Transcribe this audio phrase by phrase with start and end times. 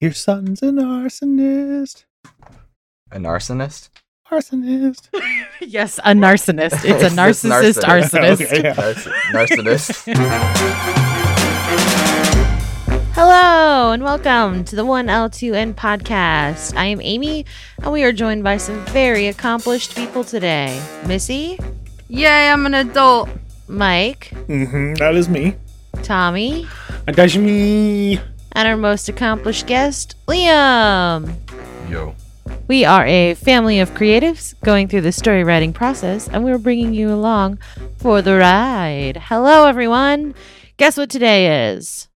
[0.00, 2.04] Your son's an arsonist.
[3.10, 3.88] An arsonist?
[4.30, 5.08] Arsonist.
[5.60, 6.84] yes, a narcissist.
[6.84, 7.82] It's a narcissist narcissist.
[7.82, 8.40] arsonist.
[8.46, 8.74] Okay, yeah.
[9.32, 10.04] Narcissist.
[13.14, 16.76] Hello and welcome to the 1L2N podcast.
[16.76, 17.44] I am Amy
[17.82, 20.80] and we are joined by some very accomplished people today.
[21.08, 21.58] Missy,
[22.08, 23.28] Yay, I'm an adult.
[23.66, 25.56] Mike, Mm-hmm, that is me.
[26.04, 26.66] Tommy,
[27.06, 28.20] That's me.
[28.58, 31.32] And our most accomplished guest, Liam.
[31.88, 32.12] Yo.
[32.66, 36.92] We are a family of creatives going through the story writing process, and we're bringing
[36.92, 37.60] you along
[37.98, 39.16] for the ride.
[39.26, 40.34] Hello, everyone.
[40.76, 42.08] Guess what today is?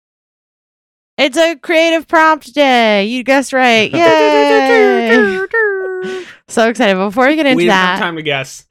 [1.15, 3.05] It's a creative prompt day.
[3.05, 3.91] You guessed right.
[3.93, 5.45] Yay!
[6.47, 6.95] so excited.
[6.95, 8.65] Before we get into that, We didn't have time to guess.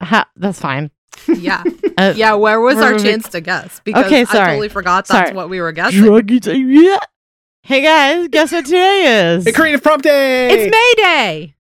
[0.00, 0.90] ha- that's fine.
[1.28, 1.62] Yeah.
[1.98, 3.80] Uh, Yeah, where was our chance to guess?
[3.84, 5.36] Because Okay, I totally forgot that's Sorry.
[5.36, 6.02] what we were guessing.
[6.70, 6.98] yeah.
[7.64, 9.46] Hey guys, guess what today is?
[9.46, 10.50] A creative prompt day.
[10.50, 11.54] It's May Day.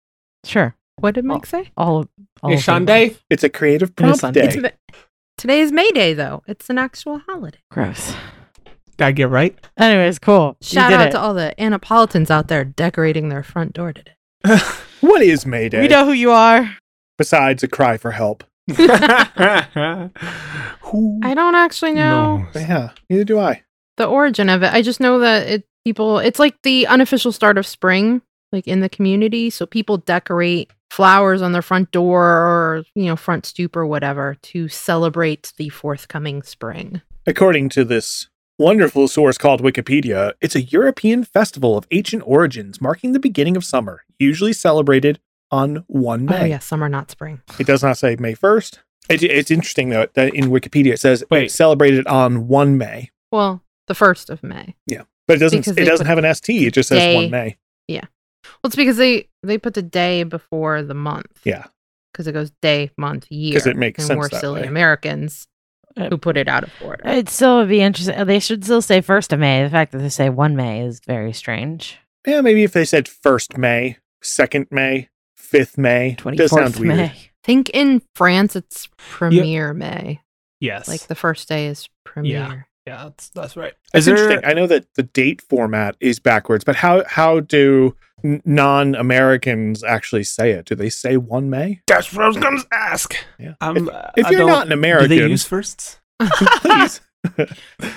[0.44, 0.76] Sure.
[1.00, 1.70] What did Mike say?
[1.78, 2.00] All.
[2.00, 2.08] of,
[2.42, 2.74] all It's of them.
[2.86, 3.16] Sunday.
[3.30, 4.42] It's a creative prompt Sunday.
[4.42, 4.46] day.
[4.48, 4.96] It's Ma-
[5.38, 6.42] Today is May Day, though.
[6.46, 7.58] It's an actual holiday.
[7.70, 8.12] Gross.
[8.98, 9.56] Did I get right?
[9.78, 10.56] Anyways, cool.
[10.60, 11.10] Shout out it.
[11.12, 14.14] to all the Annapolitans out there decorating their front door today.
[15.00, 15.80] what is May Day?
[15.80, 16.76] We know who you are.
[17.16, 18.44] Besides a cry for help.
[20.80, 22.54] Who I don't actually know knows?
[22.54, 23.62] Yeah, neither do I.
[23.96, 24.72] the origin of it.
[24.72, 28.80] I just know that it people it's like the unofficial start of spring, like in
[28.80, 29.50] the community.
[29.50, 34.36] So people decorate flowers on their front door or you know front stoop or whatever
[34.42, 37.02] to celebrate the forthcoming spring.
[37.26, 43.12] According to this wonderful source called Wikipedia, it's a European festival of ancient origins marking
[43.12, 46.42] the beginning of summer, usually celebrated on 1 May.
[46.42, 47.40] Oh yeah, summer not spring.
[47.58, 48.78] It does not say May 1st.
[49.08, 51.44] It, it's interesting, though, that in Wikipedia it says Wait.
[51.44, 54.74] it's celebrated on 1 May, Well, the first of May.
[54.86, 55.02] Yeah.
[55.26, 56.62] But it doesn't Because it doesn't have an ST.
[56.66, 57.56] It just says day- 1 May.
[57.86, 58.04] Yeah.
[58.44, 61.40] Well, it's because they they put the day before the month.
[61.44, 61.64] Yeah.
[62.12, 63.54] Because it goes day, month, year.
[63.58, 64.66] 'Cause it makes and sense we're that silly way.
[64.66, 65.46] Americans
[65.96, 67.02] Uh, who put it out of order.
[67.08, 68.24] It still would be interesting.
[68.26, 69.62] They should still say first of May.
[69.64, 71.98] The fact that they say one May is very strange.
[72.26, 75.08] Yeah, maybe if they said 1st May, 2nd May,
[75.52, 76.14] 5th May.
[76.16, 77.12] Twenty Does sound weird.
[77.44, 80.20] Think in France it's premier May.
[80.60, 80.88] Yes.
[80.88, 82.66] Like the first day is premiere.
[82.86, 83.74] yeah, that's, that's right.
[83.94, 84.40] It's Is interesting.
[84.44, 90.50] I know that the date format is backwards, but how how do non-Americans actually say
[90.50, 90.64] it?
[90.66, 91.80] Do they say 1 May?
[91.86, 93.14] That's what I was gonna ask.
[93.38, 93.54] Yeah.
[93.60, 96.00] Um, If I you're don't- not an American, do they use firsts?
[96.20, 97.00] please.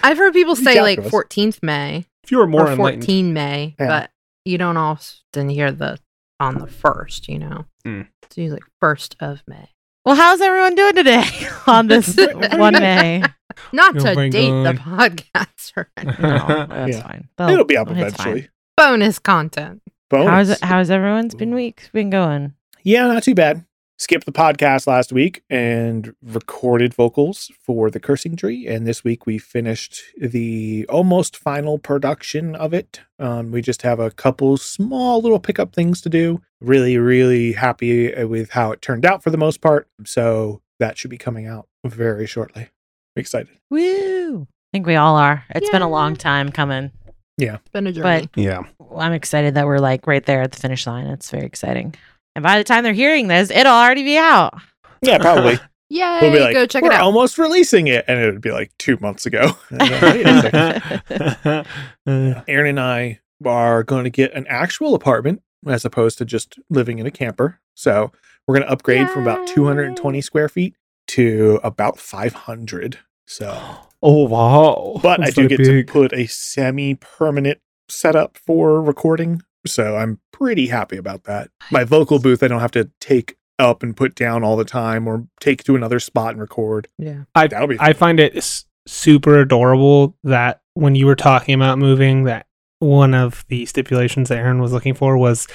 [0.03, 3.33] I've heard people say out like 14th May If you were more or enlightened, 14
[3.33, 3.87] May, Yeah.
[3.87, 4.11] but
[4.45, 5.97] you don't often hear the
[6.41, 7.65] on the first, you know.
[7.85, 8.01] Hmm.
[8.23, 9.69] It's usually first of May.
[10.05, 11.23] Well, how's everyone doing today
[11.67, 12.17] on this
[12.53, 13.23] one May?
[13.71, 16.21] Not Oh to my date the podcast or anything.
[16.29, 17.03] No, that's Yeah.
[17.03, 17.29] fine.
[17.49, 18.41] It'll be up eventually.
[18.41, 18.49] fine.
[18.77, 19.81] bonus content.
[20.09, 20.29] Bonus.
[20.29, 20.59] How's it?
[20.63, 21.57] How's everyone's been Ooh.
[21.57, 22.53] week been going?
[22.83, 23.63] Yeah, not too bad.
[24.01, 28.65] Skipped the podcast last week and recorded vocals for the cursing tree.
[28.65, 33.01] And this week we finished the almost final production of it.
[33.19, 36.41] Um, we just have a couple small little pickup things to do.
[36.61, 39.87] Really, really happy with how it turned out for the most part.
[40.03, 42.63] So that should be coming out very shortly.
[42.63, 43.55] I'm excited.
[43.69, 44.47] Woo!
[44.49, 45.45] I think we all are.
[45.51, 46.89] It's been a long time coming.
[47.37, 47.57] Yeah.
[47.57, 48.27] It's been a journey.
[48.33, 48.63] But yeah.
[48.97, 51.05] I'm excited that we're like right there at the finish line.
[51.05, 51.93] It's very exciting.
[52.35, 54.53] And by the time they're hearing this, it'll already be out.
[55.01, 55.59] Yeah, probably.
[55.89, 57.01] Yay, we'll be like, go check we're it out.
[57.01, 58.05] almost releasing it.
[58.07, 59.51] And it would be like two months ago.
[59.71, 61.65] And then, wait a
[62.05, 62.43] second.
[62.47, 66.99] Aaron and I are going to get an actual apartment as opposed to just living
[66.99, 67.59] in a camper.
[67.75, 68.11] So
[68.47, 70.75] we're going to upgrade from about 220 square feet
[71.07, 72.99] to about 500.
[73.27, 73.49] So,
[74.01, 74.99] oh wow!
[75.01, 75.87] but I do get big.
[75.87, 77.59] to put a semi permanent
[77.89, 79.41] setup for recording.
[79.65, 81.49] So I'm pretty happy about that.
[81.71, 85.07] My vocal booth, I don't have to take up and put down all the time
[85.07, 86.87] or take to another spot and record.
[86.97, 87.23] yeah.
[87.35, 92.23] That'll be I find it s- super adorable that when you were talking about moving,
[92.23, 92.47] that
[92.79, 95.47] one of the stipulations that Aaron was looking for was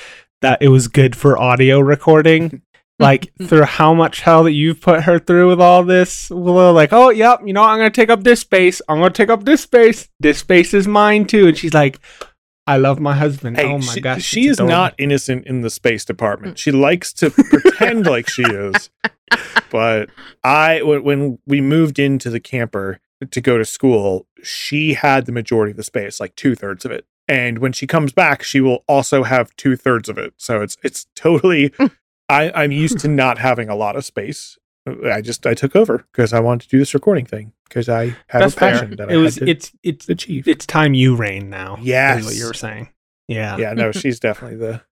[0.43, 2.63] that it was good for audio recording.
[3.01, 6.93] like through how much hell that you've put her through with all this, Willow, like,
[6.95, 8.81] oh, yep, you know, I'm gonna take up this space.
[8.89, 10.09] I'm gonna take up this space.
[10.21, 11.49] This space is mine too.
[11.49, 11.99] And she's like,
[12.67, 13.57] I love my husband.
[13.57, 14.75] Hey, oh my she, gosh, she is adorable.
[14.75, 16.55] not innocent in the space department.
[16.55, 16.59] Mm.
[16.59, 18.91] She likes to pretend like she is.
[19.71, 20.11] But
[20.43, 25.33] I, when, when we moved into the camper to go to school, she had the
[25.33, 27.07] majority of the space, like two thirds of it.
[27.29, 30.35] And when she comes back, she will also have two thirds of it.
[30.37, 31.71] So it's it's totally.
[31.71, 31.91] Mm.
[32.29, 34.59] I, I'm used to not having a lot of space.
[35.05, 38.07] I just I took over because I wanted to do this recording thing because I
[38.29, 38.97] have That's a passion fair.
[38.97, 40.47] that I It was had to it's it's achieve.
[40.49, 41.77] It's time you reign now.
[41.81, 42.91] is what you were saying.
[43.29, 43.57] Yeah.
[43.57, 44.83] Yeah, no, she's definitely the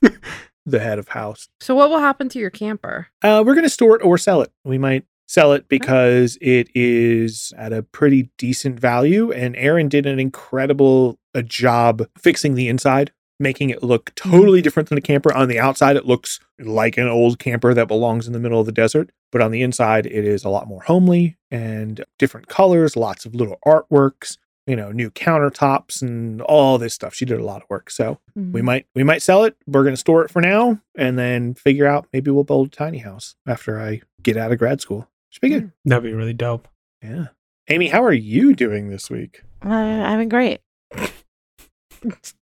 [0.66, 1.48] the head of house.
[1.60, 3.08] So what will happen to your camper?
[3.22, 4.52] Uh, we're going to store it or sell it.
[4.64, 9.30] We might sell it because it is at a pretty decent value.
[9.32, 14.88] And Aaron did an incredible uh, job fixing the inside, making it look totally different
[14.88, 15.32] than a camper.
[15.32, 18.66] On the outside, it looks like an old camper that belongs in the middle of
[18.66, 19.10] the desert.
[19.30, 23.34] But on the inside, it is a lot more homely and different colors, lots of
[23.34, 24.36] little artworks.
[24.66, 27.14] You know, new countertops and all this stuff.
[27.14, 27.90] She did a lot of work.
[27.90, 29.56] So we might we might sell it.
[29.66, 32.70] We're going to store it for now, and then figure out maybe we'll build a
[32.70, 35.08] tiny house after I get out of grad school.
[35.30, 35.72] Should be good.
[35.86, 36.68] That'd be really dope.
[37.02, 37.28] Yeah.
[37.68, 39.42] Amy, how are you doing this week?
[39.64, 40.60] Uh, I've been great.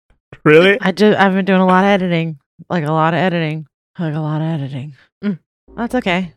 [0.43, 0.77] Really?
[0.81, 2.39] I just I've been doing a lot of editing,
[2.69, 3.67] like a lot of editing,
[3.99, 4.95] like a lot of editing.
[5.23, 5.39] Mm.
[5.75, 6.33] That's okay.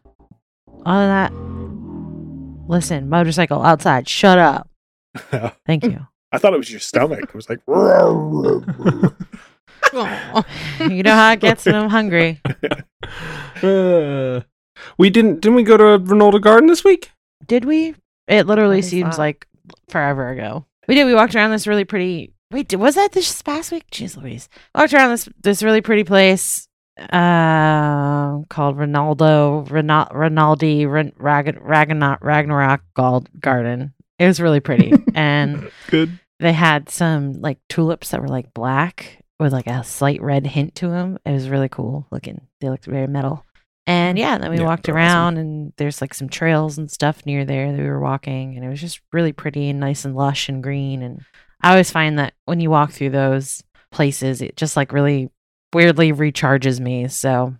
[0.85, 4.09] Other than that, listen, motorcycle outside.
[4.09, 4.69] Shut up.
[5.67, 6.07] Thank you.
[6.33, 7.21] I thought it was your stomach.
[7.23, 7.61] It was like,
[10.91, 12.41] you know how it gets when I'm hungry.
[13.63, 14.41] Uh,
[14.99, 17.13] we didn't didn't we go to Reynolda Garden this week?
[17.47, 17.95] Did we?
[18.27, 19.23] It literally seems that?
[19.23, 19.47] like
[19.89, 20.67] forever ago.
[20.89, 21.05] We did.
[21.05, 22.34] We walked around this really pretty.
[22.55, 23.85] Wait, was that this past week?
[23.91, 24.49] Jeez Louise.
[24.77, 26.69] Walked around this this really pretty place
[26.99, 33.93] uh, called Ronaldo Ronal- Ronaldi Ren- Rag- Ragnarok Ragnarok Gold Garden.
[34.21, 36.19] It was really pretty, and Good.
[36.39, 40.77] they had some like tulips that were like black with like a slight red hint
[40.77, 41.19] to them.
[41.27, 42.47] It was really cool looking.
[42.61, 43.45] They looked very metal.
[43.87, 45.15] And yeah, then we Yeah, walked they're awesome.
[45.17, 48.65] around and there's like some trails and stuff near there that we were walking and
[48.65, 51.21] it was just really pretty and nice and lush and green and
[51.65, 55.31] I always find that when you walk through those places it just like really
[55.73, 57.09] weirdly recharges me.
[57.09, 57.57] So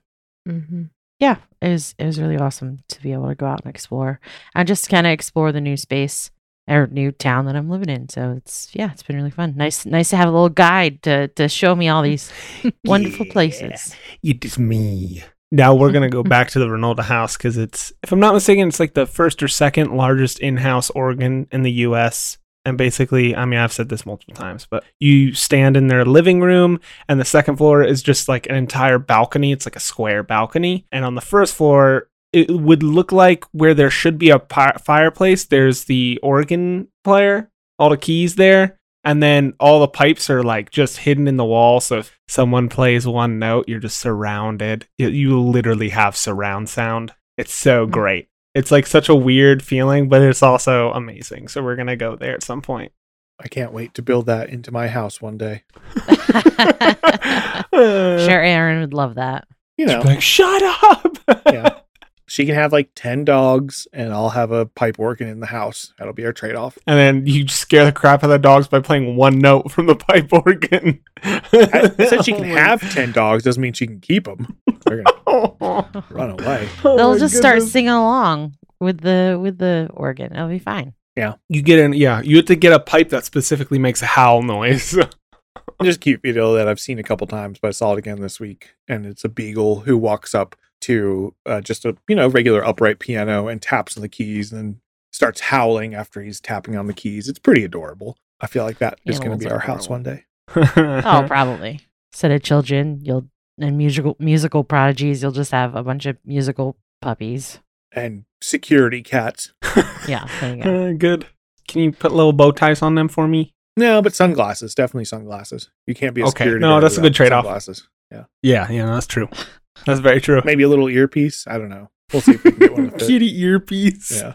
[0.49, 0.91] Mhm.
[1.21, 4.21] yeah, it was it was really awesome to be able to go out and explore
[4.55, 6.31] and just kind of explore the new space
[6.69, 8.09] or new town that I'm living in.
[8.09, 9.55] So it's yeah, it's been really fun.
[9.57, 12.31] Nice nice to have a little guide to to show me all these
[12.85, 13.33] wonderful Yeah.
[13.33, 13.95] places.
[14.23, 15.23] It is me.
[15.53, 18.67] Now we're gonna go back to the Reynolda house because it's, if I'm not mistaken,
[18.69, 22.39] it's like the first or second largest in-house organ in the U.S.
[22.67, 26.41] And basically, I mean, I've said this multiple times, but you stand in their living
[26.41, 29.53] room, and the second floor is just like an entire balcony.
[29.53, 33.75] It's like a square balcony, and on the first floor, it would look like where
[33.75, 35.45] there should be a pi- fireplace.
[35.45, 40.71] There's the organ player, all the keys there, and then all the pipes are like
[40.71, 41.81] just hidden in the wall.
[41.81, 44.89] So if someone plays one note, you're just surrounded.
[44.99, 47.13] You, literally have surround sound.
[47.37, 47.91] It's so Mm.
[47.91, 48.29] great.
[48.55, 51.49] It's like such a weird feeling, but it's also amazing.
[51.49, 52.93] So we're gonna go there at some point.
[53.41, 55.65] I can't wait to build that into my house one day.
[57.73, 59.47] sure, Aaron would love that.
[59.77, 61.19] You know, Like, shut up.
[61.53, 61.79] Yeah.
[62.27, 65.93] she can have like 10 dogs and I'll have a pipe working in the house.
[65.99, 66.79] That'll be our trade off.
[66.87, 69.87] And then you scare the crap out of the dogs by playing one note from
[69.87, 71.01] the pipe organ.
[71.23, 74.57] I said she can have 10 dogs, doesn't mean she can keep them.
[74.85, 76.69] They're going to Oh, run away.
[76.83, 77.73] They'll my just start goodness.
[77.73, 80.33] singing along with the with the organ.
[80.35, 80.95] It'll be fine.
[81.17, 82.21] Yeah, you get in, yeah.
[82.23, 84.97] You have to get a pipe that specifically makes a howl noise.
[85.83, 88.39] Just cute video that I've seen a couple times, but I saw it again this
[88.39, 88.75] week.
[88.89, 92.99] And it's a beagle who walks up to uh, just a, you know, regular upright
[93.01, 94.77] piano and taps on the keys and
[95.13, 97.29] starts howling after he's tapping on the keys.
[97.29, 98.17] It's pretty adorable.
[98.41, 100.25] I feel like that is going to be are our house one day.
[100.57, 101.81] Oh, probably.
[102.13, 106.77] Instead of children, you'll and musical musical prodigies, you'll just have a bunch of musical
[107.01, 107.61] puppies.
[107.93, 109.53] And security cats.
[110.07, 110.71] Yeah, there you go.
[110.89, 111.27] Uh, good.
[111.67, 113.55] Can you put little bow ties on them for me?
[113.77, 115.71] No, but sunglasses, definitely sunglasses.
[115.87, 116.45] You can't be a Okay.
[116.45, 117.45] security No, that's a good trade-off.
[117.45, 117.89] Sunglasses.
[118.13, 119.29] Yeah, Yeah, yeah, that's true.
[119.87, 120.41] That's very true.
[120.45, 121.47] maybe a little earpiece.
[121.49, 121.89] I don't know.
[122.13, 123.07] We'll see if we can get one with it.
[123.07, 124.13] Kitty earpiece.
[124.13, 124.35] Yeah,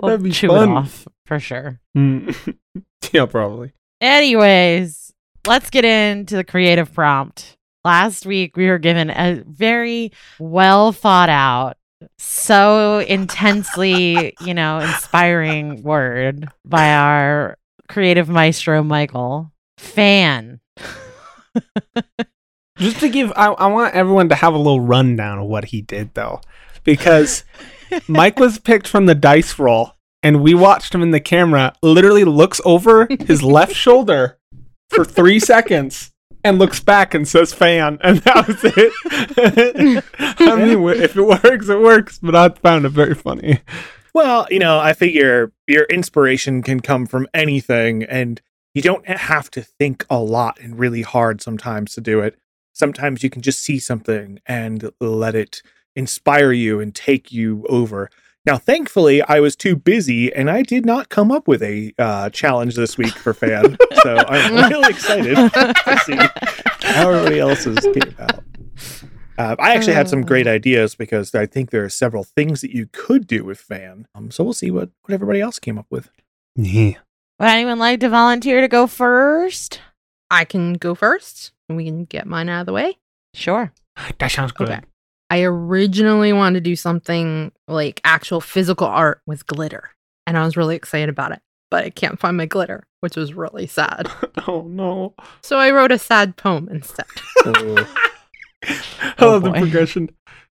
[0.00, 0.68] We'll That'd be chew fun.
[0.70, 1.80] it off for sure.
[1.98, 2.56] Mm.
[3.12, 3.72] yeah, probably.
[4.00, 5.12] Anyways,
[5.46, 7.56] let's get into the creative prompt.
[7.84, 11.78] Last week, we were given a very well thought out,
[12.18, 17.56] so intensely, you know, inspiring word by our
[17.88, 19.50] creative maestro, Michael.
[19.78, 20.60] Fan.
[22.76, 25.80] Just to give, I, I want everyone to have a little rundown of what he
[25.80, 26.42] did, though,
[26.84, 27.44] because
[28.08, 31.74] Mike was picked from the dice roll, and we watched him in the camera.
[31.82, 34.38] Literally looks over his left shoulder
[34.90, 36.10] for three seconds
[36.44, 40.04] and looks back and says "fan," and that was it.
[40.38, 42.18] I mean, if it works, it works.
[42.18, 43.60] But I found it very funny.
[44.12, 48.40] Well, you know, I figure your inspiration can come from anything, and
[48.74, 52.38] you don't have to think a lot and really hard sometimes to do it.
[52.72, 55.62] Sometimes you can just see something and let it
[55.96, 58.10] inspire you and take you over.
[58.46, 62.30] Now, thankfully, I was too busy and I did not come up with a uh,
[62.30, 63.76] challenge this week for fan.
[64.02, 66.16] so I'm really excited to see
[66.86, 68.42] how everybody else's came out.
[69.36, 72.74] Uh, I actually had some great ideas because I think there are several things that
[72.74, 74.06] you could do with fan.
[74.14, 76.10] Um, so we'll see what, what everybody else came up with.
[76.56, 76.94] Yeah.
[77.38, 79.80] Would anyone like to volunteer to go first?
[80.30, 82.98] I can go first and we can get mine out of the way.
[83.34, 83.72] Sure.
[84.18, 84.68] That sounds good.
[84.70, 84.80] Okay.
[85.30, 89.90] I originally wanted to do something like actual physical art with glitter,
[90.26, 93.32] and I was really excited about it, but I can't find my glitter, which was
[93.34, 94.08] really sad.
[94.48, 95.14] Oh no.
[95.42, 97.04] So I wrote a sad poem instead.
[97.44, 97.52] So,
[98.64, 100.08] I Oh, love the progression.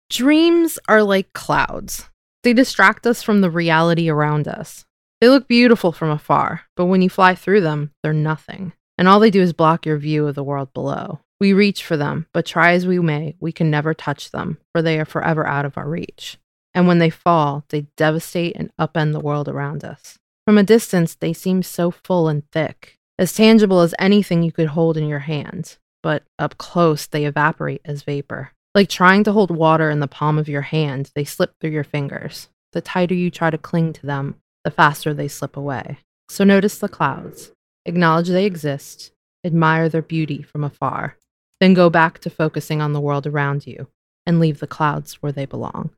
[0.10, 2.10] Dreams are like clouds.
[2.44, 4.86] They distract us from the reality around us.
[5.22, 8.74] They look beautiful from afar, but when you fly through them, they're nothing.
[8.98, 11.22] And all they do is block your view of the world below.
[11.40, 14.82] We reach for them, but try as we may, we can never touch them, for
[14.82, 16.38] they are forever out of our reach.
[16.74, 20.18] And when they fall, they devastate and upend the world around us.
[20.46, 24.70] From a distance, they seem so full and thick, as tangible as anything you could
[24.70, 25.78] hold in your hand.
[26.02, 28.52] But up close, they evaporate as vapor.
[28.74, 31.84] Like trying to hold water in the palm of your hand, they slip through your
[31.84, 32.50] fingers.
[32.74, 36.00] The tighter you try to cling to them, the faster they slip away.
[36.30, 37.52] So notice the clouds,
[37.86, 39.12] acknowledge they exist,
[39.44, 41.18] admire their beauty from afar,
[41.60, 43.88] then go back to focusing on the world around you
[44.26, 45.92] and leave the clouds where they belong.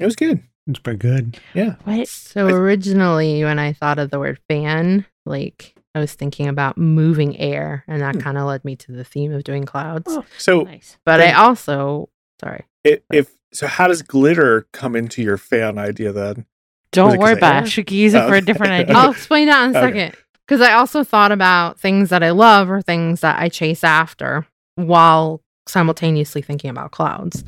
[0.00, 0.42] it was good.
[0.66, 1.38] It's pretty good.
[1.54, 1.74] Yeah.
[1.84, 2.08] What?
[2.08, 6.76] So I- originally, when I thought of the word fan, like I was thinking about
[6.76, 8.20] moving air, and that Hmm.
[8.22, 10.06] kind of led me to the theme of doing clouds.
[10.08, 10.24] Oh.
[10.38, 10.96] So Nice.
[11.04, 12.08] But I also,
[12.40, 16.46] sorry, it, if so, how does glitter come into your fan idea then?
[16.90, 17.68] Don't worry about it.
[17.70, 18.46] She can use it Oh, for a okay.
[18.46, 18.96] different idea.
[18.96, 19.86] I'll explain that in a Okay.
[20.08, 20.16] second.
[20.46, 24.46] Because I also thought about things that I love or things that I chase after
[24.76, 27.44] while simultaneously thinking about clouds.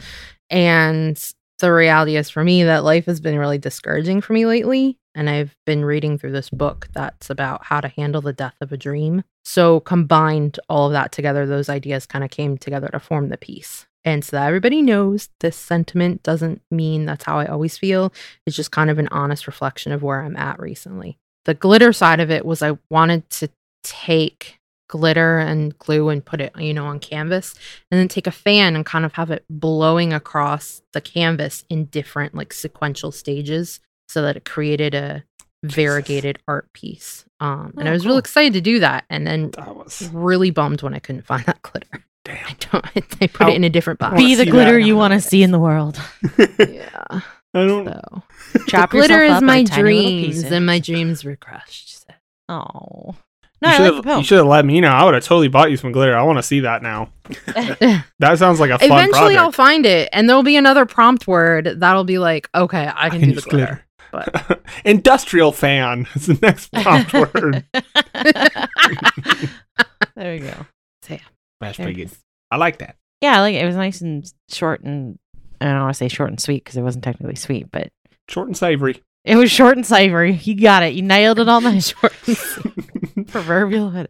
[0.50, 1.23] And
[1.59, 4.97] the reality is for me that life has been really discouraging for me lately.
[5.14, 8.71] And I've been reading through this book that's about how to handle the death of
[8.71, 9.25] a dream.
[9.45, 13.38] So, combined all of that together, those ideas kind of came together to form the
[13.38, 13.87] piece.
[14.04, 18.12] And so that everybody knows this sentiment doesn't mean that's how I always feel.
[18.45, 22.21] It's just kind of an honest reflection of where I'm at recently the glitter side
[22.21, 23.49] of it was I wanted to
[23.83, 27.55] take glitter and glue and put it, you know, on canvas
[27.90, 31.87] and then take a fan and kind of have it blowing across the canvas in
[31.87, 35.25] different like sequential stages so that it created a
[35.64, 37.25] variegated art piece.
[37.40, 38.11] Um, and Oh, I was cool.
[38.12, 41.45] real excited to do that and then That was really bummed when I couldn't find
[41.47, 42.05] that glitter.
[42.25, 42.47] damn.
[42.47, 42.87] I don't
[43.21, 44.16] I put How- it in a different box.
[44.16, 46.00] Be the glitter you want to see in the world.
[46.59, 47.21] yeah.
[47.55, 47.87] I don't.
[47.88, 48.23] So
[48.69, 52.00] Chop glitter is my into tiny little dreams and my dreams were crushed.
[52.07, 52.14] So.
[52.49, 53.14] Oh.
[53.62, 54.18] You I should like the have poem.
[54.18, 54.88] you should have let me know.
[54.88, 56.16] I would have totally bought you some glitter.
[56.16, 57.10] I want to see that now.
[58.18, 59.40] That sounds like a fun Eventually, project.
[59.40, 63.20] I'll find it, and there'll be another prompt word that'll be like, okay, I can,
[63.20, 63.84] do the use glitter.
[64.12, 67.64] But Industrial fan is the next prompt word.
[70.14, 70.66] there we go.
[71.08, 71.18] yeah
[71.60, 72.10] That's There pretty good.
[72.50, 72.96] I like that.
[73.20, 75.18] Yeah, like it was nice and short and
[75.60, 77.88] I don't want to say short and sweet because it wasn't technically sweet, but
[78.28, 79.02] Short and savory.
[79.25, 80.34] it was short and savory.
[80.34, 80.94] You got it.
[80.94, 83.05] You nailed it on the Short and sweet.
[83.28, 84.08] proverbial head.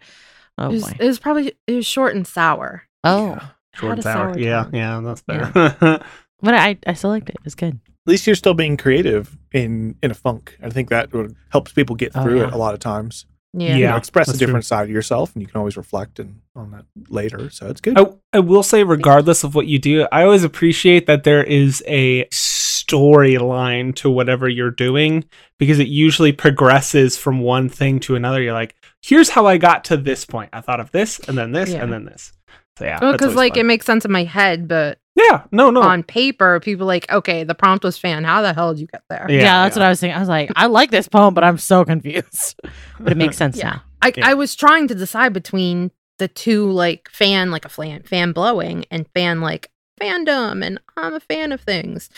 [0.58, 0.96] Oh it, was, boy.
[1.00, 2.82] it was probably it was short and sour.
[3.04, 3.46] Oh, Yeah.
[3.74, 4.32] Short and sour.
[4.34, 5.50] sour Yeah, yeah, that's better.
[6.40, 7.34] but I I still liked it.
[7.36, 7.78] It was good.
[8.06, 10.56] At least you're still being creative in in a funk.
[10.62, 11.10] I think that
[11.50, 12.46] helps people get Oh, through yeah.
[12.48, 13.26] it a lot of times.
[13.52, 13.76] Yeah.
[13.76, 14.46] You know, express a that's true.
[14.46, 17.48] different side of yourself, and you can always reflect and on that later.
[17.50, 17.98] So it's good.
[17.98, 21.82] I, I will say, regardless of what you do, I always appreciate that there is
[21.86, 25.24] a storyline to whatever you're doing
[25.58, 28.42] because it usually progresses from one thing to another.
[28.42, 28.74] You're like,
[29.06, 30.50] here's how I got to this point.
[30.52, 31.82] I thought of this, and then this, Yeah.
[31.82, 32.32] and then this.
[32.78, 33.60] So yeah, Well, because always like fun.
[33.60, 37.42] it makes sense in my head, but yeah, no, no, on paper, people like, okay,
[37.42, 38.24] the prompt was fan.
[38.24, 39.26] How the hell did you get there?
[39.30, 39.82] Yeah, Yeah, that's yeah.
[39.82, 40.12] what I was saying.
[40.14, 42.60] I was like, I like this poem, but I'm so confused.
[43.00, 43.70] but it makes sense Yeah.
[43.70, 43.82] now.
[44.02, 44.28] I, Yeah.
[44.28, 48.84] I was trying to decide between the two, like fan, like a fan, fan blowing,
[48.90, 52.10] and fan, like fandom, and I'm a fan of things,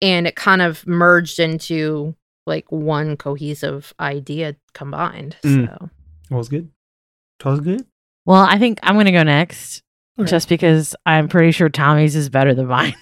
[0.00, 2.14] and it kind of merged into
[2.46, 5.36] like one cohesive idea combined.
[5.44, 5.90] Mm.
[6.34, 6.70] It was good.
[7.44, 7.86] Was good.
[8.26, 9.82] Well, I think I'm going to go next
[10.18, 10.30] Okay.
[10.30, 12.94] just because I'm pretty sure Tommy's is better than mine.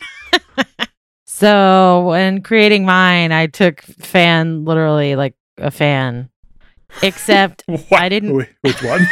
[1.27, 6.31] so, when creating mine, I took fan literally like a fan,
[7.03, 8.39] except I didn't.
[8.41, 9.07] Wh- Which one?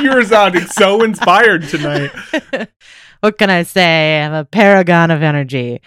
[0.00, 2.10] You're sounding so inspired tonight.
[3.20, 4.22] what can I say?
[4.22, 5.80] I'm a paragon of energy.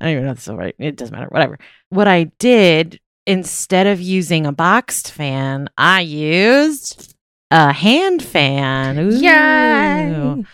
[0.00, 0.74] I don't even know if that's right.
[0.78, 1.28] It doesn't matter.
[1.28, 1.58] Whatever.
[1.90, 7.14] What I did instead of using a boxed fan, I used
[7.50, 8.98] a hand fan.
[8.98, 9.16] Ooh.
[9.16, 10.44] Yay!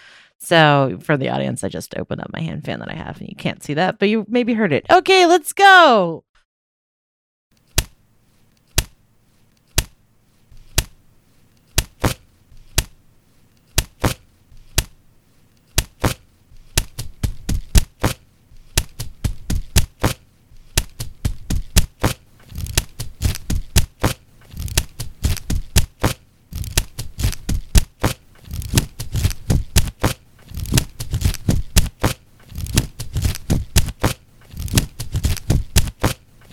[0.40, 3.28] So for the audience, I just opened up my hand fan that I have, and
[3.28, 4.84] you can't see that, but you maybe heard it.
[4.90, 6.24] Okay, let's go.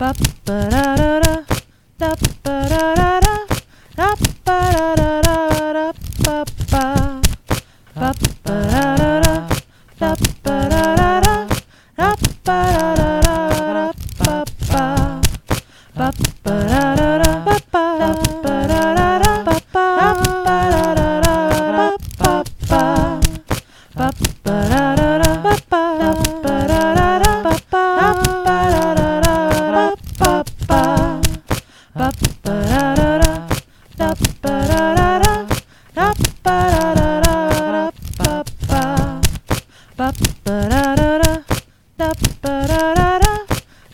[0.01, 0.09] Ba
[0.47, 0.80] ba da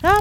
[0.02, 0.20] I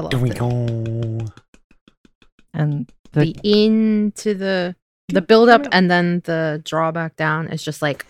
[0.00, 0.38] love There we it.
[0.38, 1.26] go.
[2.52, 4.74] and The into the
[5.08, 8.06] the build up and then the drawback down is just like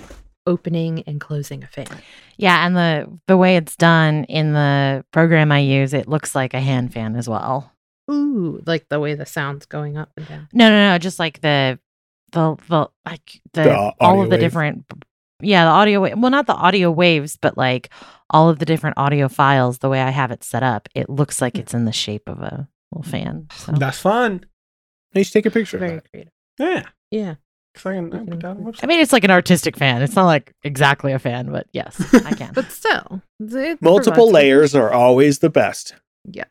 [0.47, 1.87] opening and closing a fan.
[2.37, 6.55] Yeah, and the the way it's done in the program I use, it looks like
[6.55, 7.73] a hand fan as well.
[8.11, 10.49] Ooh, like the way the sound's going up and down.
[10.53, 11.79] No, no, no, just like the
[12.33, 14.41] the the like the, The all of the wave.
[14.41, 14.85] different
[15.41, 17.91] yeah, the audio wa- well not the audio waves, but like
[18.31, 21.41] all of the different audio files the way I have it set up, it looks
[21.41, 21.61] like hmm.
[21.61, 23.11] it's in the shape of a little hmm.
[23.11, 23.47] fan.
[23.55, 24.45] So That's fun.
[25.13, 26.11] You should take a picture of Very that.
[26.11, 26.33] creative.
[26.59, 26.85] Yeah.
[27.11, 27.35] Yeah.
[27.85, 28.87] I I can put that on the I website.
[28.89, 30.01] mean, it's like an artistic fan.
[30.01, 32.53] It's not like exactly a fan, but yes, I can.
[32.53, 33.21] But still,
[33.81, 35.95] Multiple layers are always the best.
[36.31, 36.47] Yes.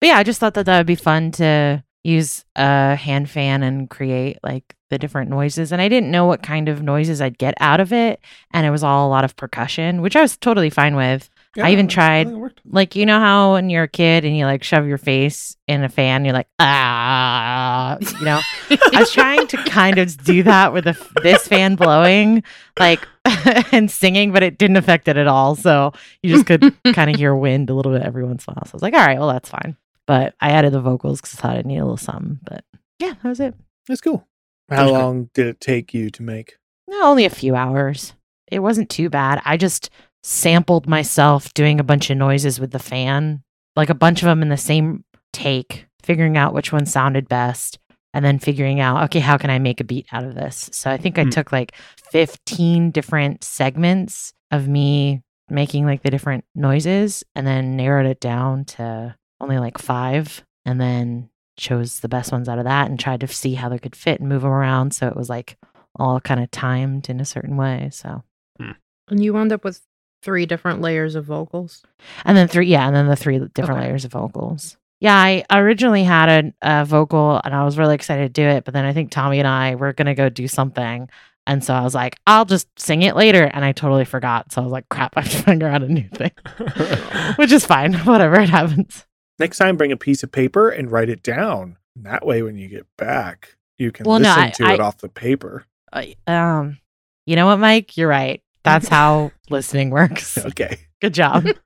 [0.00, 3.62] But yeah, I just thought that that would be fun to use a hand fan
[3.62, 5.70] and create like the different noises.
[5.72, 8.20] And I didn't know what kind of noises I'd get out of it.
[8.50, 11.28] And it was all a lot of percussion, which I was totally fine with.
[11.62, 12.52] I even tried- think.
[12.66, 15.84] Like, you know how when you're a kid and you like shove your face in
[15.84, 18.40] a fan, you're like, ah, you know?
[18.70, 22.42] I was trying to kind of do that with a, this fan blowing,
[22.78, 23.06] like,
[23.72, 25.54] and singing, but it didn't affect it at all.
[25.54, 28.54] So you just could kind of hear wind a little bit every once in a
[28.54, 28.64] while.
[28.66, 29.76] So I was like, all right, well, that's fine.
[30.06, 32.40] But I added the vocals because I thought I'd need a little something.
[32.44, 32.64] But
[32.98, 33.54] yeah, that was it.
[33.86, 34.26] That's cool.
[34.68, 36.56] How long did it take you to make?
[36.88, 38.14] No, only a few hours.
[38.50, 39.40] It wasn't too bad.
[39.44, 39.90] I just
[40.24, 43.42] sampled myself doing a bunch of noises with the fan,
[43.76, 47.78] like a bunch of them in the same take, figuring out which one sounded best,
[48.14, 50.70] and then figuring out, okay, how can I make a beat out of this?
[50.72, 51.30] So I think I Hmm.
[51.30, 51.74] took like
[52.10, 58.64] 15 different segments of me making like the different noises and then narrowed it down
[58.64, 63.20] to only like five and then chose the best ones out of that and tried
[63.20, 64.94] to see how they could fit and move them around.
[64.94, 65.58] So it was like
[65.96, 67.90] all kind of timed in a certain way.
[67.92, 68.22] So,
[68.58, 69.82] And you wound up with
[70.24, 71.82] three different layers of vocals.
[72.24, 73.88] and then three, yeah, and then the three different Okay.
[73.88, 74.76] layers of vocals.
[75.00, 78.64] Yeah, I originally had a, a vocal and I was really excited to do it,
[78.64, 81.08] but then I think Tommy and I were going to go do something.
[81.46, 83.44] And so I was like, I'll just sing it later.
[83.44, 84.50] And I totally forgot.
[84.50, 86.30] So I was like, crap, I have to figure out a new thing,
[87.36, 87.92] which is fine.
[88.04, 89.04] Whatever, it happens.
[89.38, 91.76] Next time, bring a piece of paper and write it down.
[91.96, 94.80] That way, when you get back, you can Well, no, listen I- to I- it
[94.80, 95.66] off the paper.
[95.92, 96.78] I- Um,
[97.26, 97.96] you know what, Mike?
[97.98, 98.42] You're right.
[98.62, 100.38] That's how listening works.
[100.46, 100.78] Okay.
[101.00, 101.46] Good job.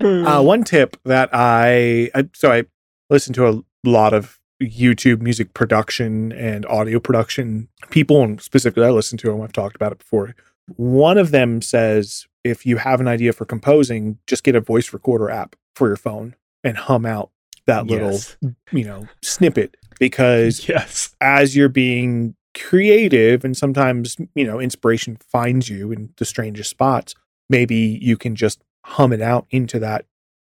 [0.00, 2.64] Uh, one tip that I, I so I
[3.08, 8.90] listen to a lot of YouTube music production and audio production people, and specifically I
[8.90, 9.40] listen to them.
[9.40, 10.34] I've talked about it before.
[10.76, 14.92] One of them says if you have an idea for composing, just get a voice
[14.92, 17.30] recorder app for your phone and hum out
[17.66, 18.36] that little Yes.
[18.72, 21.14] you know snippet because yes.
[21.22, 27.14] as you're being creative and sometimes you know inspiration finds you in the strangest spots
[27.48, 30.04] maybe you can just hum it out into that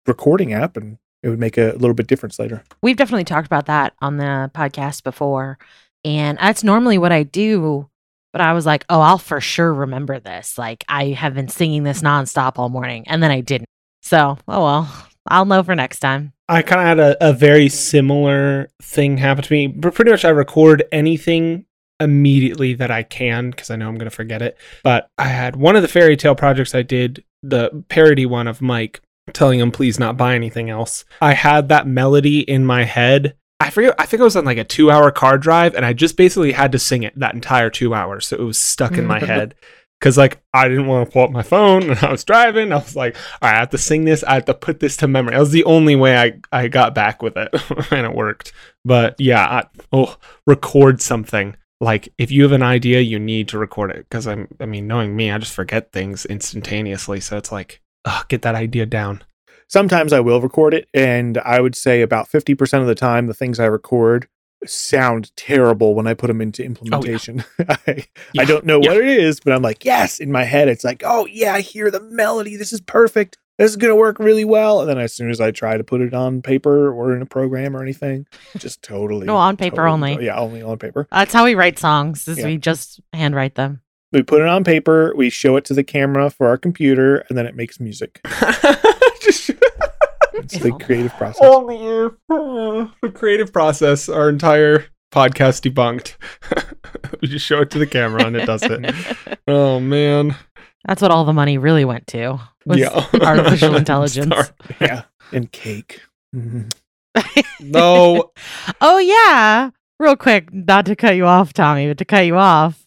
[0.07, 3.67] recording app and it would make a little bit difference later We've definitely talked about
[3.67, 5.59] that on the podcast before.
[6.05, 7.91] And that's normally what I do.
[8.33, 10.57] But I was like, oh, I'll for sure remember this.
[10.57, 13.09] Like, I have been singing this nonstop all morning.
[13.09, 13.69] And then I didn't.
[14.03, 16.33] So, oh well, I'll know for next time.
[16.49, 19.67] I kind of had a, a very similar thing happen to me.
[19.67, 21.66] But pretty much, I record anything
[22.01, 24.59] immediately that I can because I know I'm going to forget it.
[24.83, 28.61] But I had one of the fairy tale projects I did, the parody one of
[28.61, 29.01] Mike
[29.33, 31.05] telling him please not buy anything else.
[31.21, 33.37] I had that melody in my head.
[33.59, 33.95] I forget.
[33.99, 36.73] I think I was on like a two-hour car drive, and I just basically had
[36.73, 38.27] to sing it that entire two hours.
[38.27, 39.55] So it was stuck in my head.
[39.99, 42.71] Cause like I didn't want to pull up my phone and I was driving.
[42.71, 44.23] I was like, all right, I have to sing this.
[44.23, 45.33] I have to put this to memory.
[45.33, 47.49] That was the only way I, I got back with it
[47.91, 48.53] and it worked.
[48.85, 51.57] But yeah, I, oh, record something.
[51.81, 54.49] Like if you have an idea, you need to record it because I'm.
[54.61, 57.21] I mean, knowing me, I just forget things instantaneously.
[57.21, 59.23] So it's like, ugh, get that idea down.
[59.69, 63.35] Sometimes I will record it, and I would say about 50% of the time, the
[63.35, 64.29] things I record
[64.67, 67.45] sound terrible when I put them into implementation.
[67.69, 68.89] I, I Yeah, don't know yeah.
[68.91, 71.61] what it is, but I'm like, yes, in my head, it's like, oh, yeah, I
[71.61, 72.57] hear the melody.
[72.57, 73.39] This is perfect.
[73.59, 74.81] This is going to work really well.
[74.81, 77.27] And then as soon as I try to put it on paper or in a
[77.27, 78.27] program or anything,
[78.59, 79.27] just totally.
[79.27, 80.25] No, on paper totally- only.
[80.27, 81.09] Yeah, only on paper.
[81.11, 82.29] That's how we write songs.
[82.29, 82.47] Is Yeah.
[82.47, 83.81] we just handwrite them.
[84.13, 87.37] We put it on paper, we show it to the camera for our computer, and
[87.37, 88.21] then it makes music.
[89.21, 89.51] Just-
[90.47, 91.43] It's the creative process.
[91.43, 92.17] Only you.
[92.31, 96.17] Uh, the creative process, our entire podcast debunked.
[97.21, 98.95] we just show it to the camera and it does it.
[99.49, 100.35] Oh man.
[100.87, 102.41] That's what all the money really went to.
[102.65, 103.07] was yeah.
[103.21, 104.35] artificial intelligence.
[104.35, 104.49] Sorry.
[104.81, 105.03] Yeah.
[105.33, 106.01] And cake.
[106.35, 106.73] Mhm.
[107.61, 108.33] No.
[108.81, 109.71] Oh yeah.
[110.01, 112.87] Real quick, not to cut you off, Tommy, but to cut you off.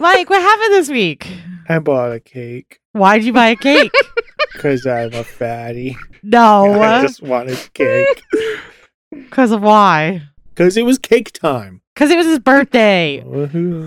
[0.00, 1.28] Mike, what happened this week?
[1.68, 3.92] I bought a cake Why'd you buy a cake?
[4.52, 5.96] Because I'm a fatty.
[6.22, 6.80] No.
[6.82, 8.22] I just wanted cake
[9.10, 10.22] Because of why?
[10.54, 11.82] because it was cake time.
[11.94, 13.18] Because it was his birthday.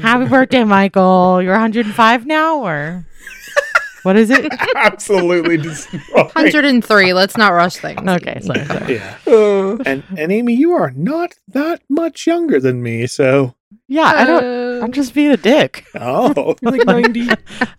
[0.02, 1.42] Happy birthday, Michael.
[1.42, 3.06] You're 105 now, or
[4.04, 4.52] what is it?
[4.76, 6.02] Absolutely destroyed.
[6.34, 7.14] 103.
[7.14, 8.00] Let's not rush things.
[8.08, 8.66] Okay, sorry.
[8.66, 8.96] sorry.
[8.96, 9.18] Yeah.
[9.28, 13.56] Uh, And and Amy, you are not that much younger than me, so
[13.88, 14.44] Yeah, I don't.
[14.44, 15.86] Uh, I'm just being a dick.
[15.96, 17.28] oh you're like 90.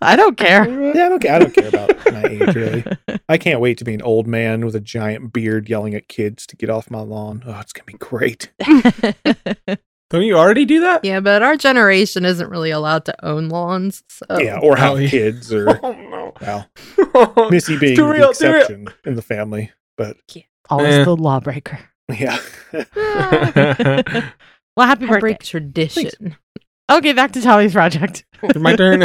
[0.02, 0.68] I don't care.
[0.94, 1.34] yeah, I don't care.
[1.34, 2.84] I don't care about my age really.
[3.28, 6.46] I can't wait to be an old man with a giant beard yelling at kids
[6.48, 7.42] to get off my lawn.
[7.46, 8.50] Oh, it's gonna be great.
[10.10, 11.04] Don't you already do that?
[11.04, 14.02] Yeah, but our generation isn't really allowed to own lawns.
[14.08, 14.24] So.
[14.38, 15.08] Yeah, or have Oh, yeah.
[15.08, 16.34] kids or Oh no.
[17.14, 19.70] well, Missy being the real, exception in the family.
[19.96, 20.16] But
[20.68, 21.04] Always Eh.
[21.04, 21.78] the lawbreaker.
[22.12, 22.38] yeah.
[24.76, 25.20] Well, happy I birthday.
[25.20, 26.36] break tradition.
[26.90, 28.24] Okay, back to Tommy's project.
[28.56, 29.00] My turn.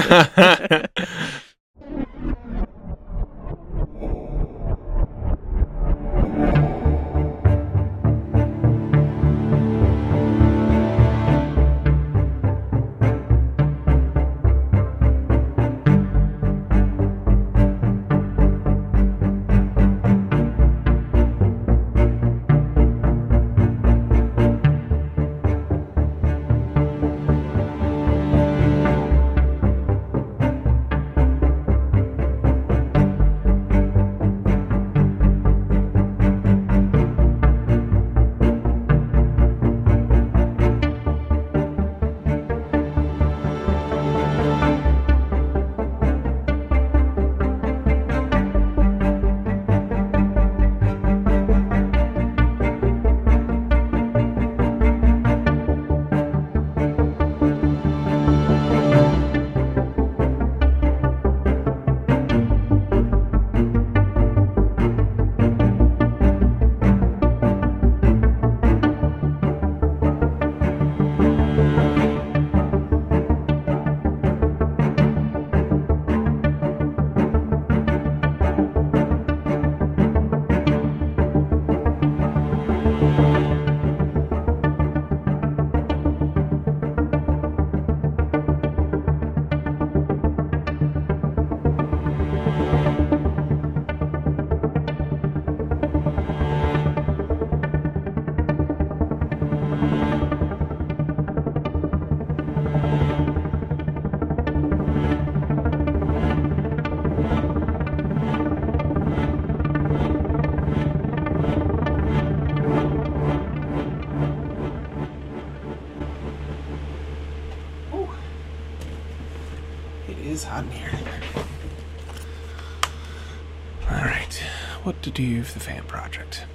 [125.15, 126.45] Do for the fan project?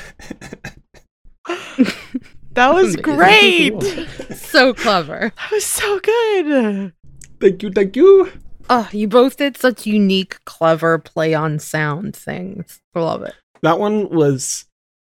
[2.56, 3.80] That was Amazing.
[3.80, 4.10] great.
[4.36, 5.32] So clever.
[5.36, 6.94] That was so good.
[7.42, 8.32] Thank you, thank you.
[8.70, 12.80] Oh, you both did such unique, clever play on sound things.
[12.94, 13.34] I love it.
[13.64, 14.66] That one was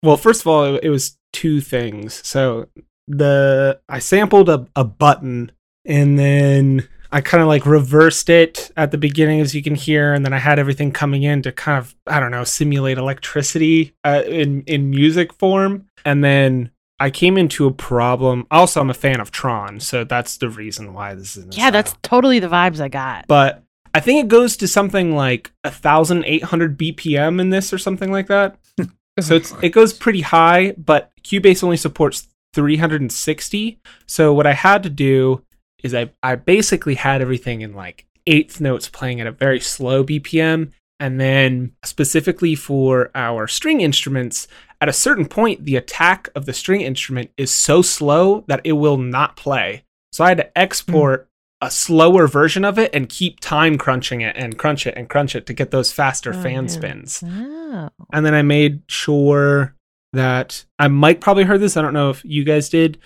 [0.02, 0.18] well.
[0.18, 2.20] First of all, it, it was two things.
[2.26, 2.68] So
[3.08, 5.52] the I sampled a, a button,
[5.86, 10.14] and then I kind of like reversed it at the beginning, as you can hear,
[10.14, 13.94] and then I had everything coming in to kind of I don't know simulate electricity
[14.04, 16.70] uh, in in music form, and then.
[17.02, 18.46] I came into a problem.
[18.50, 21.44] Also, I'm a fan of Tron, so that's the reason why this is.
[21.44, 23.26] In this Yeah, that's totally the vibes I got.
[23.26, 23.62] But
[23.94, 27.78] I think it goes to something like a thousand eight hundred BPM in this, or
[27.78, 28.58] something like that.
[29.18, 33.78] So it's it goes pretty high, but Cubase only supports 360.
[34.06, 35.44] So what I had to do
[35.82, 40.04] is I I basically had everything in like eighth notes playing at a very slow
[40.04, 44.46] BPM, and then specifically for our string instruments,
[44.80, 48.72] at a certain point the attack of the string instrument is so slow that it
[48.72, 49.84] will not play.
[50.12, 51.28] So I had to export
[51.62, 55.36] a slower version of it and keep time crunching it and crunch it and crunch
[55.36, 56.68] it to get those faster Oh, fan yeah.
[56.68, 57.22] spins.
[57.26, 57.90] Oh.
[58.12, 59.74] And then I made sure
[60.14, 61.76] that I might probably heard this.
[61.76, 62.98] I don't know if you guys did.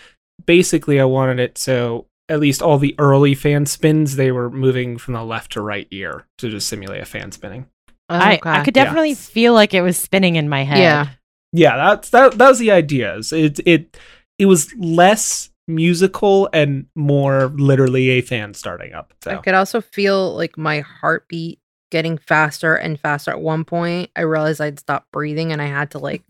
[0.47, 4.97] Basically, I wanted it so at least all the early fan spins they were moving
[4.97, 7.67] from the left to right ear to just simulate a fan spinning.
[8.09, 8.85] I, I could Yeah.
[8.85, 10.79] definitely feel like it was spinning in my head.
[10.79, 11.07] Yeah.
[11.53, 12.33] Yeah, that's that.
[12.39, 13.19] That was the idea.
[13.33, 13.97] It it
[14.39, 19.15] it was less musical and more literally a fan starting up.
[19.27, 23.31] I could also feel like my heartbeat getting faster and faster.
[23.31, 26.23] At one point, I realized I'd stopped breathing and I had to like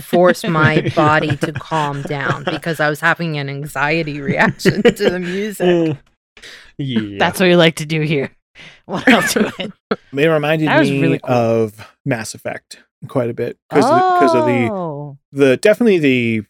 [0.00, 5.18] force my body to calm down because I was having an anxiety reaction to the
[5.18, 5.66] music.
[5.66, 5.98] Mm.
[6.78, 8.30] yeah, That's what we like to do here.
[8.86, 9.72] What else do it?
[9.90, 11.34] It reminded me really cool.
[11.34, 15.18] of Mass Effect quite a bit because because of the Oh.
[15.32, 16.42] the definitely the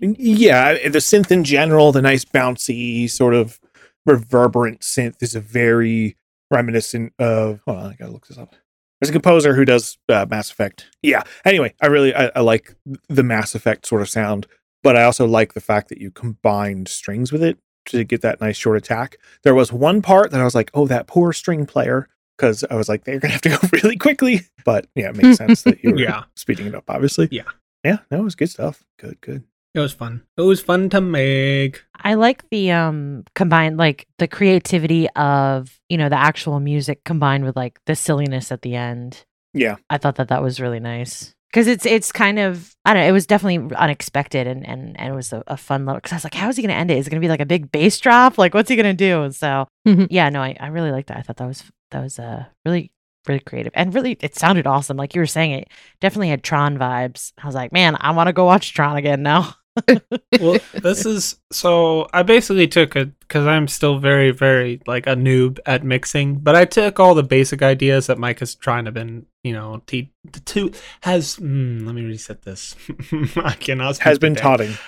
[0.00, 3.58] yeah the synth in general the nice bouncy sort of
[4.06, 6.16] reverberant synth is a very
[6.50, 8.54] reminiscent of hold on i gotta look this up.
[9.00, 10.86] There's a composer who does uh, mass effect.
[11.02, 11.22] Yeah.
[11.44, 12.74] Anyway i really I, I like
[13.08, 14.46] the mass effect sort of sound
[14.82, 18.40] but i also like the fact that you combined strings with it to get that
[18.40, 19.16] nice short attack.
[19.44, 22.74] There was one part that i was like oh that poor string player because i
[22.74, 24.40] was like they're gonna have to go really quickly.
[24.64, 26.24] But yeah it makes sense that you were Yeah.
[26.34, 27.28] speeding it up obviously.
[27.30, 27.42] Yeah.
[27.84, 28.84] yeah that was good stuff.
[28.98, 30.22] Good good it was fun.
[30.36, 31.82] It was fun to make.
[32.02, 37.44] I like the um combined like the creativity of you know the actual music combined
[37.44, 39.24] with like the silliness at the end.
[39.54, 43.02] yeah I thought that that was really nice because it's it's kind of I don't
[43.02, 46.12] know it was definitely unexpected and and, and it was a, a fun little because
[46.12, 47.46] I was like how is he gonna end it is it gonna be like a
[47.46, 49.66] big bass drop like what's he gonna do so
[50.10, 52.92] yeah no I, I really liked that I thought that was that was uh really
[53.28, 55.68] really creative and really it sounded awesome like you were saying it
[56.00, 59.22] definitely had Tron vibes I was like man I want to go watch Tron again
[59.22, 59.54] now
[60.40, 65.14] well, this is so I basically took a because I'm still very, very like a
[65.14, 68.92] noob at mixing, but I took all the basic ideas that Mike is trying to
[68.92, 70.12] been, you know, te-
[70.46, 71.36] to has.
[71.36, 72.74] Mm, let me reset this.
[73.36, 73.96] I cannot.
[73.96, 74.42] speak has been today.
[74.42, 74.78] taughting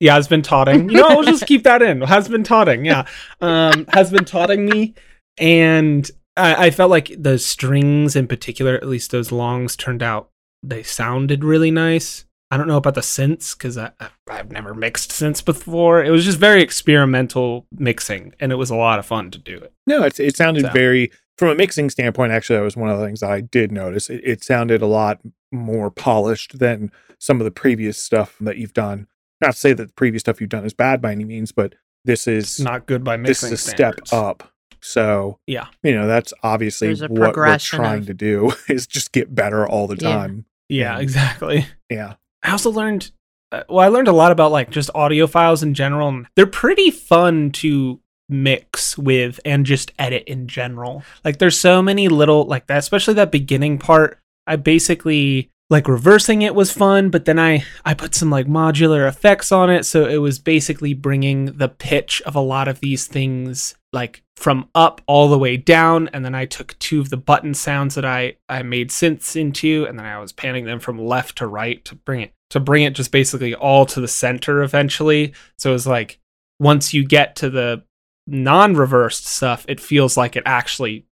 [0.00, 0.88] Yeah, has been taunting.
[0.90, 2.02] You know, I'll just keep that in.
[2.02, 2.84] Has been taunting.
[2.84, 3.06] Yeah,
[3.40, 4.94] um, has been taunting me,
[5.38, 10.30] and I, I felt like the strings in particular, at least those longs, turned out
[10.62, 12.24] they sounded really nice.
[12.50, 13.90] I don't know about the synths because I,
[14.28, 16.04] I've never mixed synths before.
[16.04, 19.56] It was just very experimental mixing, and it was a lot of fun to do
[19.56, 19.72] it.
[19.86, 20.70] No, it's, it sounded So.
[20.72, 23.72] very, from a mixing standpoint, actually, that was one of the things that I did
[23.72, 24.08] notice.
[24.08, 25.20] It, it sounded a lot
[25.50, 29.08] more polished than some of the previous stuff that you've done.
[29.40, 31.74] Not to say that the previous stuff you've done is bad by any means, but
[32.04, 33.50] this is Not good by mixing.
[33.50, 34.52] this is a step up.
[34.80, 35.66] So, Yeah.
[35.82, 39.86] you know, that's obviously what we're trying of- to do is just get better all
[39.86, 40.44] the time.
[40.68, 40.98] Yeah, Yeah.
[41.00, 41.66] exactly.
[41.90, 42.14] Yeah.
[42.42, 43.10] I also learned,
[43.52, 46.08] uh, well, I learned a lot about like just audio files in general.
[46.08, 51.02] and They're pretty fun to mix with and just edit in general.
[51.24, 54.18] Like there's so many little like that, especially that beginning part.
[54.48, 59.08] I basically like reversing it was fun, but then I I put some like modular
[59.08, 63.06] effects on it, so it was basically bringing the pitch of a lot of these
[63.06, 67.16] things like from up all the way down and then I took two of the
[67.16, 70.98] button sounds that I I made synths into and then I was panning them from
[70.98, 74.62] left to right to bring it to bring it just basically all to the center
[74.62, 75.32] eventually.
[75.56, 76.18] So it was like
[76.60, 77.84] once you get to the
[78.26, 81.05] non-reversed stuff, it feels like it actually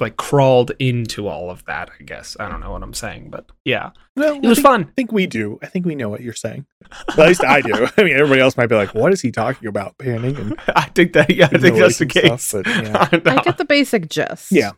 [0.00, 2.36] like crawled into all of that, I guess.
[2.38, 3.90] I don't know what I'm saying, but yeah.
[4.16, 4.84] Well, It was think, fun.
[4.84, 5.58] I think we do.
[5.62, 6.66] I think we know what you're saying.
[7.08, 7.72] At least I do.
[7.96, 9.96] I mean, everybody else might be like, what is he talking about?
[9.98, 12.42] Panning and I think that yeah, I think that's the case.
[12.42, 13.08] stuff, but, yeah.
[13.12, 13.38] I.
[13.38, 14.52] I get the basic gist.
[14.52, 14.72] Yeah.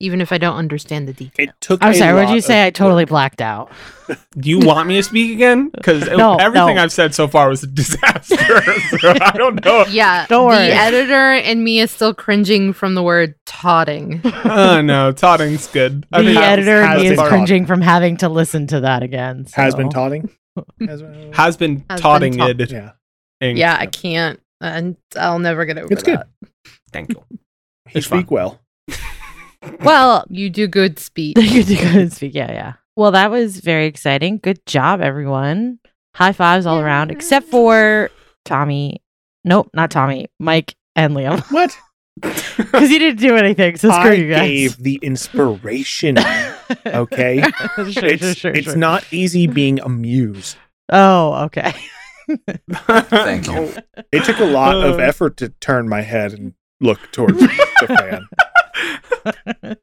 [0.00, 1.48] Even if I don't understand the details.
[1.48, 3.08] It took I'm sorry what did you say of I totally work.
[3.08, 3.72] blacked out
[4.38, 5.70] Do you want me to speak again?
[5.70, 6.82] Because No, everything no.
[6.82, 8.36] I've said so far was a disaster.
[8.98, 9.84] so I don't know.
[9.90, 10.68] Yeah, Don't worry.
[10.68, 14.20] The editor and me is still cringing from the word totting.
[14.24, 14.30] Oh
[14.78, 16.06] uh, no, Totting's good.
[16.12, 17.28] I the think editor has and me is taught.
[17.28, 19.78] cringing from having to listen to that again Has so.
[19.78, 20.30] been taughting.
[20.86, 22.70] Has been, has been Has been totting taught- it.
[22.70, 22.92] yeah.
[23.40, 26.18] yeah, I can't, and I'll never get over It's good.
[26.20, 26.28] that.
[26.92, 27.24] Thank you.
[27.88, 28.60] He speak well.
[29.80, 31.36] Well You do good speech.
[31.40, 35.78] you do good speak yeah yeah well that was very exciting good job everyone
[36.14, 38.10] high fives all around except for
[38.44, 39.02] Tommy
[39.44, 41.76] nope not Tommy Mike and Liam What?
[42.20, 46.18] because you didn't do anything so screw I you guys gave the inspiration.
[46.84, 47.40] Okay.
[47.76, 47.94] sure, it's
[48.24, 48.76] sure, sure, it's sure.
[48.76, 50.56] not easy being amused.
[50.88, 51.72] Oh, okay.
[52.72, 53.72] Thank you.
[54.10, 55.02] It took a lot of Uh.
[55.02, 57.48] effort to turn my head and look towards the
[57.86, 58.26] fan.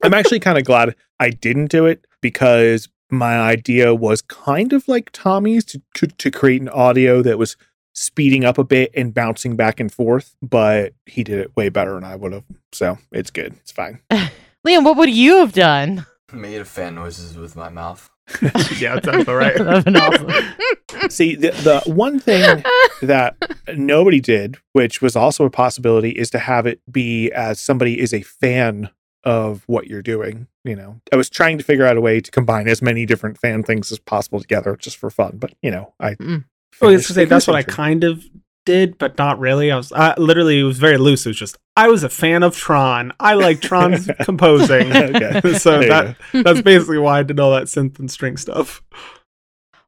[0.04, 4.88] I'm actually kind of glad I didn't do it because my idea was kind of
[4.88, 7.56] like Tommy's to, to, to create an audio that was
[7.94, 11.96] speeding up a bit and bouncing back and forth, but he did it way better
[11.96, 12.44] than I would have.
[12.72, 13.54] So it's good.
[13.62, 14.02] It's fine.
[14.12, 16.06] Liam, what would you have done?
[16.34, 18.10] Made of fan noises with my mouth.
[18.80, 19.56] yeah, that's all right.
[19.58, 21.10] That'd been awesome.
[21.10, 22.64] See, the, the one thing
[23.02, 23.36] that
[23.76, 28.14] nobody did, which was also a possibility, is to have it be as somebody is
[28.14, 28.90] a fan
[29.24, 30.48] of what you're doing.
[30.64, 33.38] You know, I was trying to figure out a way to combine as many different
[33.38, 35.38] fan things as possible together just for fun.
[35.38, 36.16] But, you know, I.
[36.16, 36.46] Mm.
[36.82, 38.26] Well, I was gonna say that's what I kind of
[38.66, 39.72] did, but not really.
[39.72, 41.26] I was I, literally it was very loose.
[41.26, 43.14] It was just I was a fan of Tron.
[43.20, 44.92] I like Tron's composing.
[45.06, 45.54] Okay.
[45.58, 48.82] so There you that that's basically why I did all that synth and string stuff.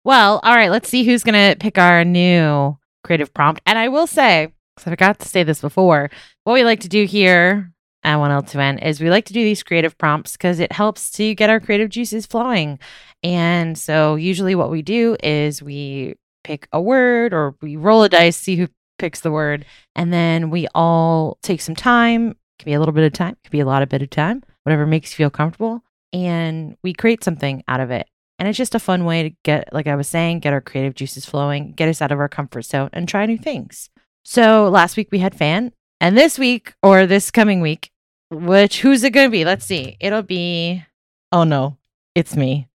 [0.03, 3.61] Well, all right, let's see who's going to pick our new creative prompt.
[3.65, 6.09] And I will say, because I forgot to say this before,
[6.43, 9.97] what we like to do here at 1L2N is we like to do these creative
[9.97, 12.79] prompts because it helps to get our creative juices flowing.
[13.23, 16.15] And so usually what we do is we
[16.47, 20.49] pick a word or we roll a dice, see who picks the word, and then
[20.49, 22.29] we all take some time.
[22.31, 24.01] It can be a little bit of time, it could be a lot of bit
[24.01, 25.83] of time, whatever makes you feel comfortable.
[26.13, 28.07] And we create something out of it.
[28.39, 30.95] And it's just a fun way to get, like I was saying, get our creative
[30.95, 33.89] juices flowing, get us out of our comfort zone, and try new things.
[34.23, 37.91] So last week we had fan, and this week or this coming week,
[38.29, 39.43] which who's it going to be?
[39.43, 39.97] Let's see.
[39.99, 40.83] It'll be.
[41.31, 41.77] Oh no,
[42.15, 42.69] it's me.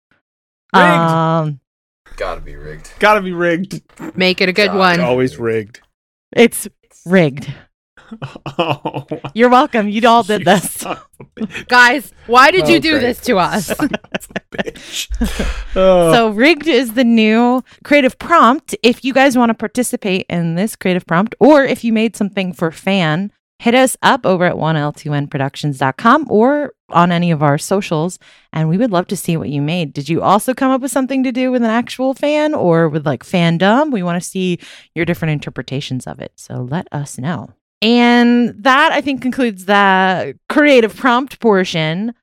[0.74, 0.86] Rigged.
[0.86, 1.60] Um,
[2.18, 2.90] Gotta be rigged.
[2.98, 3.80] Gotta be rigged.
[4.16, 4.78] Make it a good God.
[4.78, 5.00] One.
[5.00, 5.80] always rigged.
[6.32, 6.68] it's
[7.06, 7.52] rigged.
[8.58, 9.88] Oh, You're welcome.
[9.88, 10.70] You all did you this.
[10.72, 11.68] son of a bitch.
[11.68, 13.00] Guys, why did Oh, you do great.
[13.00, 13.66] this to us?
[13.66, 15.54] Son of a bitch.
[15.76, 16.12] Oh.
[16.12, 18.74] So rigged is the new creative prompt.
[18.82, 22.52] If you guys want to participate in this creative prompt, or if you made something
[22.52, 28.18] for fan, hit us up over at 1L2nproductions.com or on any of our socials,
[28.52, 29.92] and we would love to see what you made.
[29.92, 33.04] Did you also come up with something to do with an actual fan or with
[33.06, 33.92] like fandom?
[33.92, 34.58] We want to see
[34.94, 36.32] your different interpretations of it.
[36.36, 37.50] So let us know.
[37.82, 42.14] And that I think concludes the creative prompt portion.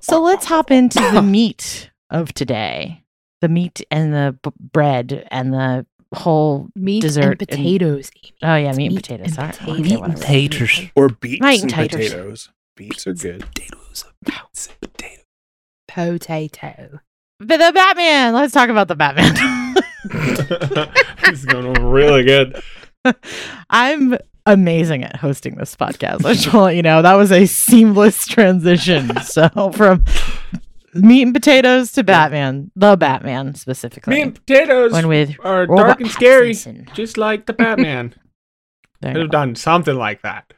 [0.00, 3.04] So let's hop into the meat of today
[3.40, 8.10] the meat and the b- bread and the whole Meat Dessert and and- potatoes.
[8.16, 8.34] Amy.
[8.42, 9.48] oh yeah It's meat and potatoes and Sorry.
[9.52, 9.68] potatoes.
[9.74, 10.12] Okay, Meat whatever.
[10.14, 10.80] and Taters.
[10.96, 12.08] Or beets Right, and taters.
[12.10, 12.48] potatoes.
[12.78, 13.40] Beets are good.
[13.40, 14.04] Potatoes.
[14.24, 15.24] Beets and potatoes.
[15.88, 17.00] Potato.
[17.40, 19.34] but the batman let's talk about the batman
[21.22, 22.62] this is going over really good.
[23.70, 27.46] i'm amazing at hosting this podcast i just want let you know that was a
[27.46, 30.04] seamless transition so from
[30.94, 35.76] meat and potatoes to batman the batman specifically Meat and potatoes when with are Robert
[35.76, 36.92] dark and scary, Pattinson.
[36.92, 38.14] just like the Batman.
[39.00, 40.52] There I'd have done something like that.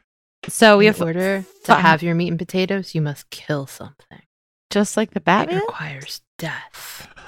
[0.47, 3.67] So we In have order to fi- have your meat and potatoes, you must kill
[3.67, 4.21] something.
[4.69, 7.07] just like the It batman requires death.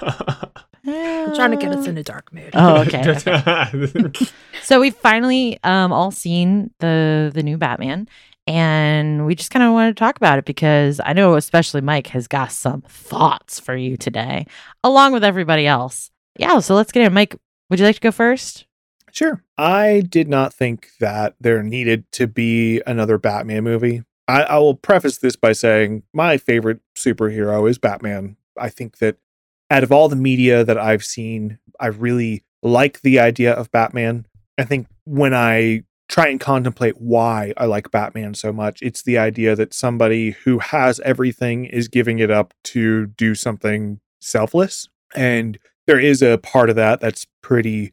[0.86, 2.50] I'm trying to get us in a dark mood.
[2.52, 3.02] Oh, okay,
[4.62, 8.06] So we've finally um, all seen the the new Batman,
[8.46, 12.08] and we just kind of want to talk about it because I know especially Mike
[12.08, 14.46] has got some thoughts for you today,
[14.82, 16.10] along with everybody else.
[16.38, 17.14] Yeah, so let's get in.
[17.14, 17.34] Mike,
[17.70, 18.66] would you like to go first?
[19.14, 19.44] Sure.
[19.56, 24.02] I did not think that there needed to be another Batman movie.
[24.26, 28.36] I, I will preface this by saying my favorite superhero is Batman.
[28.58, 29.18] I think that
[29.70, 34.26] out of all the media that I've seen, I really like the idea of Batman.
[34.58, 39.18] I think when I try and contemplate why I like Batman so much, it's the
[39.18, 44.88] idea that somebody who has everything is giving it up to do something selfless.
[45.14, 47.92] And there is a part of that that's pretty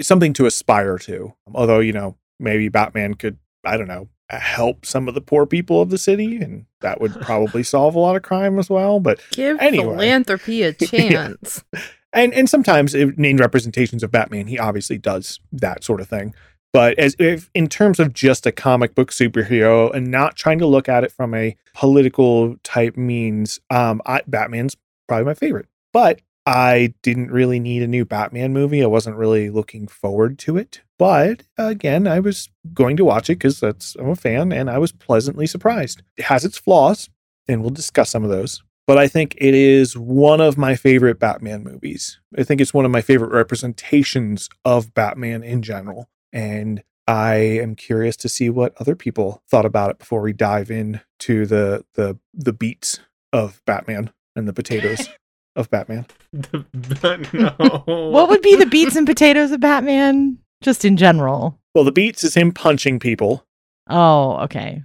[0.00, 1.34] something to aspire to.
[1.54, 5.80] Although, you know, maybe Batman could, I don't know, help some of the poor people
[5.82, 8.98] of the city, and that would probably solve a lot of crime as well.
[9.00, 9.84] But Give Anyway.
[9.94, 10.86] philanthropy a Yeah.
[10.88, 11.64] chance.
[12.12, 16.34] and and sometimes if named representations of Batman, he obviously does that sort of thing.
[16.72, 20.66] But as if in terms of just a comic book superhero and not trying to
[20.66, 24.74] look at it from a political type means, um, I, Batman's
[25.06, 25.66] probably my favorite.
[25.92, 28.82] But I didn't really need a new Batman movie.
[28.82, 30.80] I wasn't really looking forward to it.
[30.98, 34.78] But again, I was going to watch it because that's I'm a fan, and I
[34.78, 36.02] was pleasantly surprised.
[36.16, 37.10] It has its flaws,
[37.48, 41.18] and we'll discuss some of those but I think it is one of my favorite
[41.18, 42.20] Batman movies.
[42.36, 46.08] I think it's one of my favorite representations of Batman in general.
[46.32, 50.70] And I am curious to see what other people thought about it before we dive
[50.70, 53.00] in to the the the beats
[53.32, 54.12] of Batman.
[54.34, 55.08] and the potatoes
[55.56, 56.06] of Batman.
[56.32, 56.64] no.
[57.86, 60.38] What would be the beets and potatoes of Batman?
[60.62, 61.58] Just in general.
[61.74, 63.44] Well, the beats is him punching people.
[63.88, 64.82] Oh, okay.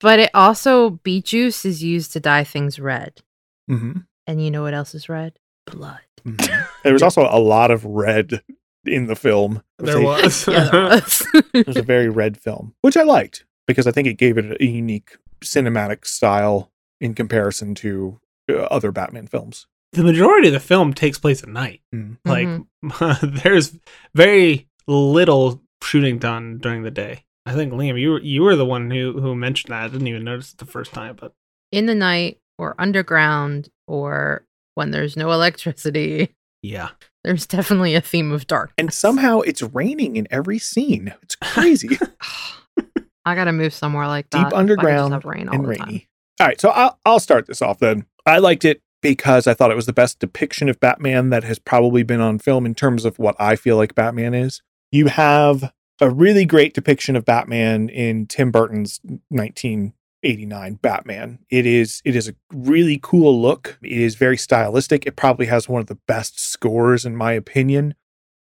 [0.00, 3.20] But it also beet juice is used to dye things red.
[3.68, 5.38] hmm And you know what else is red?
[5.66, 6.00] Blood.
[6.82, 8.42] There was also a lot of red
[8.84, 9.62] in the film.
[9.78, 10.46] It was there a- was.
[10.48, 11.26] Yeah, there was.
[11.54, 14.60] It was a very red film, which I liked because I think it gave it
[14.60, 18.18] a unique cinematic style in comparison to
[18.50, 19.66] uh, other Batman films.
[19.92, 21.80] The majority of the film takes place at night.
[21.94, 22.16] Mm.
[22.24, 23.36] Like Mm-hmm.
[23.42, 23.76] there's
[24.14, 27.24] very little shooting done during the day.
[27.46, 29.84] I think Liam, you were you were the one who who mentioned that.
[29.84, 31.32] I didn't even notice it the first time, but
[31.72, 36.90] In the night or underground or when there's no electricity, yeah.
[37.24, 38.72] there's definitely a theme of dark.
[38.78, 41.12] And somehow it's raining in every scene.
[41.22, 41.98] It's crazy
[43.24, 44.38] I gotta move somewhere like that.
[44.38, 45.86] Deep if I could underground rain all and the time.
[45.88, 46.08] rainy.
[46.40, 48.06] All right, so I'll, I'll start this off then.
[48.24, 51.58] I liked it because I thought it was the best depiction of Batman that has
[51.58, 54.62] probably been on film in terms of what I feel like Batman is.
[54.90, 61.38] You have a really great depiction of Batman in Tim Burton's 1989 Batman.
[61.50, 63.78] It is it is a really cool look.
[63.82, 65.06] It is very stylistic.
[65.06, 67.94] It probably has one of the best scores in my opinion.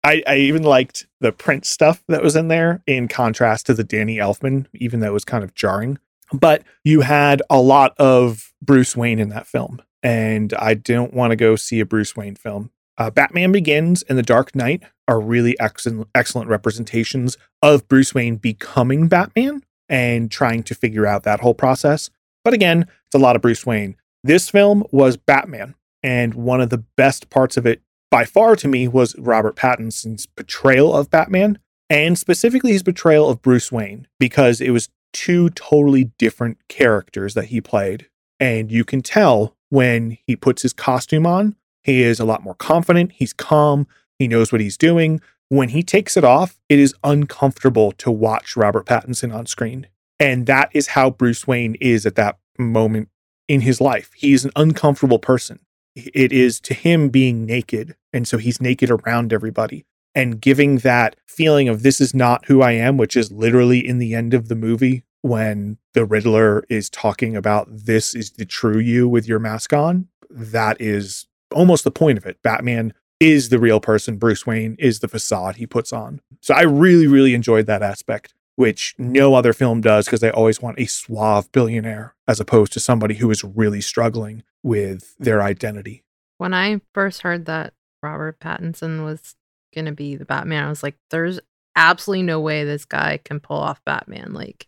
[0.02, 3.84] I, I even liked the Prince stuff that was in there in contrast to the
[3.84, 6.00] Danny Elfman, even though it was kind of jarring
[6.34, 11.32] but you had a lot of Bruce Wayne in that film, and I don't want
[11.32, 12.72] to go see a Bruce Wayne film.
[12.98, 18.36] Uh, Batman Begins and The Dark Knight are really excellent, excellent representations of Bruce Wayne
[18.36, 22.10] becoming Batman and trying to figure out that whole process.
[22.44, 23.96] But again, it's a lot of Bruce Wayne.
[24.24, 27.82] This film was Batman, and one of the best parts of it,
[28.12, 31.58] by far to me, was Robert Pattinson's portrayal of Batman,
[31.90, 37.46] and specifically his portrayal of Bruce Wayne, because it was two totally different characters that
[37.46, 38.10] he played.
[38.40, 42.56] And you can tell when he puts his costume on, he is a lot more
[42.56, 45.22] confident, he's calm, he knows what he's doing.
[45.48, 49.88] When he takes it off, it is uncomfortable to watch Robert Pattinson on screen.
[50.20, 53.10] And that is how Bruce Wayne is at that moment
[53.48, 54.12] in his life.
[54.16, 55.60] He is an uncomfortable person.
[55.96, 57.96] It is to him being naked.
[58.14, 62.62] And so he's naked around everybody and giving that feeling of this is not who
[62.62, 66.90] I am, which is literally in the end of the movie when the Riddler is
[66.90, 70.08] talking about this is the true you with your mask on.
[70.30, 72.42] That is almost the point of it.
[72.44, 76.22] Batman is the real person, Bruce Wayne is the facade he puts on.
[76.42, 80.62] So I really, really enjoyed that aspect, which no other film does because they always
[80.62, 86.04] want a suave billionaire as opposed to somebody who is really struggling with their identity.
[86.38, 89.36] When I first heard that Robert Pattinson was
[89.76, 91.42] gonna be the Batman, I was like, there's
[91.76, 94.34] absolutely no way this guy can pull off Batman.
[94.34, 94.68] Like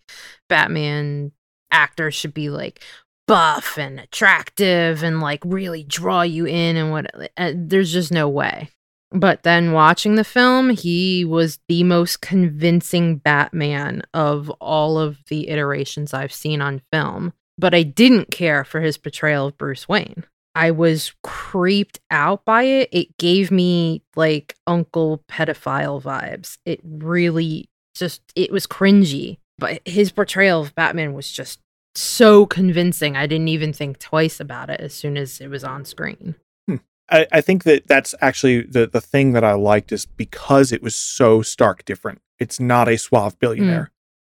[0.49, 1.31] Batman
[1.71, 2.83] actors should be like
[3.27, 8.27] buff and attractive and like really draw you in and what uh, there's just no
[8.27, 8.69] way.
[9.11, 15.49] But then watching the film, he was the most convincing Batman of all of the
[15.49, 17.33] iterations I've seen on film.
[17.57, 20.23] But I didn't care for his portrayal of Bruce Wayne.
[20.55, 22.89] I was creeped out by it.
[22.91, 26.57] It gave me like uncle pedophile vibes.
[26.65, 29.37] It really just it was cringy.
[29.57, 31.59] But his portrayal of Batman was just
[31.95, 33.15] so convincing.
[33.15, 36.35] I didn't even think twice about it as soon as it was on screen.
[36.67, 36.77] Hmm.
[37.09, 40.81] I, I think that that's actually the the thing that I liked is because it
[40.81, 42.21] was so stark different.
[42.39, 43.91] It's not a suave billionaire,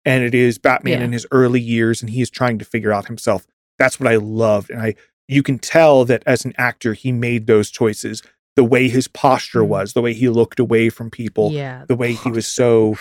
[0.06, 0.10] hmm.
[0.10, 1.06] and it is Batman Yeah.
[1.06, 3.48] in his early years, and he is trying to figure out himself.
[3.80, 4.96] That's what I loved, and I
[5.28, 8.22] you can tell that as an actor he made those choices.
[8.56, 9.68] The way his posture Mm.
[9.68, 11.84] was, the way he looked away from people, yeah.
[11.88, 12.96] the way he was so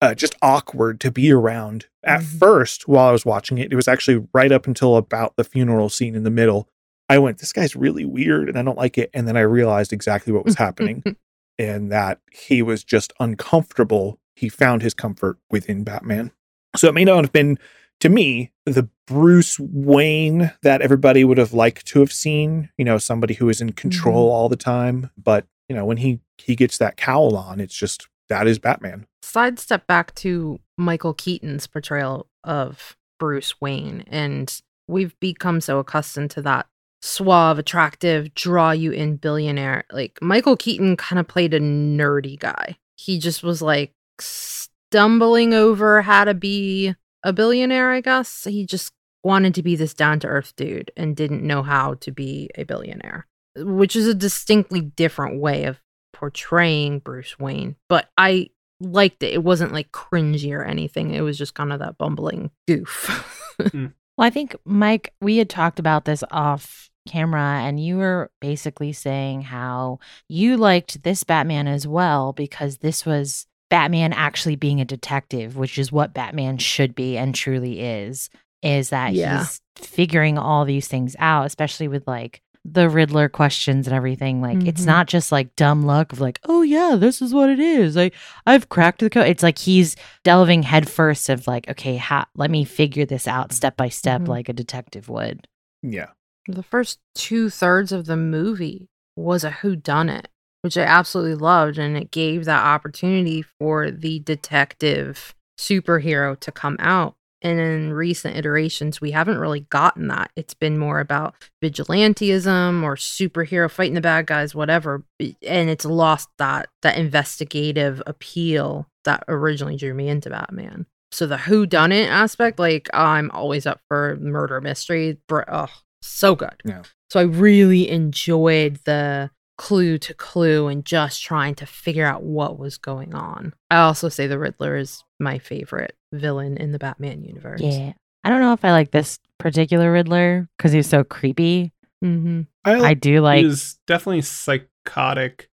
[0.00, 1.86] uh, just awkward to be around.
[2.04, 2.38] At Mhm.
[2.38, 5.88] first, while I was watching it, it was actually right up until about the funeral
[5.88, 6.68] scene in the middle.
[7.08, 9.10] I went, this guy's really weird and I don't like it.
[9.12, 11.02] And then I realized exactly what was happening
[11.58, 14.20] and that he was just uncomfortable.
[14.36, 16.30] He found his comfort within Batman.
[16.76, 17.58] So it may not have been,
[18.00, 22.98] to me, the Bruce Wayne that everybody would have liked to have seen, you know,
[22.98, 24.34] somebody who is in control mm-hmm.
[24.34, 25.10] all the time.
[25.16, 29.06] But, you know, when he, he gets that cowl on, it's just, that is Batman.
[29.22, 36.42] sidestep back to Michael Keaton's portrayal of Bruce Wayne, and we've become so accustomed to
[36.42, 36.66] that
[37.02, 39.84] suave, attractive, draw you in billionaire.
[39.90, 42.76] Like Michael Keaton kind of played a nerdy guy.
[42.96, 48.44] He just was like stumbling over how to be a billionaire, I guess.
[48.44, 48.92] He just
[49.22, 52.64] wanted to be this down to earth dude and didn't know how to be a
[52.64, 55.80] billionaire, which is a distinctly different way of
[56.12, 57.76] portraying Bruce Wayne.
[57.88, 58.50] But I
[58.80, 59.34] liked it.
[59.34, 61.12] It wasn't like cringy or anything.
[61.12, 63.26] It was just kind of that bumbling goof.
[63.60, 63.92] Mm.
[64.16, 68.92] Well, I think Mike, we had talked about this off camera and you were basically
[68.92, 69.98] saying how
[70.28, 75.78] you liked this Batman as well because this was Batman actually being a detective, which
[75.78, 78.28] is what Batman should be and truly is,
[78.62, 79.38] is that Yeah.
[79.38, 84.42] he's figuring all these things out, especially with like the Riddler questions and everything.
[84.42, 84.86] Like it's Mhm.
[84.86, 87.96] not just like dumb luck of like, oh yeah, this is what it is.
[87.96, 88.10] I
[88.46, 89.28] I've cracked the code.
[89.28, 93.78] It's like he's delving headfirst of like, okay, ha- let me figure this out step
[93.78, 94.28] by step Mhm.
[94.28, 95.46] like a detective would.
[95.82, 96.08] Yeah.
[96.48, 100.26] The first two thirds of the movie was a whodunit,
[100.62, 106.76] which I absolutely loved, and it gave that opportunity for the detective superhero to come
[106.78, 107.14] out.
[107.42, 110.30] And in recent iterations, we haven't really gotten that.
[110.36, 111.34] It's been more about
[111.64, 115.04] vigilantism or superhero fighting the bad guys, whatever.
[115.18, 120.84] And it's lost that that investigative appeal that originally drew me into Batman.
[121.12, 125.18] So the who done it aspect, like I'm always up for murder mystery.
[125.26, 125.68] Br- Oh,
[126.02, 126.60] so good.
[126.64, 126.82] Yeah.
[127.10, 129.30] So I really enjoyed the
[129.60, 133.52] clue to clue and just trying to figure out what was going on.
[133.70, 137.60] I also say the Riddler is my favorite villain in the Batman universe.
[137.60, 137.92] Yeah.
[138.24, 141.72] I don't know if I like this particular Riddler because he's so creepy.
[142.02, 142.42] Mm-hmm.
[142.64, 145.50] I do like he was definitely psychotic,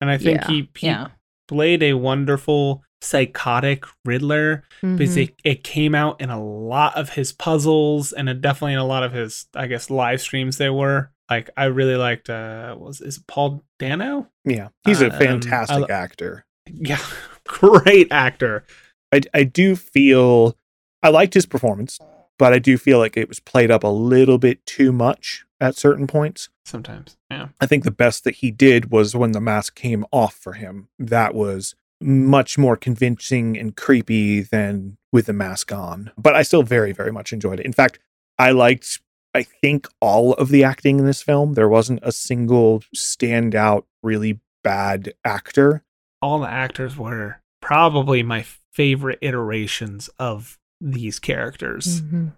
[0.00, 0.46] and I think Yeah.
[0.48, 1.08] he, he Yeah.
[1.46, 4.96] played a wonderful psychotic Riddler Mm-hmm.
[4.96, 8.78] because it, it came out in a lot of his puzzles and it definitely in
[8.80, 12.76] a lot of his I guess live streams there were like I really liked uh
[12.78, 14.68] was is it Paul Dano Yeah.
[14.84, 16.44] He's a Um, fantastic I- actor.
[16.66, 17.00] yeah
[17.46, 18.64] great actor
[19.12, 20.56] I, I do feel
[21.02, 21.98] I liked his performance,
[22.38, 25.76] but I do feel like it was played up a little bit too much at
[25.76, 26.48] certain points.
[26.64, 30.34] sometimes yeah I think the best that he did was when the mask came off
[30.34, 30.88] for him.
[30.98, 36.10] That was much more convincing and creepy than with the mask on.
[36.18, 37.66] But I still very, very much enjoyed it.
[37.66, 37.98] In fact,
[38.38, 39.00] I liked,
[39.34, 41.54] I think, all of the acting in this film.
[41.54, 45.82] There wasn't a single standout, really bad actor.
[46.22, 52.28] all the actors were probably my favorite iterations of these characters Mm-hmm.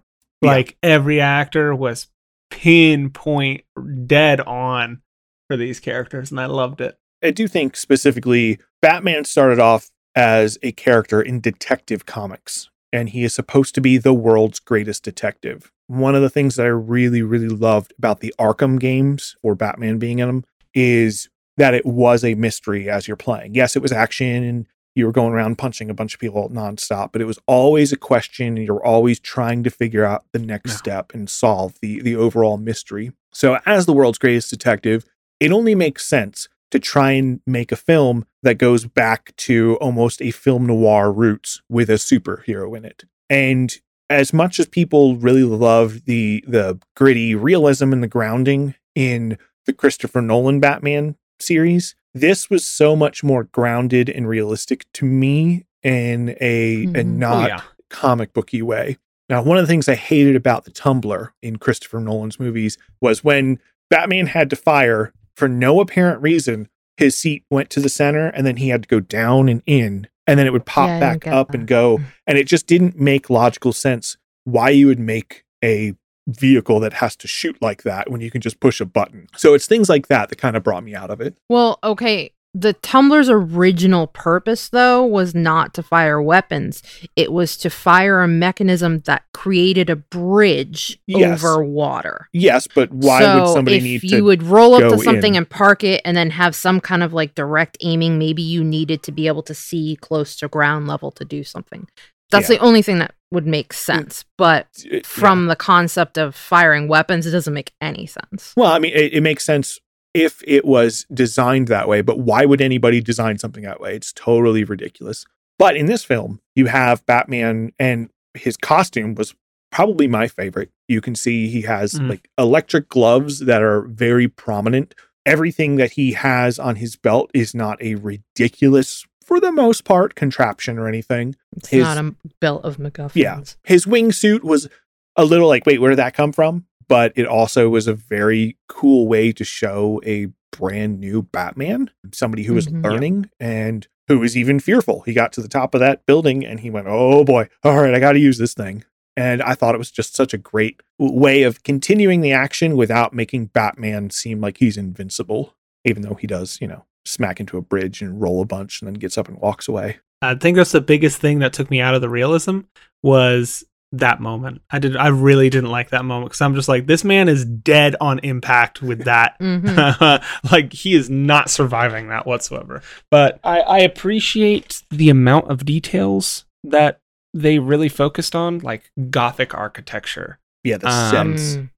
[0.41, 0.51] Yeah.
[0.51, 2.07] like every actor was
[2.49, 3.63] pinpoint
[4.05, 5.01] dead on
[5.47, 10.57] for these characters and I loved it I do think specifically Batman started off as
[10.61, 15.71] a character in detective comics, and he is supposed to be the world's greatest detective.
[15.87, 19.97] One of the things that I really, really loved about the Arkham games, or Batman
[19.99, 23.55] being in them, is that it was a mystery as you're playing.
[23.55, 27.11] Yes, it was action and you were going around punching a bunch of people nonstop,
[27.11, 30.71] but it was always a question and you're always trying to figure out the next
[30.71, 30.77] Yeah.
[30.77, 33.11] step and solve the the overall mystery.
[33.31, 35.05] So as the world's greatest detective,
[35.39, 40.21] it only makes sense to try and make a film that goes back to almost
[40.21, 43.03] a film noir roots with a superhero in it.
[43.29, 43.75] And
[44.09, 49.73] as much as people really love the the gritty realism and the grounding in the
[49.73, 56.29] Christopher Nolan Batman series, this was so much more grounded and realistic to me in
[56.41, 56.97] a, a Mhm.
[56.97, 58.97] oh not yeah comic booky way.
[59.29, 63.23] Now, one of the things I hated about the Tumbler in Christopher Nolan's movies was
[63.23, 68.27] when Batman had to fire for no apparent reason, his seat went to the center
[68.27, 70.99] and then he had to go down and in, and then it would pop Yeah,
[70.99, 71.57] back up that.
[71.57, 71.97] and go.
[71.97, 72.05] Mm.
[72.27, 75.93] And it just didn't make logical sense why you would make a
[76.27, 79.27] vehicle that has to shoot like that when you can just push a button.
[79.37, 81.37] So it's things like that that kind of brought me out of it.
[81.49, 82.31] Well, okay.
[82.59, 86.81] The Tumbler's original purpose, though, was not to fire weapons.
[87.15, 91.43] It was to fire a mechanism that created a bridge Yes.
[91.43, 92.27] over water.
[92.33, 94.21] Yes, but why so would somebody if need you to?
[94.23, 95.37] would roll up to something in?
[95.37, 99.03] and park it and then have some kind of like direct aiming, maybe you needed
[99.03, 101.87] to be able to see close to ground level to do something.
[102.31, 102.57] That's Yeah.
[102.57, 104.25] the only thing that would make sense.
[104.37, 105.01] But Yeah.
[105.03, 108.53] from the concept of firing weapons, it doesn't make any sense.
[108.57, 109.79] Well, I mean, it, it makes sense
[110.17, 113.95] if it was designed that way, but why would anybody design something that way?
[113.95, 115.25] It's totally ridiculous.
[115.59, 119.35] But in this film, you have Batman, and his costume was
[119.71, 120.69] probably my favorite.
[120.87, 122.09] You can see he has Mm.
[122.09, 124.95] like electric gloves that are very prominent.
[125.25, 130.15] Everything that he has on his belt is not a ridiculous, for the most part,
[130.15, 131.35] contraption or anything.
[131.55, 133.11] It's His- not a belt of MacGuffins.
[133.15, 133.41] Yeah.
[133.63, 134.67] His wingsuit was
[135.15, 136.65] a little like, wait, where did that come from?
[136.89, 142.43] But it also was a very cool way to show a brand new Batman, somebody
[142.43, 142.83] who was Mhm.
[142.83, 142.89] Yeah.
[142.89, 145.01] learning and who was even fearful.
[145.01, 147.93] He got to the top of that building and he went, oh boy, all right,
[147.93, 148.83] I got to use this thing.
[149.17, 153.13] And I thought it was just such a great way of continuing the action without
[153.13, 157.61] making Batman seem like he's invincible, even though he does, you know, smack into a
[157.61, 159.97] bridge and roll a bunch and then gets up and walks away.
[160.21, 162.59] I think that's the biggest thing that took me out of the realism
[163.03, 163.63] was
[163.93, 164.61] that moment.
[164.69, 164.97] I did.
[164.97, 168.19] I really didn't like that moment because I'm just like, this man is dead on
[168.19, 169.39] impact with that.
[169.41, 170.23] Mhm.
[170.51, 172.81] like he is not surviving that whatsoever.
[173.09, 176.99] But I, I appreciate the amount of details that
[177.33, 180.39] they really focused on, like gothic architecture.
[180.63, 181.55] Yeah, the Um, sets.
[181.57, 181.69] Mm.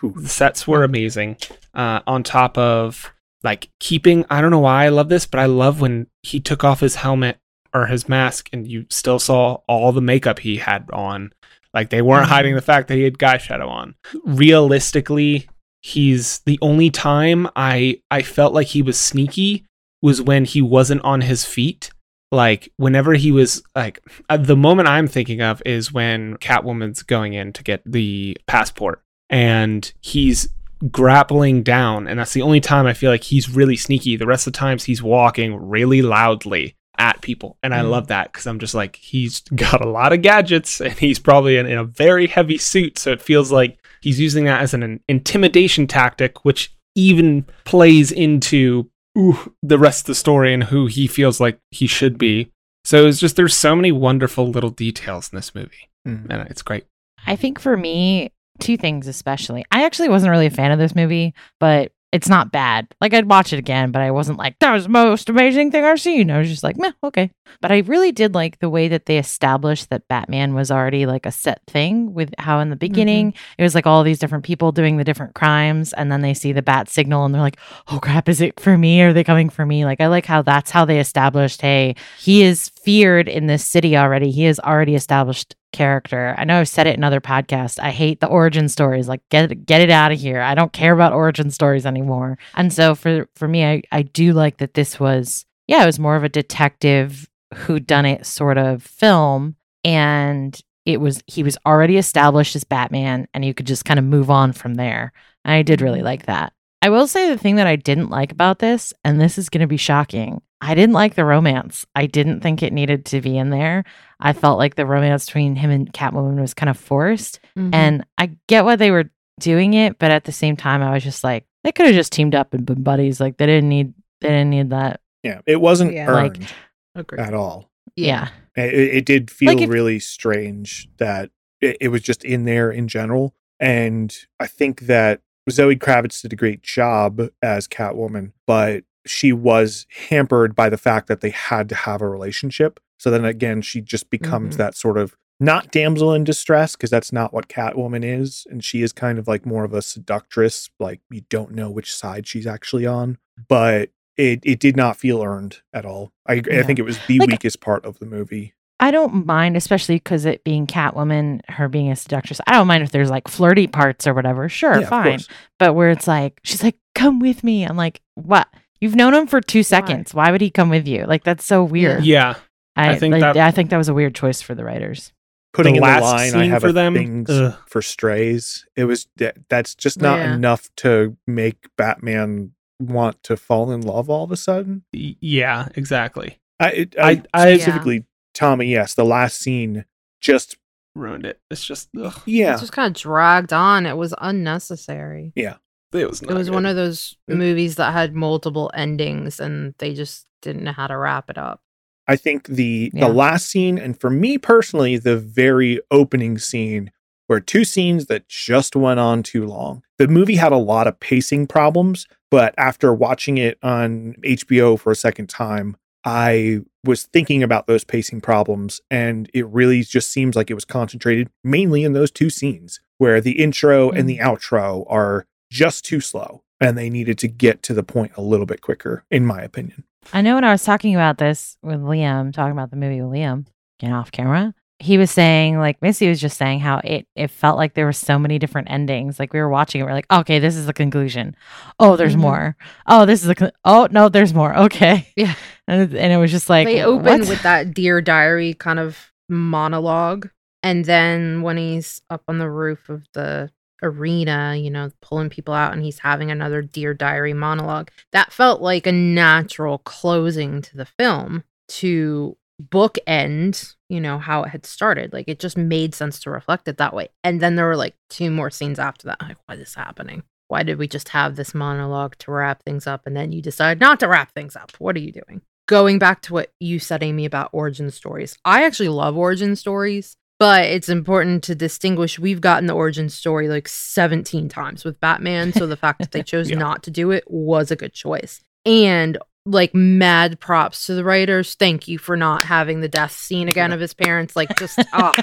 [0.00, 0.14] Whew.
[0.22, 1.36] The sets were amazing.
[1.74, 3.12] Uh, on top of
[3.44, 6.64] like keeping, I don't know why I love this, but I love when he took
[6.64, 7.38] off his helmet
[7.74, 11.32] or his mask and you still saw all the makeup he had on.
[11.74, 12.30] Like they weren't Mhm.
[12.30, 13.94] hiding the fact that he had guy shadow on.
[14.24, 15.46] Realistically,
[15.82, 19.64] he's the only time I I felt like he was sneaky
[20.02, 21.90] was when he wasn't on his feet.
[22.30, 27.34] Like whenever he was like uh, the moment I'm thinking of is when Catwoman's going
[27.34, 29.00] in to get the passport
[29.30, 30.48] and he's
[30.90, 34.16] grappling down and that's the only time I feel like he's really sneaky.
[34.16, 37.90] The rest of the times he's walking really loudly at people and I Mhm.
[37.90, 41.56] love that cuz I'm just like he's got a lot of gadgets and he's probably
[41.56, 45.00] in, in a very heavy suit so it feels like he's using that as an
[45.08, 51.06] intimidation tactic which even plays into ooh, the rest of the story and who he
[51.06, 52.50] feels like he should be.
[52.84, 56.26] So it's just there's so many wonderful little details in this movie Mhm.
[56.30, 56.84] and it's great.
[57.26, 59.64] I think for me, two things especially.
[59.70, 62.86] I actually wasn't really a fan of this movie, but it's not bad.
[63.00, 65.84] Like I'd watch it again, but I wasn't like that was the most amazing thing
[65.84, 66.30] I've seen.
[66.30, 67.30] I was just like, meh, okay.
[67.62, 71.24] But I really did like the way that they established that Batman was already like
[71.24, 72.80] a set thing with how in the mm-hmm.
[72.80, 76.34] beginning it was like all these different people doing the different crimes, and then they
[76.34, 77.58] see the bat signal and they're like,
[77.88, 79.00] oh crap, is it for me?
[79.00, 79.86] Are they coming for me?
[79.86, 83.96] Like I like how that's how they established, hey, he is feared in this city
[83.96, 84.30] already.
[84.30, 86.34] He is already established character.
[86.38, 87.78] I know I've said it in other podcasts.
[87.78, 89.08] I hate the origin stories.
[89.08, 90.40] Like get it, get it out of here.
[90.40, 92.38] I don't care about origin stories anymore.
[92.54, 95.98] And so for for me, I I do like that this was yeah, it was
[95.98, 101.58] more of a detective who done it sort of film and it was he was
[101.66, 105.12] already established as Batman and you could just kind of move on from there.
[105.44, 106.52] And I did really like that.
[106.82, 109.60] I will say the thing that I didn't like about this, and this is going
[109.60, 110.42] to be shocking.
[110.60, 111.86] I didn't like the romance.
[111.94, 113.84] I didn't think it needed to be in there.
[114.20, 117.40] I felt like the romance between him and Catwoman was kind of forced.
[117.56, 117.70] Mhm.
[117.72, 119.10] And I get why they were
[119.40, 122.12] doing it, but at the same time, I was just like, they could have just
[122.12, 123.20] teamed up and been buddies.
[123.20, 125.00] Like they didn't need, they didn't need that.
[125.22, 126.10] Yeah, it wasn't Yeah.
[126.12, 126.52] Like- earned
[126.94, 127.20] Agreed.
[127.20, 127.70] at all.
[127.96, 131.30] Yeah, It, it did feel Like if- really strange that
[131.60, 133.34] it, it was just in there in general.
[133.60, 135.20] And I think that
[135.50, 141.08] Zoe Kravitz did a great job as Catwoman, but she was hampered by the fact
[141.08, 142.78] that they had to have a relationship.
[142.98, 144.58] So then again, she just becomes Mhm.
[144.58, 148.46] that sort of not damsel in distress because that's not what Catwoman is.
[148.48, 150.70] And she is kind of like more of a seductress.
[150.78, 153.18] Like you don't know which side she's actually on.
[153.48, 156.12] But it, it did not feel earned at all.
[156.28, 158.54] I, I think it was the Like- weakest part of the movie.
[158.82, 162.40] I don't mind, especially because it being Catwoman, her being a seductress.
[162.46, 164.48] I don't mind if there's like flirty parts or whatever.
[164.48, 165.20] Sure, Yeah, fine.
[165.58, 167.64] But where it's like, she's like, come with me.
[167.64, 168.48] I'm like, what?
[168.80, 170.12] You've known him for two seconds.
[170.12, 171.04] Why would he come with you?
[171.06, 172.04] Like that's so weird.
[172.04, 172.34] Yeah.
[172.74, 175.12] I, I think like, that- I think that was a weird choice for the writers.
[175.54, 177.54] putting The in the last line I scene have for a them, things ugh.
[177.68, 178.66] for strays.
[178.74, 179.06] It was
[179.48, 180.34] that's just not Yeah.
[180.34, 184.82] enough to make Batman want to fall in love all of a sudden.
[184.92, 186.40] Yeah, exactly.
[186.58, 189.84] I I- I, I- specifically Tommy, yes, the last scene
[190.20, 190.56] just
[190.94, 191.40] Ruined it.
[191.50, 192.20] It's just ugh.
[192.26, 192.54] yeah.
[192.54, 193.86] It just kind of dragged on.
[193.86, 195.32] It was unnecessary.
[195.34, 195.56] Yeah,
[195.92, 199.94] it was it was one of those It- movies that had multiple endings and they
[199.94, 201.62] just didn't know how to wrap it up.
[202.06, 203.06] I think the Yeah.
[203.06, 206.90] the last scene, and for me personally, the very opening scene
[207.28, 209.82] were two scenes that just went on too long.
[209.98, 214.90] The movie had a lot of pacing problems, but after watching it on HBO for
[214.92, 220.34] a second time, I was thinking about those pacing problems, and it really just seems
[220.36, 224.84] like it was concentrated mainly in those two scenes where the intro and the outro
[224.88, 228.60] are just too slow and they needed to get to the point a little bit
[228.60, 229.84] quicker, in my opinion.
[230.12, 233.12] I know when I was talking about this with Liam, talking about the movie with
[233.12, 233.46] Liam,
[233.78, 237.56] getting off camera, he was saying, like Missy was just saying how it it felt
[237.56, 239.20] like there were so many different endings.
[239.20, 241.36] Like we were watching it, we're like, okay, this is the conclusion.
[241.78, 242.20] Oh, there's Mhm.
[242.20, 242.56] more.
[242.88, 243.36] Oh, this is the.
[243.36, 244.56] Con- oh no, there's more.
[244.56, 245.06] Okay.
[245.16, 245.34] Yeah.
[245.68, 247.28] And, and it was just like they open what?
[247.28, 250.28] with that Dear Diary kind of monologue.
[250.62, 253.50] And then when he's up on the roof of the
[253.82, 258.60] arena, you know, pulling people out and he's having another Dear Diary monologue, that felt
[258.60, 265.12] like a natural closing to the film to bookend, you know, how it had started.
[265.12, 267.08] Like it just made sense to reflect it that way.
[267.24, 269.20] And then there were like two more scenes after that.
[269.20, 270.22] Like, why is this happening?
[270.48, 273.80] Why did we just have this monologue to wrap things up and then you decide
[273.80, 274.72] not to wrap things up?
[274.78, 275.40] What are you doing?
[275.72, 280.16] Going back to what you said, Amy, about origin stories, I actually love origin stories,
[280.38, 282.18] But it's important to distinguish.
[282.18, 285.52] We've gotten the origin story like 17 times with Batman.
[285.54, 286.58] So the fact that they chose Yeah.
[286.58, 288.40] not to do it was a good choice.
[288.66, 289.16] And
[289.46, 291.54] like mad props to the writers.
[291.54, 294.36] Thank you for not having the death scene again of his parents.
[294.36, 295.14] Like just ah,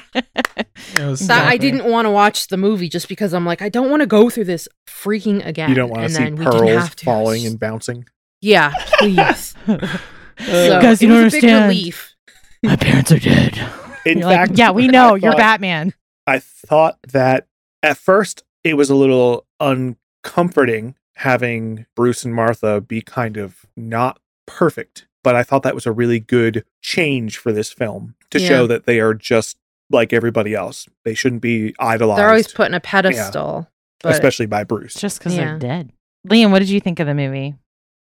[0.97, 4.07] I didn't want to watch the movie just because I'm like I don't want to
[4.07, 5.69] go through this freaking again.
[5.69, 7.05] You don't want to see then we didn't pearls have to.
[7.05, 8.05] falling and bouncing.
[8.41, 9.53] Yeah, please.
[10.39, 11.69] So you don't was a big understand.
[11.69, 12.15] relief.
[12.63, 13.57] My parents are dead.
[14.05, 15.93] In You're like, fact, yeah, we know I you're thought- Batman.
[16.27, 17.47] I thought that
[17.83, 24.19] at first it was a little uncomforting having Bruce and Martha be kind of not
[24.45, 28.47] perfect, but I thought that was a really good change for this film to Yeah.
[28.47, 29.57] show that they are just
[29.89, 30.87] like everybody else.
[31.03, 33.67] They shouldn't be idolized, They're always put in a pedestal.
[34.01, 34.93] But especially by Bruce.
[34.93, 35.45] Just because Yeah.
[35.45, 35.91] they're dead.
[36.27, 37.55] Liam, what did you think of the movie?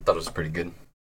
[0.06, 0.72] Thought it was pretty good.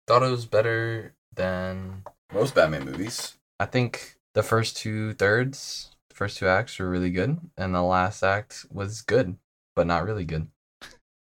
[0.09, 2.03] Thought it was better than
[2.33, 3.37] most Batman movies.
[3.61, 7.83] I think the first two thirds, the first two acts were really good, and the
[7.83, 9.37] last act was good,
[9.77, 10.49] but not really good.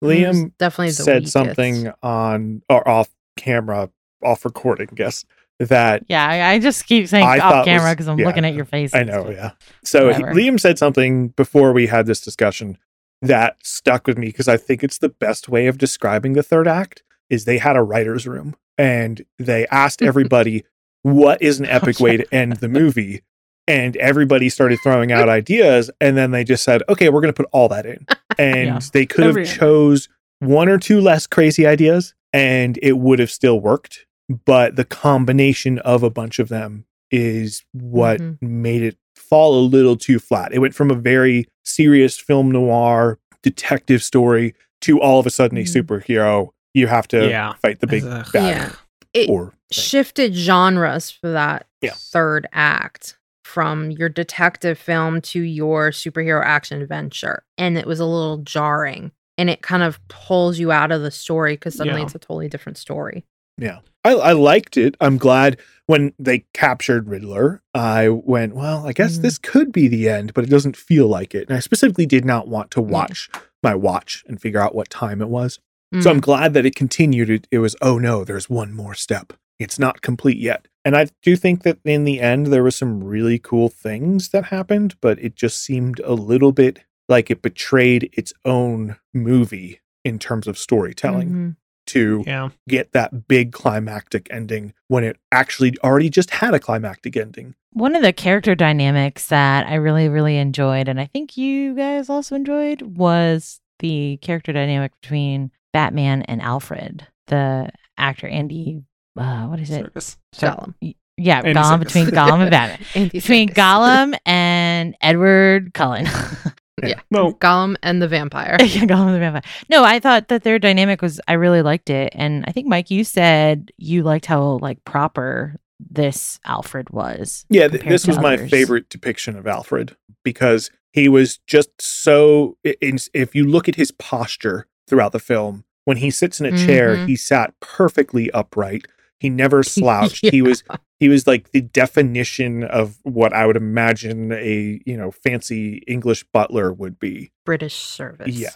[0.04, 1.34] Liam definitely said weakest.
[1.34, 3.92] something on or off camera,
[4.24, 5.24] off recording, guess
[5.60, 8.56] that Yeah, I, I just keep saying I off camera because I'm yeah, looking at
[8.56, 8.96] your face.
[8.96, 9.52] I know, yeah.
[9.84, 12.80] So he, Liam said something before we had this discussion
[13.22, 16.68] that stuck with me because I think it's the best way of describing the third
[16.68, 20.64] act is they had a writer's room and they asked everybody
[21.04, 23.22] what is an epic way to end the movie
[23.68, 27.44] and everybody started throwing out ideas and then they just said okay we're going to
[27.44, 28.06] put all that in
[28.38, 28.80] and Yeah.
[28.94, 30.08] they could have chose
[30.40, 34.06] one or two less crazy ideas and it would have still worked
[34.46, 38.42] but the combination of a bunch of them is what Mhm.
[38.42, 40.52] made it fall a little too flat.
[40.54, 45.58] It went from a very serious film noir detective story to all of a sudden
[45.58, 45.84] a Mhm.
[45.84, 46.50] superhero.
[46.74, 47.54] You have to Yeah.
[47.62, 48.28] fight the big Ugh.
[48.34, 48.72] bad Yeah.
[49.14, 49.54] It or thing.
[49.72, 51.94] shifted genres for that Yeah.
[51.96, 57.44] third act from your detective film to your superhero action adventure.
[57.58, 59.12] And it was a little jarring.
[59.38, 62.06] And it kind of pulls you out of the story because suddenly Yeah.
[62.06, 63.26] it's a totally different story.
[63.58, 63.80] Yeah.
[64.04, 64.96] I, I liked it.
[65.00, 69.22] I'm glad when they captured Riddler, I went, well, I guess Mhm.
[69.22, 71.48] this could be the end, but it doesn't feel like it.
[71.50, 73.30] And I specifically did not want to watch
[73.62, 75.60] my watch and figure out what time it was.
[76.02, 76.22] So I'm Mm.
[76.22, 77.30] glad that it continued.
[77.30, 79.34] It, it was, oh no, there's one more step.
[79.60, 80.68] It's not complete yet.
[80.84, 84.46] And I do think that in the end, there was some really cool things that
[84.46, 90.20] happened, but it just seemed a little bit like it betrayed its own movie in
[90.20, 91.56] terms of storytelling Mhm.
[91.88, 92.50] to Yeah.
[92.68, 97.56] get that big climactic ending when it actually already just had a climactic ending.
[97.72, 102.10] One of the character dynamics that I really, really enjoyed, and I think you guys
[102.10, 107.08] also enjoyed, was the character dynamic between Batman and Alfred.
[107.28, 108.84] The actor Andy,
[109.18, 109.86] uh, what is it?
[109.94, 110.18] Serkis.
[110.36, 110.74] Gollum.
[111.18, 111.80] Yeah, Andy Gollum Serkis.
[111.80, 112.88] between Gollum and Batman.
[112.96, 113.56] Andy between Serkis.
[113.56, 116.06] Gollum and Edward Cullen.
[116.84, 117.00] yeah.
[117.12, 118.58] No, Gollum and the vampire.
[118.62, 119.42] yeah, Gollum and the vampire.
[119.70, 121.20] No, I thought that their dynamic was.
[121.28, 125.56] I really liked it, and I think Mike, you said you liked how like proper
[125.80, 127.46] this Alfred was.
[127.50, 132.58] Yeah, th- this to was my favorite depiction of Alfred because he was just so.
[132.66, 136.46] i- in- If you look at his posture throughout the film, when he sits in
[136.46, 137.08] a chair, Mhm.
[137.08, 138.86] he sat perfectly upright.
[139.20, 140.24] He never slouched.
[140.30, 140.64] He was
[141.00, 146.24] he was like the definition of what I would imagine a you know fancy English
[146.32, 147.32] butler would be.
[147.44, 148.36] British service.
[148.36, 148.52] Yeah.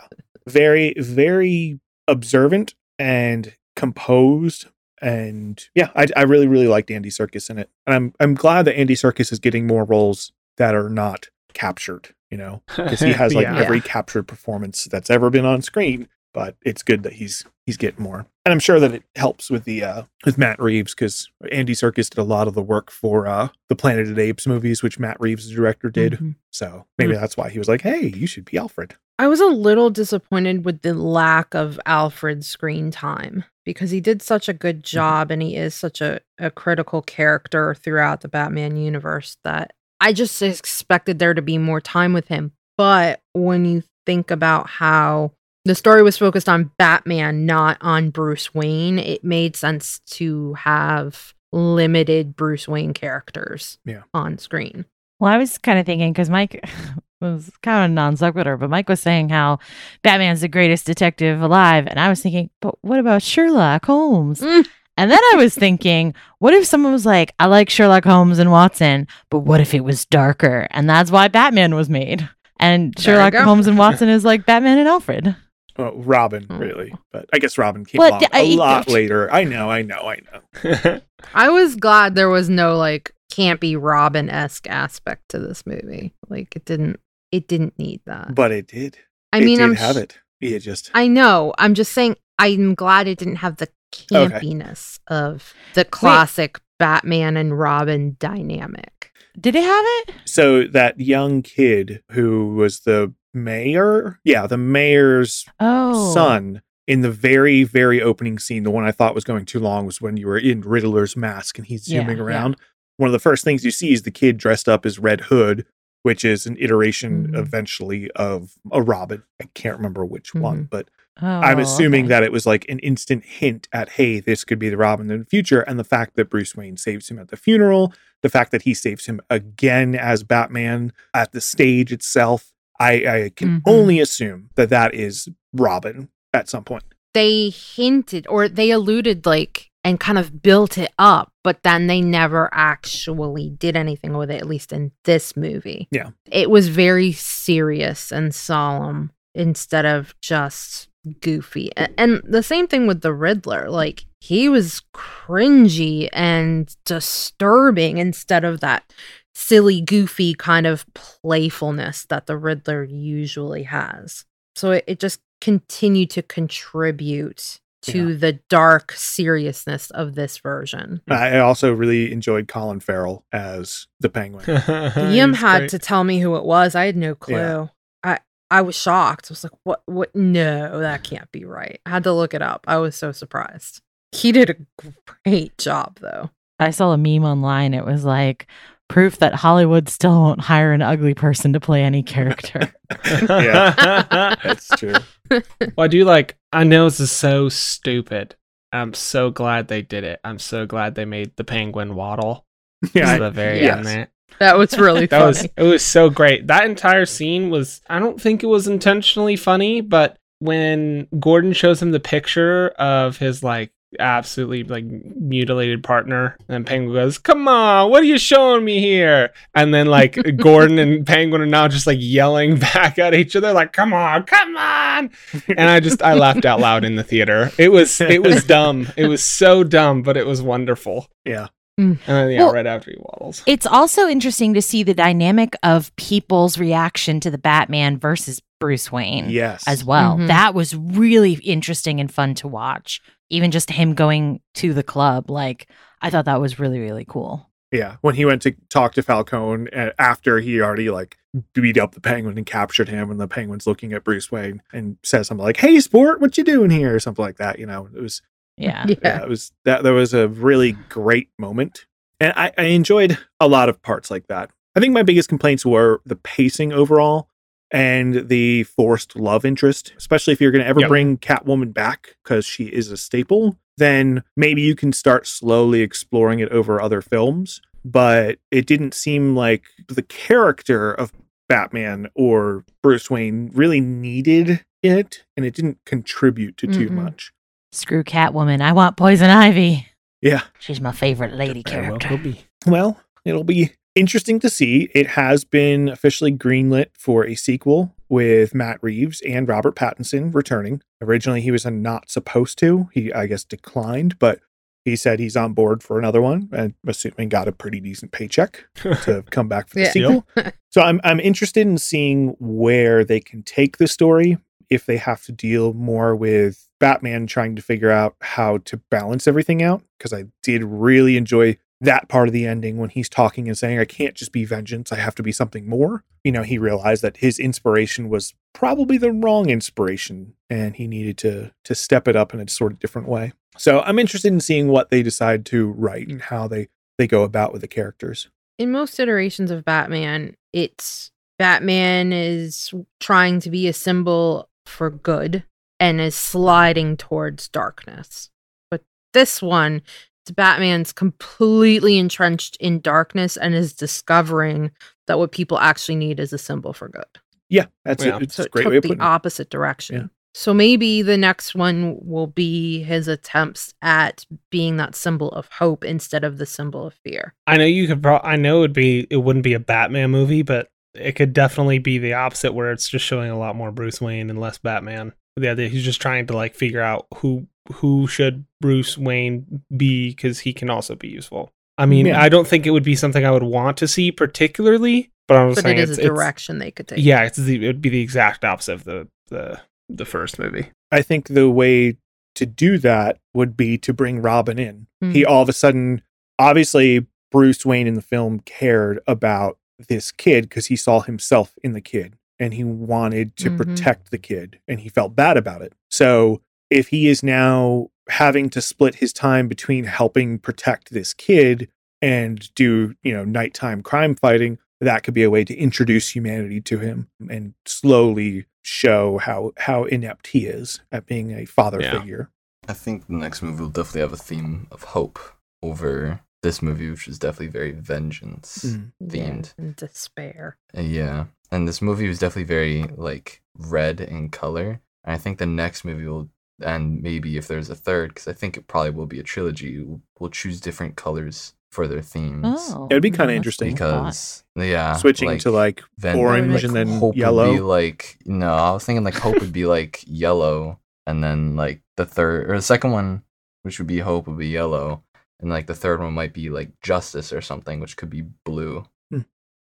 [0.48, 4.68] Very very observant and composed.
[5.02, 8.66] And yeah, I, I really really liked Andy Serkis in it, and I'm I'm glad
[8.66, 12.14] that Andy Serkis is getting more roles that are not captured.
[12.32, 13.58] You know, because he has like Yeah.
[13.60, 16.08] every captured performance that's ever been on screen.
[16.38, 19.64] But it's good that he's he's getting more, and I'm sure that it helps with
[19.64, 23.26] the uh with Matt Reeves because Andy Serkis did a lot of the work for
[23.26, 26.14] uh the Planet of the Apes movies, which Matt Reeves, the director, did.
[26.14, 26.36] Mhm.
[26.52, 29.48] So maybe that's why he was like, "Hey, you should be Alfred." I was a
[29.48, 34.84] little disappointed with the lack of Alfred's screen time because he did such a good
[34.84, 40.14] job and he is such a, a critical character throughout the Batman universe that I
[40.14, 42.52] just expected there to be more time with him.
[42.78, 45.32] But when you think about how
[45.68, 51.34] the story was focused on Batman, not on Bruce Wayne, it made sense to have
[51.52, 54.02] limited Bruce Wayne characters Yeah.
[54.14, 54.86] on screen.
[55.20, 56.64] Well, I was kind of thinking because Mike
[57.22, 59.60] was kind of non sequitur, but Mike was saying how
[60.04, 64.42] Batman's the greatest detective alive, and I was thinking, but what about Sherlock Holmes?
[64.42, 64.68] Mm.
[65.00, 68.50] And then I was thinking, what if someone was like, I like Sherlock Holmes and
[68.52, 70.68] Watson, but what if it was darker?
[70.72, 72.28] And that's why Batman was made.
[72.60, 73.36] And Sherlock.
[73.36, 75.36] Holmes and Watson is like Batman and Alfred.
[75.78, 76.58] Well, Robin, Oh.
[76.58, 79.32] really, but I guess Robin came But along I- a lot later.
[79.32, 81.02] I know, I know, I know.
[81.34, 86.14] I was glad there was no like campy Robin esque aspect to this movie.
[86.30, 87.00] Like it didn't
[87.32, 88.34] it didn't need that.
[88.34, 88.98] But it did.
[89.34, 90.20] I it mean, did I'm have sh- it.
[90.42, 91.54] It just I know.
[91.58, 93.68] I'm just saying I'm glad it didn't have the
[94.12, 94.16] Okay.
[94.30, 99.12] campiness of the classic Batman and Robin dynamic.
[99.40, 100.16] Did it have it?
[100.26, 107.12] so that young kid who was the mayor, yeah, the mayor's Oh, son in the
[107.12, 110.26] very very opening scene the one i thought was going too long was when you
[110.26, 112.24] were in riddler's mask and he's zooming yeah.
[112.24, 112.56] around
[112.96, 115.66] one of the first things you see is the kid dressed up as red hood
[116.04, 117.38] which is an iteration Mhm.
[117.38, 120.90] eventually of a robin i can't remember which one but
[121.22, 122.10] Oh, i'm assuming okay.
[122.10, 125.20] that it was like an instant hint at hey this could be the robin in
[125.20, 128.52] the future and the fact that bruce wayne saves him at the funeral the fact
[128.52, 133.70] that he saves him again as batman at the stage itself i, I can Mm-hmm.
[133.70, 133.74] Mhm.
[133.74, 139.70] only assume that that is robin at some point They hinted or they alluded like
[139.84, 144.42] and kind of built it up, but then they never actually did anything with it,
[144.42, 145.88] at least in this movie.
[145.92, 146.10] Yeah.
[146.30, 150.90] It was very serious and solemn instead of just
[151.22, 151.72] goofy.
[151.98, 153.70] And the same thing with the Riddler.
[153.70, 158.92] Like he was cringy and disturbing instead of that
[159.38, 164.26] silly, goofy kind of playfulness that the Riddler usually has.
[164.56, 171.02] So it, it just continued to contribute to the dark seriousness of this version.
[171.08, 174.44] I also really enjoyed Colin Farrell as the Penguin.
[174.46, 176.74] Liam had to tell me who it was.
[176.74, 177.36] I had no clue.
[177.36, 177.68] Yeah.
[178.04, 178.20] I
[178.50, 179.28] I was shocked.
[179.30, 179.84] I was like, "What?
[179.86, 180.14] What?
[180.16, 182.66] No, that can't be right." I had to look it up.
[182.68, 183.82] I was so surprised.
[184.12, 184.92] He did a
[185.24, 186.32] great job, though.
[186.60, 187.74] I saw a meme online.
[187.74, 188.48] It was like
[188.88, 192.74] proof that Hollywood still won't hire an ugly person to play any character.
[193.06, 194.36] yeah.
[194.44, 194.94] That's true.
[195.30, 195.42] well,
[195.78, 196.38] I do like.
[196.54, 198.36] I know this is so stupid.
[198.72, 200.20] I'm so glad they did it.
[200.24, 202.46] I'm so glad they made the penguin waddle
[202.94, 203.78] Yeah, to the very yes.
[203.78, 204.08] end there.
[204.40, 205.28] That was really That funny.
[205.28, 206.48] was it was so great.
[206.48, 211.82] That entire scene was I don't think it was intentionally funny, but when Gordon shows
[211.82, 217.90] him the picture of his like absolutely like mutilated partner and Penguin goes, "Come on,
[217.90, 221.88] what are you showing me here?" And then like Gordon and Penguin are now just
[221.88, 225.10] like yelling back at each other like, "Come on, come on."
[225.50, 227.52] And I just I laughed out loud in the theater.
[227.58, 228.88] It was it was dumb.
[228.98, 231.08] It was so dumb, but it was wonderful.
[231.26, 231.48] Yeah.
[231.80, 233.44] And then yeah, Well- right after he waddles.
[233.46, 238.92] It's also interesting to see the dynamic of people's reaction to the Batman versus Bruce
[238.92, 239.64] Wayne Yes.
[239.68, 240.18] as well.
[240.18, 240.26] Mhm.
[240.28, 243.00] That was really interesting and fun to watch.
[243.30, 245.68] Even just him going to the club, like
[246.02, 247.50] I thought that was really really cool.
[247.72, 247.98] Yeah.
[248.02, 251.18] When he went to talk to Falcone uh, after he already like
[251.54, 254.98] beat up the penguin and captured him, and the penguin's looking at Bruce Wayne and
[255.04, 256.96] says something like, Hey sport, what you doing here?
[256.96, 257.60] or something like that.
[257.60, 258.22] You know, it was
[258.56, 258.86] Yeah.
[258.88, 259.22] yeah, yeah.
[259.22, 261.86] it was that that was a really great moment.
[262.20, 264.50] And I, I enjoyed a lot of parts like that.
[264.76, 267.30] I think my biggest complaints were the pacing overall
[267.72, 270.90] and the forced love interest, especially if you're going to ever Yep.
[270.90, 276.40] bring Catwoman back because she is a staple, then maybe you can start slowly exploring
[276.40, 277.62] it over other films.
[277.86, 281.14] But it didn't seem like the character of
[281.48, 287.04] Batman or Bruce Wayne really needed it, and it didn't contribute to too Mm-mm.
[287.04, 287.32] much.
[287.72, 288.62] Screw Catwoman.
[288.62, 289.88] I want Poison Ivy.
[290.22, 290.42] Yeah.
[290.60, 292.20] She's my favorite lady character.
[292.66, 294.90] Well, it'll be interesting to see.
[294.94, 300.82] It has been officially greenlit for a sequel with Matt Reeves and Robert Pattinson returning.
[301.02, 302.90] Originally, he was not supposed to.
[302.94, 304.40] He, I guess, declined, but
[304.86, 308.66] he said he's on board for another one, and assuming got a pretty decent paycheck
[308.76, 309.92] to come back for the Yeah.
[309.92, 310.28] sequel.
[310.70, 314.38] So I'm I'm interested in seeing where they can take the story.
[314.70, 319.28] If they have to deal more with Batman trying to figure out how to balance
[319.28, 323.48] everything out, because I did really enjoy that part of the ending when he's talking
[323.48, 324.92] and saying, "I can't just be vengeance.
[324.92, 328.98] I have to be something more." You know, he realized that his inspiration was probably
[328.98, 332.80] the wrong inspiration, and he needed to to step it up in a sort of
[332.80, 333.34] different way.
[333.58, 336.68] So I'm interested in seeing what they decide to write and how they
[336.98, 338.28] they go about with the characters.
[338.60, 345.44] in most iterations of Batman, it's Batman is trying to be a symbol for good
[345.80, 348.32] and is sliding towards darkness.
[348.72, 348.82] But
[349.14, 349.84] this one,
[350.32, 354.72] Batman's completely entrenched in darkness and is discovering
[355.08, 357.06] that what people actually need is a symbol for good.
[357.50, 358.18] Yeah, that's Yeah.
[358.18, 358.24] it.
[358.24, 359.02] It's So a it took way of the it.
[359.02, 359.96] opposite direction.
[359.96, 360.08] Yeah.
[360.34, 365.84] So maybe the next one will be his attempts at being that symbol of hope
[365.84, 367.34] instead of the symbol of fear.
[367.48, 368.04] I know you could.
[368.04, 369.08] Pro- I know it'd be.
[369.10, 372.88] It wouldn't be a Batman movie, but it could definitely be the opposite, where it's
[372.90, 375.14] just showing a lot more Bruce Wayne and less Batman.
[375.38, 380.10] The idea he's just trying to like figure out who who should Bruce Wayne be
[380.10, 381.52] because he can also be useful.
[381.78, 382.22] I mean, Yeah.
[382.22, 385.50] I don't think it would be something I would want to see particularly, but I'm
[385.50, 387.00] just But saying it is it's, a it's- direction they could take.
[387.04, 389.60] yeah, it's the, it would be the exact opposite of the the
[389.90, 390.68] the first movie.
[390.92, 391.98] I think the way
[392.36, 394.88] to do that would be to bring Robin in.
[395.02, 395.12] Hmm.
[395.12, 396.02] He all of a sudden,
[396.40, 399.58] obviously, Bruce Wayne in the film cared about
[399.90, 403.58] this kid because he saw himself in the kid and he wanted to Mhm.
[403.58, 405.74] protect the kid and he felt bad about it.
[405.92, 411.70] So if he is now having to split his time between helping protect this kid
[412.02, 416.62] and do, you know, nighttime crime fighting, that could be a way to introduce humanity
[416.62, 422.00] to him and slowly show how how inept he is at being a father Yeah.
[422.00, 422.30] figure.
[422.68, 425.20] I think the next movie will definitely have a theme of hope
[425.64, 428.92] over this movie, which is definitely very vengeance Mm.
[429.04, 429.54] themed.
[429.58, 430.58] and despair.
[430.78, 434.82] Uh, Yeah, and this movie was definitely very like red in color.
[435.04, 436.30] And I think the next movie will,
[436.62, 439.82] and maybe if there's a third, because I think it probably will be a trilogy,
[439.82, 442.46] will will choose different colors for their themes.
[442.74, 443.72] Oh, It'd be kinda interesting.
[443.74, 447.54] Because yeah, Switching to like Ven- orange like, and then hope Would be yellow.
[447.64, 452.06] like no, I was thinking like hope would be like yellow, and then like the
[452.06, 453.24] third or the second one,
[453.64, 455.04] which would be hope, would be yellow,
[455.40, 458.86] and like the third one might be like justice or something, which could be blue.
[459.12, 459.22] Hmm.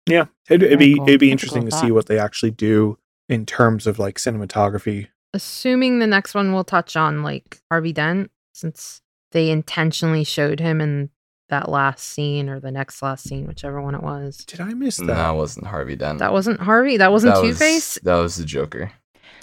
[0.09, 3.87] Yeah, it'd, it'd be it'd be interesting to see what they actually do in terms
[3.87, 5.09] of like cinematography.
[5.33, 9.01] Assuming the next one will touch on like Harvey Dent, since
[9.33, 11.11] they intentionally showed him in
[11.51, 14.39] that last scene or the next last scene, whichever one it was.
[14.45, 15.07] Did I miss that?
[15.07, 16.19] That wasn't Harvey Dent.
[16.21, 16.97] That wasn't Harvey.
[16.97, 17.99] That wasn't Two Face.
[18.03, 18.93] That was the Joker.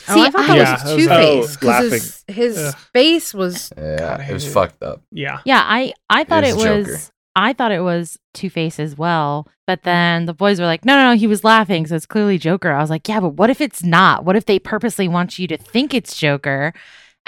[0.09, 2.75] Oh, I See, thought I- that Yeah, was that was- Two Face because his his
[2.93, 4.51] face was Yeah, God, it was it.
[4.51, 5.01] fucked up.
[5.11, 5.39] Yeah.
[5.45, 6.85] Yeah, I I thought It it was was.
[6.87, 6.99] Joker.
[7.37, 10.95] I thought it was Two Face as well, but then the boys were like, "No,
[10.95, 13.49] no, no, he was laughing, so it's clearly Joker." I was like, "Yeah, but what
[13.51, 14.25] if it's not?
[14.25, 16.73] What if they purposely want you to think it's Joker,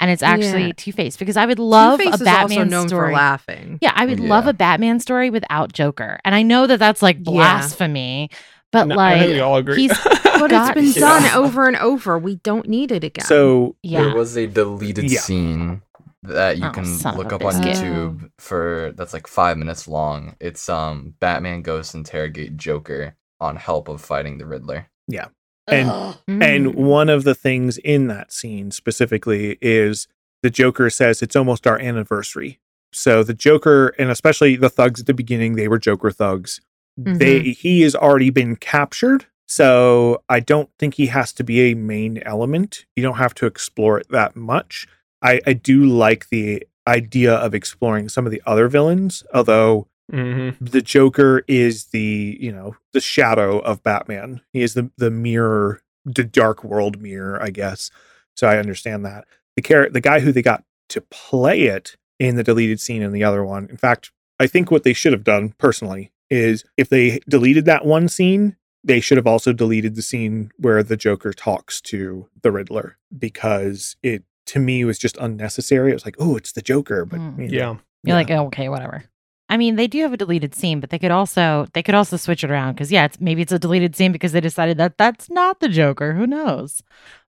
[0.00, 0.72] and it's actually Yeah.
[0.76, 3.08] Two Face?" Because I would love Two-Face a is Batman also known story.
[3.10, 3.78] for laughing.
[3.80, 7.18] Yeah, I would love a Batman story without Joker, and I know that that's like
[7.18, 7.30] Yeah.
[7.32, 8.30] blasphemy,
[8.72, 9.82] but No, I think we like, all agree.
[9.82, 9.98] he's-
[10.40, 11.20] But it's been Yeah.
[11.20, 12.18] done over and over.
[12.18, 13.26] We don't need it again.
[13.26, 15.20] So yeah, There was a deleted Yeah.
[15.20, 15.82] scene
[16.22, 16.84] that you Oh, can
[17.16, 17.76] look up on biscuit.
[17.86, 20.36] YouTube for that's like five minutes long.
[20.40, 24.88] It's um Batman goes to interrogate Joker on help of fighting the Riddler.
[25.08, 25.28] Yeah.
[25.66, 30.08] And and one of the things in that scene specifically is
[30.42, 32.58] the Joker says it's almost our anniversary.
[32.92, 36.60] So the Joker and especially the thugs at the beginning, they were Joker thugs.
[36.96, 39.26] They he has already been captured.
[39.46, 42.84] So I don't think he has to be a main element.
[42.94, 44.86] You don't have to explore it that much.
[45.22, 50.56] I, I do like the idea of exploring some of the other villains, although Mhm.
[50.60, 54.40] the Joker is the you know the shadow of Batman.
[54.52, 57.90] He is the the mirror, the dark world mirror, I guess.
[58.34, 59.24] So I understand that
[59.56, 63.12] the char- the guy who they got to play it in the deleted scene in
[63.12, 63.68] the other one.
[63.70, 64.10] In fact,
[64.40, 68.56] I think what they should have done personally is if they deleted that one scene,
[68.82, 73.96] they should have also deleted the scene where the Joker talks to the Riddler because
[74.02, 75.90] it to me was just unnecessary.
[75.90, 77.38] It was like, oh, it's the Joker, but Mm.
[77.52, 77.76] you know, Yeah.
[78.04, 79.04] You're like, oh, okay, whatever.
[79.48, 82.16] I mean, they do have a deleted scene, but they could also they could also
[82.16, 84.96] switch it around because yeah, it's maybe it's a deleted scene because they decided that
[84.96, 86.12] that's not the Joker.
[86.14, 86.82] Who knows?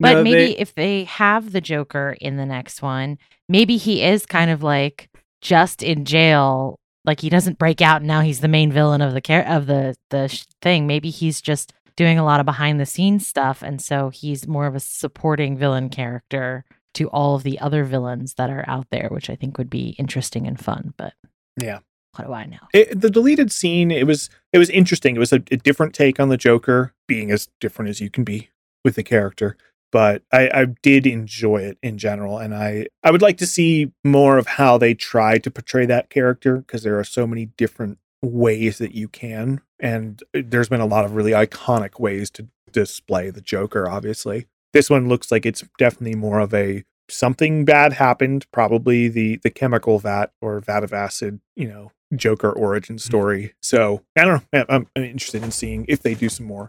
[0.00, 4.02] But No, maybe they- if they have the Joker in the next one, maybe he
[4.02, 5.08] is kind of like
[5.40, 9.12] just in jail, like he doesn't break out and now he's the main villain of
[9.14, 10.86] the care of the the sh- thing.
[10.88, 14.66] Maybe he's just doing a lot of behind the scenes stuff, and so he's more
[14.66, 16.64] of a supporting villain character
[16.98, 19.96] to all of the other villains that are out there, which I think would be
[19.98, 20.94] interesting and fun.
[20.96, 21.14] But
[21.60, 21.78] Yeah.
[22.16, 22.58] what do I know?
[22.74, 26.18] it, the deleted scene it was it was interesting it was a, a different take
[26.20, 28.48] on the joker being as different as you can be
[28.84, 29.56] with the character
[29.92, 33.92] but I, I did enjoy it in general and i i would like to see
[34.04, 37.98] more of how they try to portray that character because there are so many different
[38.22, 42.48] ways that you can and uh, there's been a lot of really iconic ways to
[42.72, 47.94] display the joker obviously this one looks like it's definitely more of a something bad
[47.94, 53.06] happened probably the the chemical vat or vat of acid you know joker origin mm-hmm.
[53.06, 56.68] story so i don't know i'm, I'm interested in seeing if they do some more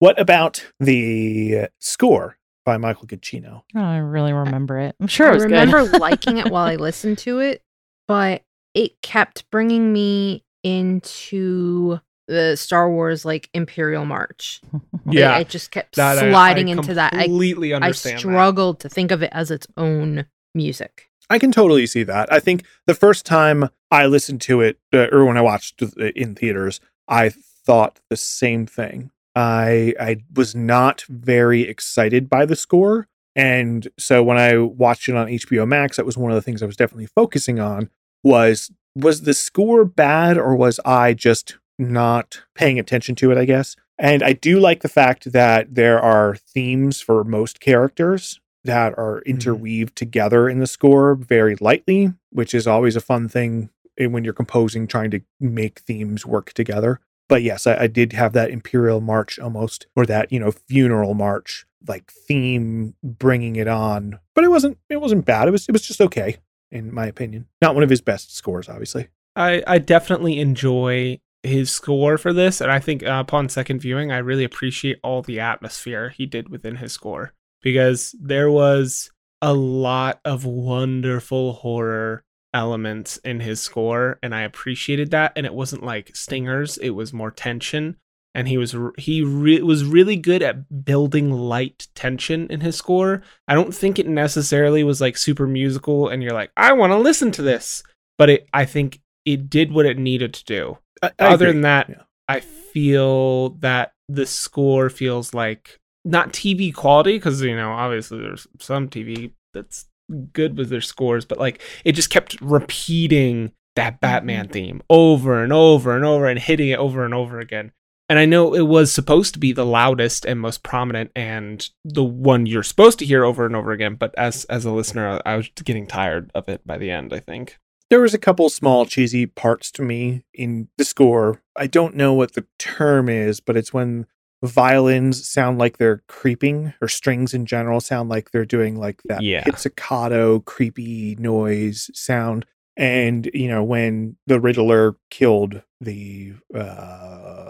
[0.00, 4.94] what about the score by michael giacchino oh, I don't really remember it.
[5.00, 6.00] I'm sure I it was remember good.
[6.00, 7.62] liking it while I listened to it,
[8.06, 8.42] but
[8.74, 14.60] it kept bringing me into the Star Wars like Imperial March.
[15.10, 15.38] Yeah.
[15.38, 17.14] it, just kept That sliding I into that.
[17.14, 18.16] I, Completely I understand.
[18.16, 18.20] that.
[18.20, 21.08] struggled to think of it as its own music.
[21.30, 22.30] I can totally see that.
[22.30, 26.14] I think the first time I listened to it, uh, or when I watched it
[26.14, 29.10] in theaters, I thought the same thing.
[29.34, 35.16] I I was not very excited by the score, and so when I watched it
[35.16, 37.88] on HBO Max, that was one of the things I was definitely focusing on
[38.22, 43.44] was was the score bad or was I just not paying attention to it, I
[43.44, 43.76] guess?
[43.98, 49.16] And I do like the fact that there are themes for most characters that are
[49.16, 49.30] mm-hmm.
[49.30, 54.24] interweaved together in the score very lightly, which is always a fun thing eh, when
[54.24, 57.00] you're composing, trying to make themes work together.
[57.28, 61.14] But yes, I, I did have that Imperial March almost, or that, you know, funeral
[61.14, 64.18] march like theme bringing it on.
[64.34, 65.48] But it wasn't it wasn't bad.
[65.48, 66.38] It was it was just okay,
[66.70, 67.46] in my opinion.
[67.60, 69.08] Not one of his best scores, obviously.
[69.36, 74.10] I, I definitely enjoy his score for this, and I think uh, upon second viewing,
[74.10, 77.32] I really appreciate all the atmosphere he did within his score
[77.62, 79.10] because there was
[79.40, 85.32] a lot of wonderful horror elements in his score, and I appreciated that.
[85.36, 87.96] And it wasn't like stingers; it was more tension,
[88.34, 93.22] and he was he re- was really good at building light tension in his score.
[93.46, 96.98] I don't think it necessarily was like super musical, and you're like, I want to
[96.98, 97.82] listen to this,
[98.16, 99.00] but it I think
[99.32, 100.78] it did what it needed to do.
[101.02, 101.52] I, I Other agree.
[101.54, 102.02] than that, Yeah.
[102.28, 108.46] I feel that the score feels like not TV quality because you know obviously there's
[108.58, 109.86] some TV that's
[110.32, 114.00] good with their scores, but like it just kept repeating that mm-hmm.
[114.00, 117.72] Batman theme over and over and over and hitting it over and over again.
[118.10, 122.04] And I know it was supposed to be the loudest and most prominent and the
[122.04, 125.36] one you're supposed to hear over and over again, but as as a listener, I
[125.36, 127.58] was getting tired of it by the end, I think.
[127.90, 131.42] There was a couple small cheesy parts to me in the score.
[131.56, 134.06] I don't know what the term is, but it's when
[134.44, 139.22] violins sound like they're creeping, or strings in general sound like they're doing like that
[139.22, 139.42] Yeah.
[139.44, 142.46] pizzicato, creepy noise sound.
[142.76, 146.34] And you know when the Riddler killed the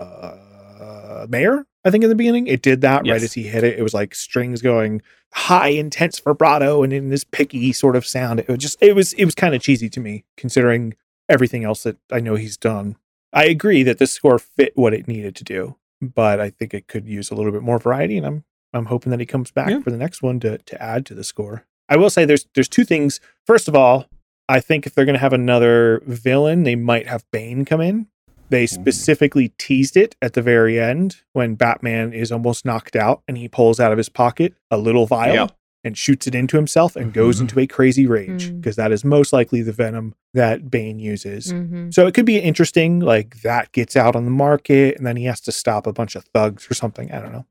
[0.08, 3.78] uh, mayor, I think in the beginning it did that right as he hit it.
[3.78, 5.02] It was like strings going
[5.34, 8.40] high, intense vibrato, and in this picky sort of sound.
[8.40, 10.94] It was just it was it was kind of cheesy to me, considering
[11.28, 12.96] everything else that I know he's done.
[13.32, 16.88] I agree that this score fit what it needed to do, but I think it
[16.88, 19.70] could use a little bit more variety, and I'm I'm hoping that he comes back
[19.70, 19.80] Yeah.
[19.80, 21.64] for the next one to to add to the score.
[21.88, 23.20] I will say there's there's two things.
[23.46, 24.06] First of all,
[24.48, 28.06] I think if they're going to have another villain, they might have Bane come in.
[28.50, 33.36] They specifically teased it at the very end when Batman is almost knocked out and
[33.36, 35.46] he pulls out of his pocket a little vial Yeah.
[35.84, 37.40] and shoots it into himself and goes Mhm.
[37.42, 41.52] into a crazy rage because that is most likely the venom that Bane uses.
[41.52, 41.92] Mhm.
[41.92, 45.24] So it could be interesting, like that gets out on the market and then he
[45.24, 47.12] has to stop a bunch of thugs or something.
[47.12, 47.46] I don't know.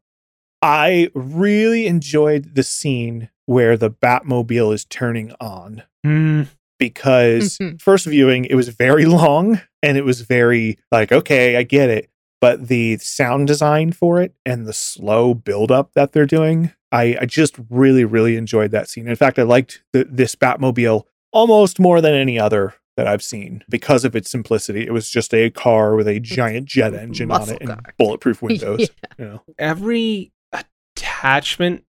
[0.64, 6.48] I really enjoyed the scene where the Batmobile is turning on Mm,
[6.80, 7.82] because Mhm.
[7.82, 12.10] first viewing it was very long and it was very like okay i get it
[12.40, 17.26] but the sound design for it and the slow buildup that they're doing i, I
[17.26, 22.00] just really really enjoyed that scene in fact i liked the, this batmobile almost more
[22.02, 25.96] than any other that i've seen because of its simplicity it was just a car
[25.96, 27.80] with a giant jet engine on it and car.
[27.98, 28.88] bulletproof windows Yeah.
[29.18, 30.32] you know every
[30.96, 31.84] attachment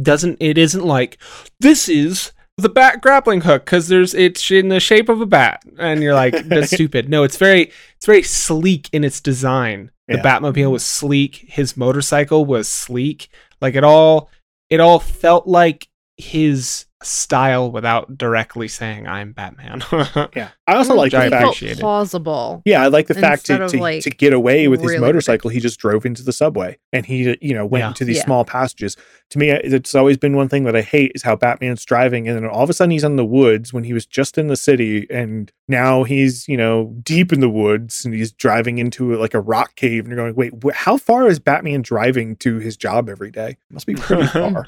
[0.00, 1.18] doesn't it isn't like
[1.60, 5.62] this is the bat grappling hook because there's it's in the shape of a bat.
[5.78, 7.08] And you're like that's stupid.
[7.08, 9.90] No it's very it's very sleek in its design.
[10.08, 10.22] The Yeah.
[10.22, 11.44] batmobile was sleek.
[11.48, 13.28] His motorcycle was sleek.
[13.60, 14.30] Like it all
[14.70, 19.82] it all felt like his style without directly saying i'm batman
[20.34, 21.80] yeah i also like the fact felt appreciate it.
[21.80, 22.62] plausible.
[22.64, 25.50] Yeah, I like the fact to, to, like, to get away with his really motorcycle,
[25.50, 27.88] he just drove into the subway and he, you know, went Yeah.
[27.88, 28.24] into these Yeah.
[28.24, 28.96] small passages.
[29.30, 32.36] To me, it's always been one thing that I hate is how Batman's driving and
[32.36, 34.56] then all of a sudden he's in the woods when he was just in the
[34.56, 39.34] city and now he's, you know, deep in the woods and he's driving into like
[39.34, 42.76] a rock cave and you're going, wait, wh- how far is Batman driving to his
[42.76, 43.58] job every day?
[43.70, 44.66] Must be pretty far.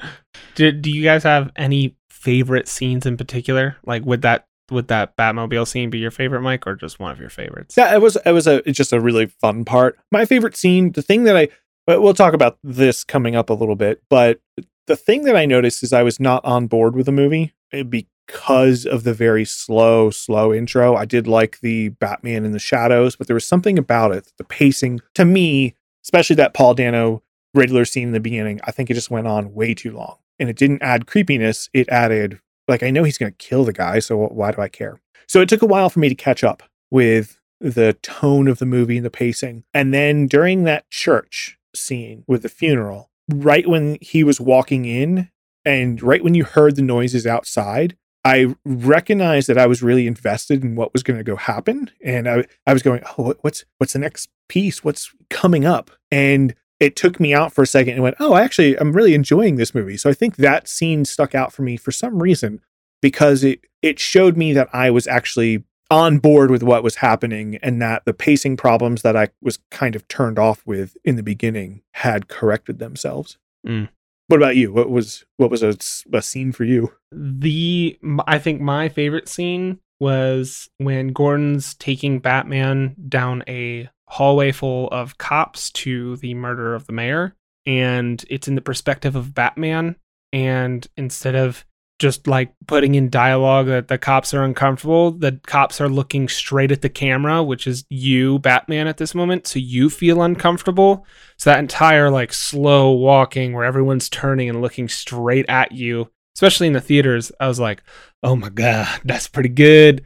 [0.53, 1.95] do, do you guys have any
[2.27, 6.67] favorite scenes in particular like would that would that batmobile scene be your favorite mike
[6.67, 9.27] or just one of your favorites Yeah, it was it was a just a really
[9.27, 9.97] fun part.
[10.11, 11.47] My favorite scene, the thing that I
[11.87, 14.41] we'll talk about this coming up a little bit, but
[14.87, 17.83] the thing that I noticed is I was not on board with the movie eh,
[17.83, 20.95] because of the very slow, slow intro.
[20.95, 24.43] I did like the Batman in the shadows, but there was something about it, the
[24.43, 27.23] pacing to me, especially that Paul Dano
[27.53, 28.59] Riddler scene in the beginning.
[28.65, 31.69] I think it just went on way too long, and it didn't add creepiness.
[31.73, 34.67] It added like I know he's going to kill the guy, so why do I
[34.67, 34.99] care?
[35.27, 38.65] So it took a while for me to catch up with the tone of the
[38.65, 39.63] movie and the pacing.
[39.73, 45.29] And then during that church scene with the funeral, right when he was walking in
[45.65, 50.63] and right when you heard the noises outside, I recognized that I was really invested
[50.63, 51.91] in what was going to go happen.
[52.03, 54.83] And I, I was going, oh, what's what's the next piece?
[54.83, 55.91] What's coming up?
[56.11, 59.13] And it took me out for a second and went, oh, I actually, I'm really
[59.13, 59.97] enjoying this movie.
[59.97, 62.61] So I think that scene stuck out for me for some reason
[63.01, 67.57] because it it showed me that I was actually on board with what was happening
[67.61, 71.23] and that the pacing problems that I was kind of turned off with in the
[71.23, 73.37] beginning had corrected themselves.
[73.65, 73.89] Mm.
[74.27, 74.73] What about you?
[74.73, 76.91] What was what was a scene for you?
[77.11, 84.87] the I think my favorite scene was when Gordon's taking Batman down a hallway full
[84.89, 87.35] of cops to the murder of the mayor
[87.65, 89.95] and it's in the perspective of Batman
[90.31, 91.65] and instead of
[91.99, 96.71] just like putting in dialogue that the cops are uncomfortable the cops are looking straight
[96.71, 101.05] at the camera which is you Batman at this moment so you feel uncomfortable
[101.37, 106.67] so that entire like slow walking where everyone's turning and looking straight at you especially
[106.67, 107.81] in the theaters, I was like,
[108.21, 110.03] "Oh my god, that's pretty good."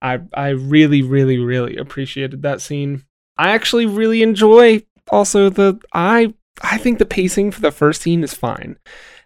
[0.00, 3.04] I I really really really appreciated that scene.
[3.38, 8.22] I actually really enjoy also the I I think the pacing for the first scene
[8.22, 8.76] is fine.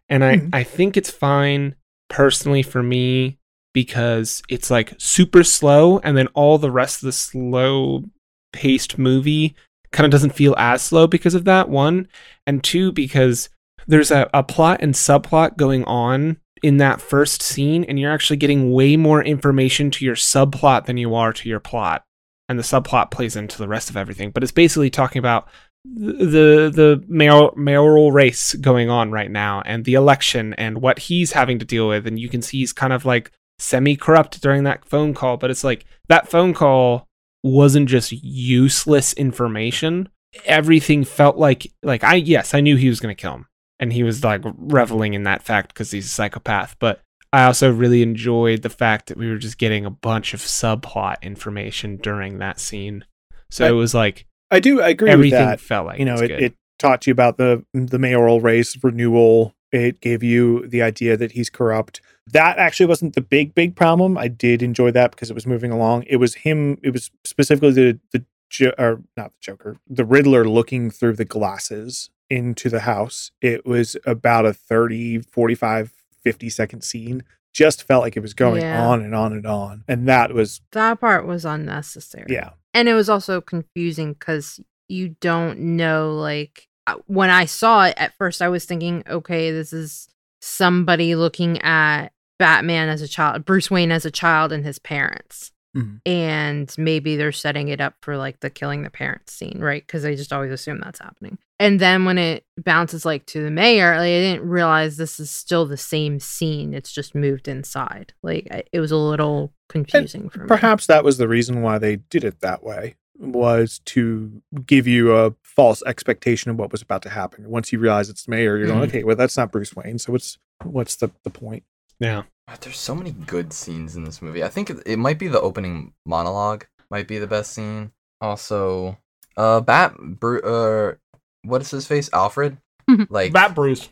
[0.08, 0.50] And I Mhm.
[0.52, 1.74] I think it's fine
[2.08, 3.38] personally for me
[3.74, 8.04] because it's like super slow and then all the rest of the slow
[8.52, 9.54] paced movie
[9.92, 12.08] kind of doesn't feel as slow because of that one
[12.46, 13.48] and two because
[13.86, 18.36] there's a, a plot and subplot going on in that first scene and you're actually
[18.36, 22.02] getting way more information to your subplot than you are to your plot
[22.48, 25.48] and the subplot plays into the rest of everything but it's basically talking about
[25.85, 31.32] the the mayor, mayoral race going on right now and the election and what he's
[31.32, 34.64] having to deal with and you can see he's kind of like semi corrupt during
[34.64, 37.06] that phone call but it's like that phone call
[37.43, 40.09] wasn't just useless information
[40.44, 43.47] everything felt like like I yes I knew he was going to kill him
[43.78, 46.77] and he was like reveling in that fact because he's a psychopath.
[46.78, 47.01] But
[47.32, 51.20] I also really enjoyed the fact that we were just getting a bunch of subplot
[51.22, 53.04] information during that scene.
[53.50, 55.60] So I- it was like I do I agree everything with that.
[55.60, 59.54] felt like you know, it, it taught you about the the mayoral race renewal.
[59.72, 62.00] It gave you the idea that he's corrupt.
[62.32, 64.16] That actually wasn't the big big problem.
[64.16, 66.04] I did enjoy that because it was moving along.
[66.06, 66.78] It was him.
[66.82, 71.24] It was specifically the the Jo- or not the Joker, the Riddler looking through the
[71.24, 73.32] glasses into the house.
[73.40, 75.92] It was about a 30, 45,
[76.26, 77.22] 50 second scene.
[77.54, 78.84] Just felt like it was going Yeah.
[78.86, 79.84] on and on and on.
[79.86, 82.26] And that was That part was unnecessary.
[82.28, 82.50] yeah.
[82.74, 87.94] and it was also confusing because you don't know like uh, when i saw it
[87.96, 90.08] at first i was thinking okay this is
[90.40, 95.50] somebody looking at batman as a child bruce wayne as a child and his parents
[95.76, 96.00] Mhm.
[96.06, 100.04] and maybe they're setting it up for like the killing the parents scene right because
[100.04, 103.90] i just always assume that's happening and then when it bounces like to the mayor
[103.96, 108.48] like, i didn't realize this is still the same scene it's just moved inside like
[108.50, 111.96] I- it was a little confusing for me Perhaps that was the reason why they
[111.96, 117.00] did it that way was to give you a false expectation of what was about
[117.00, 117.48] to happen.
[117.48, 118.88] Once you realize it's the mayor, you're going, Mhm.
[118.88, 119.98] okay, well that's not Bruce Wayne.
[119.98, 121.64] So what's what's the, the point?
[121.98, 122.24] yeah.
[122.48, 124.44] God, There's so many good scenes in this movie.
[124.44, 127.90] I think it, it might be the opening monologue might be the best scene.
[128.20, 128.98] Also,
[129.36, 130.94] uh, Bat, Bru- uh,
[131.43, 132.09] what is his face?
[132.12, 132.59] Alfred,
[133.10, 133.89] like Bat Bruce.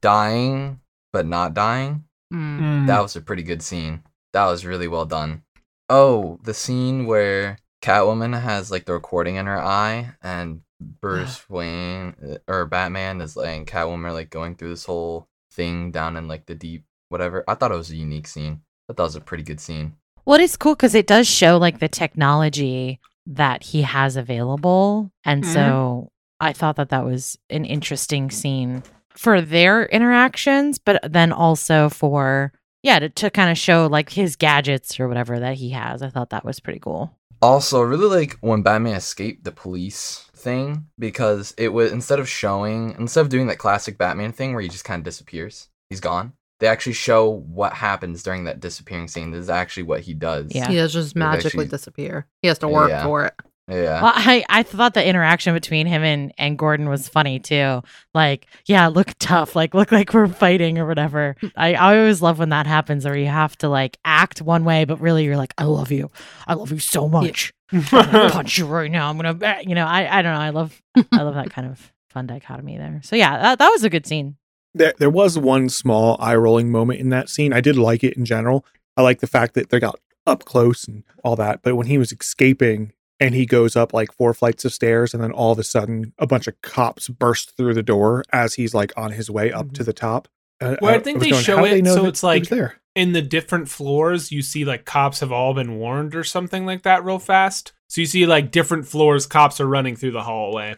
[0.00, 0.80] dying
[1.12, 2.04] but not dying.
[2.32, 2.86] Mm.
[2.86, 4.02] That was a pretty good scene.
[4.32, 5.42] That was really well done.
[5.88, 10.60] Oh, the scene where Catwoman has like the recording in her eye and
[11.00, 15.26] Bruce Wayne uh, or Batman is like and Catwoman are like going through this whole
[15.52, 17.44] thing down in like the deep whatever.
[17.48, 18.60] I thought it was a unique scene.
[18.62, 19.94] I thought that was a pretty good scene.
[20.24, 25.10] Well, it's cool because it does show like the technology that he has available.
[25.24, 25.52] And Mhm.
[25.52, 26.08] so
[26.40, 32.52] I thought that that was an interesting scene for their interactions, but then also for,
[32.82, 36.02] yeah, to, to kind of show like his gadgets or whatever that he has.
[36.02, 37.12] I thought that was pretty cool.
[37.42, 42.28] Also, I really like when Batman escaped the police thing because it was instead of
[42.28, 46.00] showing instead of doing that classic Batman thing where he just kind of disappears, he's
[46.00, 46.32] gone.
[46.60, 49.30] They actually show what happens during that disappearing scene.
[49.30, 50.46] This is actually what he does.
[50.54, 50.68] Yeah.
[50.68, 52.26] He does just It magically actually- disappear.
[52.42, 53.04] He has to work Yeah.
[53.04, 53.34] for it.
[53.68, 54.00] Yeah.
[54.00, 57.82] Well, I, I thought the interaction between him and, and Gordon was funny too.
[58.14, 61.34] Like, yeah, look tough, like look like we're fighting or whatever.
[61.56, 64.84] I, I always love when that happens where you have to like act one way,
[64.84, 66.12] but really you're like, I love you.
[66.46, 67.52] I love you so much.
[67.72, 69.10] I'm gonna punch you right now.
[69.10, 70.40] I'm gonna you know, I, I don't know.
[70.40, 70.80] I love
[71.10, 73.00] I love that kind of fun dichotomy there.
[73.02, 74.36] So yeah, that, that was a good scene.
[74.78, 77.52] There there was one small eye rolling moment in that scene.
[77.52, 78.64] I did like it in general.
[78.96, 81.62] I like the fact that they got up close and all that.
[81.62, 85.22] But when he was escaping and he goes up like four flights of stairs and
[85.22, 88.74] then all of a sudden a bunch of cops burst through the door as he's
[88.74, 90.28] like on his way up to the top.
[90.60, 92.76] Uh, Well, I think was they show it know so it's like- there.
[92.94, 96.82] in the different floors, you see like cops have all been warned or something like
[96.82, 97.72] that real fast.
[97.88, 100.76] So you see like different floors, cops are running through the hallway.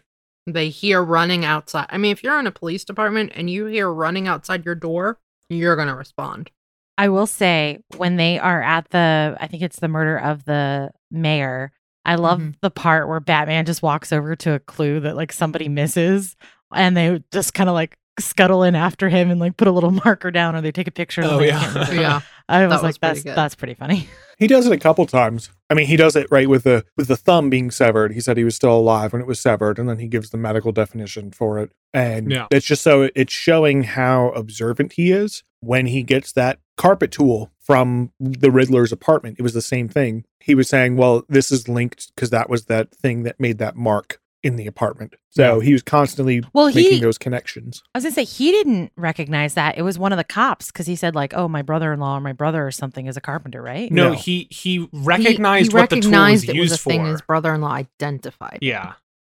[0.53, 1.87] They hear running outside.
[1.91, 5.19] I mean, if you're in a police department and you hear running outside your door,
[5.49, 6.51] you're gonna respond.
[6.97, 10.91] I will say when they are at the, I think it's the murder of the
[11.11, 11.73] mayor.
[12.05, 12.55] I love Mhm.
[12.63, 16.35] the part where Batman just walks over to a clue that like somebody misses,
[16.75, 19.91] and they just kind of like scuttle in after him and like put a little
[20.05, 21.23] marker down, or they take a picture.
[21.23, 21.91] of Oh, yeah.
[21.93, 22.21] yeah.
[22.49, 23.37] I was That was like, pretty that's good.
[23.37, 24.09] that's pretty funny.
[24.39, 25.51] He does it a couple times.
[25.71, 28.13] I mean, he does it right with the with the thumb being severed.
[28.13, 30.39] He said he was still alive when it was severed, and then he gives the
[30.39, 31.73] medical definition for it.
[31.93, 32.47] And Yeah.
[32.51, 37.51] it's just so it's showing how observant he is when he gets that carpet tool
[37.61, 39.37] from the Riddler's apartment.
[39.39, 40.25] It was the same thing.
[40.41, 43.77] He was saying, "Well, this is linked because that was that thing that made that
[43.77, 45.65] mark in the apartment." So Yeah.
[45.65, 47.83] he was constantly Well, making he those connections.
[47.95, 49.77] I was gonna say he didn't recognize that.
[49.79, 52.33] It was one of the cops because he said like, "Oh, my brother-in-law or my
[52.33, 54.15] brother or something is a carpenter, right?" No, No.
[54.15, 56.91] he he He- recognized he what the tool was it used was a for.
[56.91, 58.59] thing his brother-in-law identified.
[58.63, 58.93] yeah.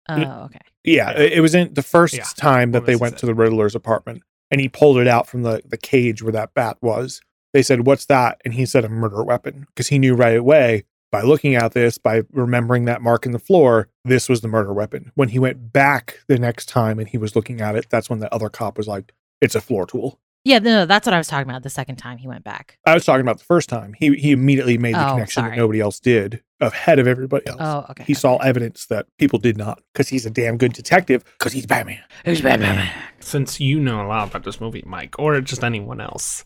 [0.07, 0.15] Oh,
[0.45, 0.59] okay.
[0.83, 1.19] Yeah, Yeah.
[1.21, 2.23] it it was in the first Yeah.
[2.35, 5.43] time that Well, they went to the Riddler's apartment and he pulled it out from
[5.43, 7.21] the, the cage where that bat was.
[7.53, 8.41] They said, What's that?
[8.43, 9.65] And he said, A murder weapon.
[9.67, 13.39] Because he knew right away by looking at this, by remembering that mark in the
[13.39, 15.11] floor, this was the murder weapon.
[15.15, 18.19] When he went back the next time and he was looking at it, that's when
[18.19, 20.19] the other cop was like, It's a floor tool.
[20.45, 21.63] Yeah, no, that's what I was talking about.
[21.63, 22.77] The second time he went back.
[22.85, 23.93] I was talking about the first time.
[23.99, 25.51] He he immediately made the Oh, connection sorry.
[25.51, 27.59] that nobody else did, ahead of everybody else.
[27.59, 28.05] Oh, okay.
[28.05, 31.65] He saw evidence that people did not because he's a damn good detective because he's
[31.65, 32.01] Batman.
[32.23, 32.89] Who's Batman?
[33.19, 36.45] Since you know a lot about this movie, Mike, or just anyone else,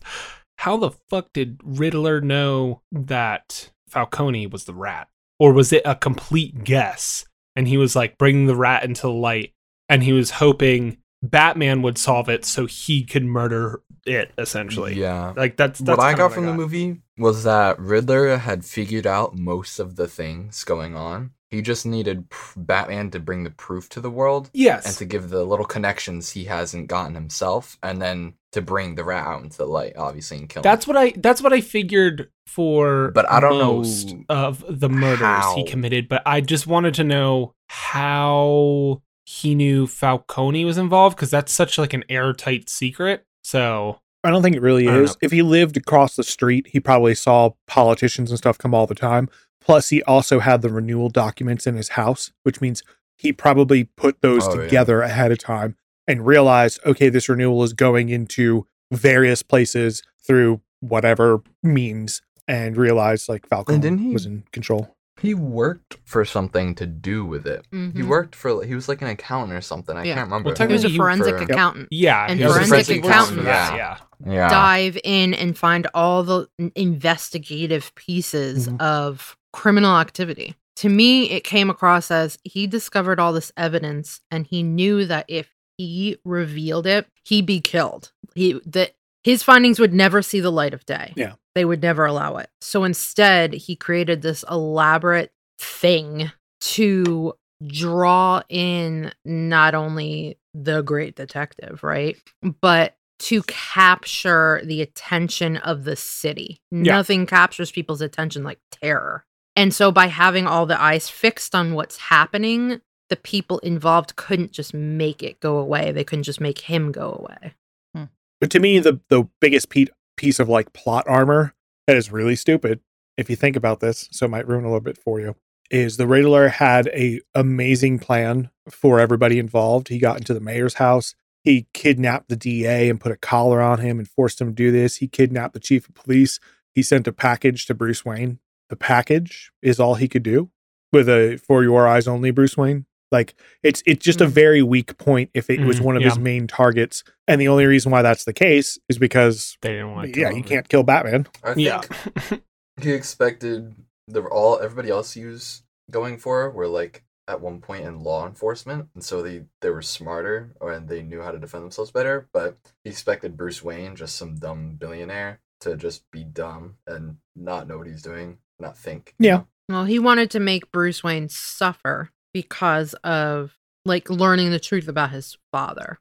[0.58, 5.08] how the fuck did Riddler know that Falcone was the rat?
[5.38, 7.24] Or was it a complete guess?
[7.56, 9.54] And he was like bringing the rat into the light
[9.88, 14.94] and he was hoping Batman would solve it so he could murder it, essentially.
[14.94, 15.32] Yeah.
[15.36, 19.36] Like that's, that's what I got from the movie was that Riddler had figured out
[19.36, 21.30] most of the things going on.
[21.54, 24.86] He just needed pr- Batman to bring the proof to the world Yes.
[24.86, 29.04] and to give the little connections he hasn't gotten himself, and then to bring the
[29.04, 30.64] rat out into the light, obviously, and kill him.
[30.64, 34.88] That's what I that's what I figured for But I don't know most of the
[34.88, 41.16] murders he committed, but I just wanted to know how he knew Falcone was involved
[41.16, 43.24] because that's such like an airtight secret.
[43.42, 45.16] So I don't think it really is.
[45.20, 48.94] If he lived across the street, he probably saw politicians and stuff come all the
[48.94, 49.28] time.
[49.64, 52.82] Plus, he also had the renewal documents in his house, which means
[53.16, 54.64] he probably put those Oh, yeah.
[54.64, 55.76] together ahead of time
[56.06, 63.28] and realized, okay, this renewal is going into various places through whatever means, and realized
[63.28, 64.94] like Falcone he- was in control.
[65.20, 67.64] he worked for something to do with it.
[67.70, 68.06] He Mhm.
[68.08, 69.96] worked for he was like an accountant or something.
[69.96, 70.16] I Yeah.
[70.16, 70.52] can't remember.
[70.58, 71.88] Well, He was a forensic for- accountant.
[71.90, 73.76] yeah, And he was a forensic person accountant, yeah.
[73.76, 73.96] yeah.
[74.26, 74.48] yeah.
[74.50, 78.80] Dive in and find all the investigative pieces Mhm.
[78.80, 80.56] of criminal activity.
[80.76, 85.24] To me, it came across as he discovered all this evidence and he knew that
[85.28, 85.48] if
[85.78, 88.12] he revealed it, he'd be killed.
[88.34, 91.12] He that his findings would never see the light of day.
[91.16, 91.34] Yeah.
[91.54, 92.50] They would never allow it.
[92.60, 101.84] So instead, he created this elaborate thing to draw in not only the great detective,
[101.84, 102.16] right?
[102.60, 106.60] But to capture the attention of the city.
[106.72, 106.94] Yeah.
[106.96, 109.24] Nothing captures people's attention like terror.
[109.56, 114.52] And so by having all the eyes fixed on what's happening, the people involved couldn't
[114.52, 115.92] just make it go away.
[115.92, 117.54] They couldn't just make him go away.
[117.94, 118.04] Hmm.
[118.40, 119.86] But to me, the the biggest pe-
[120.16, 121.54] piece of like plot armor
[121.86, 122.80] that is really stupid,
[123.16, 125.36] if you think about this, so it might ruin a little bit for you,
[125.70, 129.88] is the Riddler had a amazing plan for everybody involved.
[129.88, 131.14] He got into the mayor's house.
[131.42, 134.72] He kidnapped the DA and put a collar on him and forced him to do
[134.72, 134.96] this.
[134.96, 136.40] He kidnapped the chief of police.
[136.74, 138.38] He sent a package to Bruce Wayne.
[138.68, 140.50] The package is all he could do
[140.92, 142.86] with a for your eyes only Bruce Wayne.
[143.12, 144.30] Like it's it's just a Mhm.
[144.30, 146.08] very weak point if it was Mhm, one of yeah.
[146.08, 147.04] his main targets.
[147.28, 150.20] And the only reason why that's the case is because They didn't want to.
[150.20, 151.26] yeah, you can't kill Batman.
[151.44, 151.80] I think Yeah.
[152.80, 153.74] he expected
[154.08, 158.26] the all everybody else he was going for were like at one point in law
[158.26, 162.28] enforcement, and so they they were smarter and they knew how to defend themselves better.
[162.32, 167.66] But he expected Bruce Wayne, just some dumb billionaire, to just be dumb and not
[167.68, 169.14] know what he's doing, not think.
[169.18, 169.42] Yeah.
[169.68, 175.10] Well, he wanted to make Bruce Wayne suffer because of like learning the truth about
[175.10, 175.98] his father.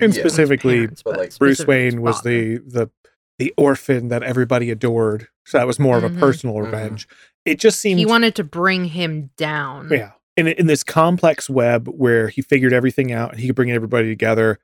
[0.00, 0.20] And Yeah.
[0.20, 2.90] specifically, Parents, but, like, Bruce specifically Wayne was the the
[3.38, 5.28] the orphan that everybody adored.
[5.46, 6.20] So that was more of a Mhm.
[6.20, 6.64] personal Mhm.
[6.66, 7.08] revenge.
[7.44, 9.88] It just seemed he wanted to bring him down.
[9.90, 10.12] yeah.
[10.36, 14.08] In in this complex web where he figured everything out and he could bring everybody
[14.08, 14.58] together,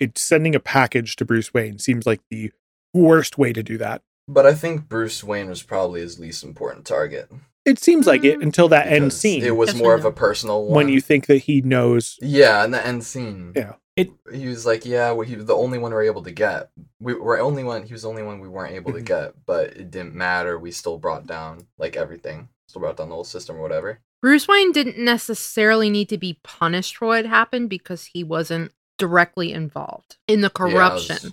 [0.00, 2.50] it's sending a package to Bruce Wayne seems like the
[2.94, 4.02] worst way to do that.
[4.28, 7.30] But I think Bruce Wayne was probably his least important target.
[7.64, 10.10] It seems like it Mm, until that end scene It was Yes more of a
[10.12, 10.74] personal one.
[10.74, 13.52] when you think that he knows Yeah, in the end scene.
[13.54, 13.74] Yeah.
[13.94, 16.30] It, he was like, yeah, well, he was the only one we were able to
[16.30, 16.70] get.
[16.98, 17.82] We were only one.
[17.84, 19.04] He was the only one we weren't able to Mhm.
[19.04, 20.58] get, but it didn't matter.
[20.58, 22.48] We still brought down like everything.
[22.68, 24.00] Still brought down the whole system or whatever.
[24.22, 29.52] Bruce Wayne didn't necessarily need to be punished for what happened because he wasn't directly
[29.52, 31.18] involved in the corruption.
[31.22, 31.32] was-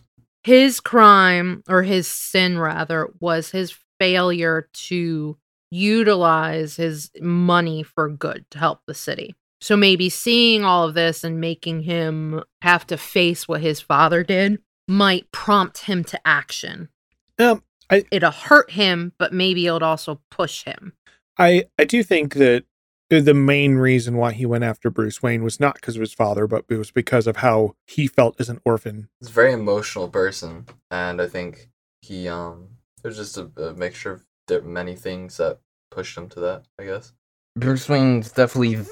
[0.49, 5.37] his crime or his sin rather was his failure to
[5.69, 9.35] utilize his money for good to help the city.
[9.61, 14.23] So maybe seeing all of this and making him have to face what his father
[14.23, 16.89] did might prompt him to action.
[17.37, 17.61] Um,
[17.91, 20.93] I- It'll hurt him, but maybe it'll also push him.
[21.37, 22.63] I I do think that
[23.09, 26.47] the main reason why he went after Bruce Wayne was not because of his father,
[26.47, 29.09] but it was because of how he felt as an orphan.
[29.19, 31.69] He's a very emotional person, and I think
[32.01, 32.69] he um
[33.03, 35.59] it was just a, a mixture of di- many things that
[35.91, 36.63] pushed him to that.
[36.79, 37.13] I guess
[37.55, 38.85] Bruce Wayne's definitely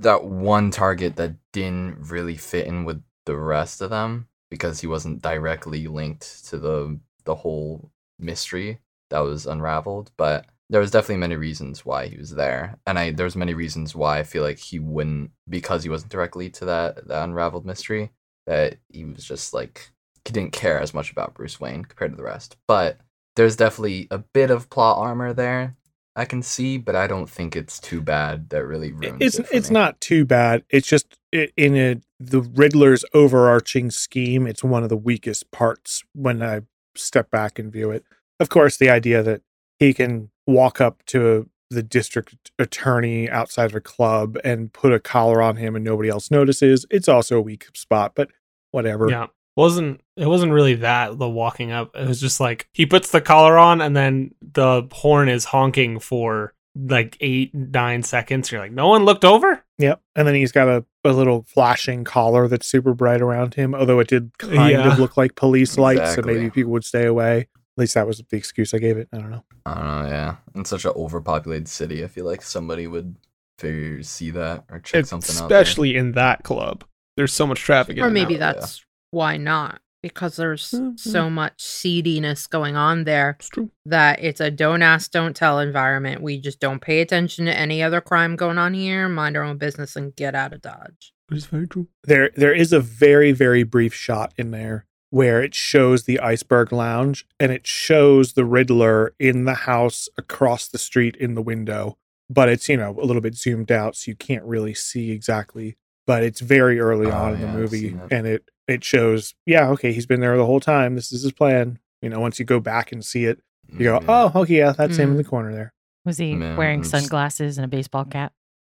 [0.00, 4.86] that one target that didn't really fit in with the rest of them because he
[4.86, 8.80] wasn't directly linked to the the whole mystery
[9.10, 13.10] that was unraveled, but there was definitely many reasons why he was there, and I
[13.10, 17.08] there's many reasons why I feel like he wouldn't because he wasn't directly to that
[17.08, 18.12] that unraveled mystery
[18.46, 19.90] that he was just like
[20.24, 22.56] he didn't care as much about Bruce Wayne compared to the rest.
[22.66, 22.98] But
[23.36, 25.76] there's definitely a bit of plot armor there
[26.14, 29.46] I can see, but I don't think it's too bad that really ruins It's it
[29.50, 29.74] it's me.
[29.74, 30.62] not too bad.
[30.68, 34.46] It's just i in a the Riddler's overarching scheme.
[34.46, 36.62] It's one of the weakest parts when I
[36.94, 38.04] step back and view it.
[38.38, 39.40] Of course, the idea that
[39.78, 45.00] he can walk up to the district attorney outside of a club and put a
[45.00, 46.84] collar on him and nobody else notices.
[46.90, 48.30] It's also a weak spot, but
[48.72, 49.08] whatever.
[49.08, 49.26] Yeah.
[49.56, 51.94] Wasn't it wasn't really that the walking up.
[51.94, 55.98] It was just like he puts the collar on and then the horn is honking
[56.00, 58.50] for like eight, nine seconds.
[58.50, 59.62] You're like, no one looked over?
[59.78, 60.00] Yep.
[60.16, 64.00] And then he's got a, a little flashing collar that's super bright around him, although
[64.00, 64.92] it did kind Yeah.
[64.92, 67.48] of look like police lights, so maybe people would stay away.
[67.76, 69.08] At least that was the excuse I gave it.
[69.12, 69.44] I don't know.
[69.64, 70.36] I don't know, yeah.
[70.54, 73.16] In such an overpopulated city, I feel like somebody would
[73.58, 75.50] figure see that or check something out.
[75.50, 76.84] Especially in that club.
[77.16, 78.40] There's so much traffic or and maybe out.
[78.40, 78.52] yeah.
[78.60, 80.98] that's why not because there's Mhm.
[80.98, 83.70] so much seediness going on there It's true.
[83.86, 87.82] that it's a don't ask don't tell environment we just don't pay attention to any
[87.82, 91.44] other crime going on here mind our own business and get out of dodge It's
[91.46, 91.86] very true.
[92.04, 96.72] There there is a very, very brief shot in there where it shows the iceberg
[96.72, 101.98] lounge and it shows the Riddler in the house across the street in the window.
[102.30, 105.76] But it's, you know, a little bit zoomed out, so you can't really see exactly.
[106.06, 109.34] But it's very early Oh, on in the yeah, I've movie and it it shows,
[109.44, 110.94] yeah, okay, he's been there the whole time.
[110.94, 111.78] This is his plan.
[112.00, 113.38] You know, once you go back and see it,
[113.70, 114.06] you go, Yeah.
[114.08, 115.18] Oh, okay, yeah, that's him in Mm.
[115.18, 115.74] the corner there.
[116.06, 118.32] Was he Man, wearing it's- sunglasses and a baseball cap?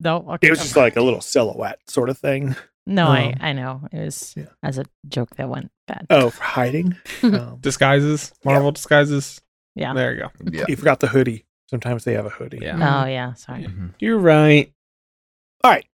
[0.00, 0.46] no, okay.
[0.46, 2.54] It was just like a little silhouette sort of thing.
[2.86, 4.46] No, I um, I know it was yeah.
[4.62, 6.06] as a joke that went bad.
[6.10, 6.96] Oh, hiding.
[7.22, 9.40] um, Disguises, Marvel disguises.
[9.74, 9.94] Yeah.
[9.94, 10.30] There you go.
[10.50, 10.64] Yeah.
[10.68, 11.44] you forgot the hoodie.
[11.68, 12.60] Sometimes they have a hoodie.
[12.62, 12.76] Yeah.
[12.76, 13.64] Oh yeah, sorry.
[13.64, 13.94] Mhm.
[13.98, 14.72] You're right.
[15.62, 15.86] All right.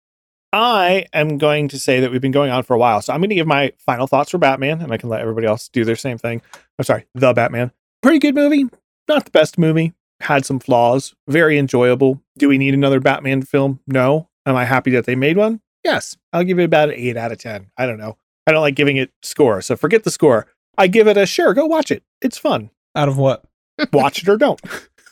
[0.53, 3.03] I am going to say that we've been going on for a while.
[3.03, 5.47] So I'm going to give my final thoughts for Batman and I can let everybody
[5.47, 6.41] else do their same thing.
[6.79, 7.71] I'm sorry, The Batman.
[8.03, 8.65] Pretty good movie.
[9.09, 9.93] Not the best movie.
[10.21, 11.15] Had some flaws.
[11.29, 12.23] Very enjoyable.
[12.39, 13.81] Do we need another Batman film?
[13.87, 14.31] No.
[14.47, 15.61] Am I happy that they made one?
[15.89, 16.19] Yes.
[16.35, 17.71] I'll give it about an 8 out of 10.
[17.79, 18.19] I don't know.
[18.47, 19.63] I don't like giving it score.
[19.63, 20.47] So forget the score.
[20.77, 22.03] I give it a sure, go watch it.
[22.21, 22.69] It's fun.
[22.95, 23.45] Out of what?
[23.93, 24.61] Watch it or don't.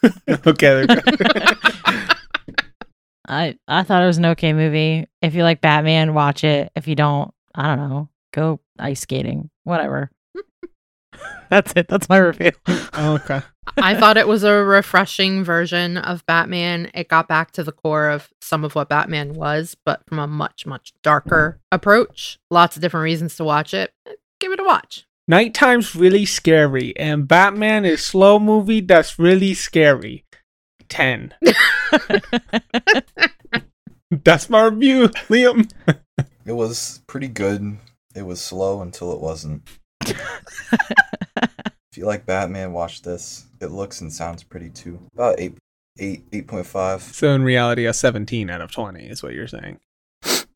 [0.28, 0.86] okay.
[0.86, 1.02] There.
[3.28, 5.06] I I thought it was an okay movie.
[5.22, 6.72] If you like Batman, watch it.
[6.74, 8.08] If you don't, I don't know.
[8.32, 9.50] Go ice skating.
[9.62, 10.10] Whatever.
[11.48, 11.86] That's it.
[11.86, 12.52] That's my review.
[12.66, 13.40] Oh, okay.
[13.78, 18.08] I thought it was a refreshing version of batman it got back to the core
[18.08, 22.82] of some of what batman was but from a much much darker approach lots of
[22.82, 23.92] different reasons to watch it
[24.40, 30.24] give it a watch Nighttime's really scary, and Batman is slow movie that's really scary.
[30.88, 31.34] Ten.
[34.10, 35.68] That's my review, Liam.
[36.44, 37.78] It was pretty good.
[38.14, 39.68] It was slow until it wasn't.
[41.96, 43.46] If you like Batman, watch this.
[43.58, 45.00] It looks and sounds pretty too.
[45.14, 45.54] About eight,
[45.98, 47.00] eight, eight point five.
[47.00, 49.80] So in reality, a seventeen out of twenty is what you're saying.
[50.22, 50.46] That's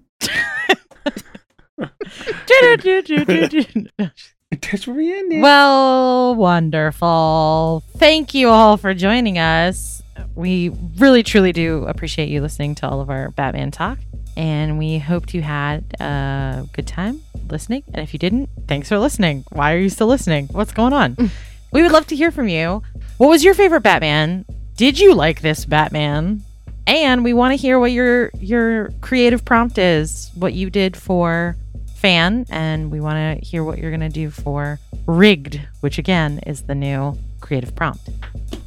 [4.86, 5.40] where we ended.
[5.40, 7.84] well, wonderful.
[7.96, 9.99] Thank you all for joining us.
[10.34, 13.98] We really, truly do appreciate you listening to all of our Batman talk.
[14.36, 17.20] And we hoped you had a good time
[17.50, 17.82] listening.
[17.92, 19.44] And if you didn't, thanks for listening.
[19.50, 20.48] Why are you still listening?
[20.52, 21.16] What's going on?
[21.16, 21.30] Mm.
[21.72, 22.82] we would love to hear from you.
[23.18, 24.44] What was your favorite Batman?
[24.76, 26.42] Did you like this Batman?
[26.86, 31.56] And we want to hear what your your creative prompt is, what you did for
[31.96, 36.40] fan, and we want to hear what you're going to do for rigged, which again
[36.46, 38.08] is the new creative prompt.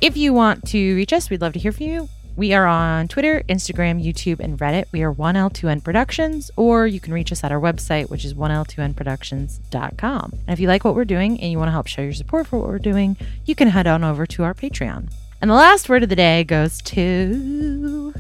[0.02, 2.10] If you want to reach us, we'd love to hear from you.
[2.36, 4.86] We are on Twitter, Instagram, YouTube, and Reddit.
[4.92, 10.32] We are 1L2N Productions, or you can reach us at our website, which is 1L2NProductions.com.
[10.32, 12.48] And if you like what we're doing and you want to help show your support
[12.48, 15.12] for what we're doing, you can head on over to our Patreon.
[15.42, 18.16] And the last word of the day goes to.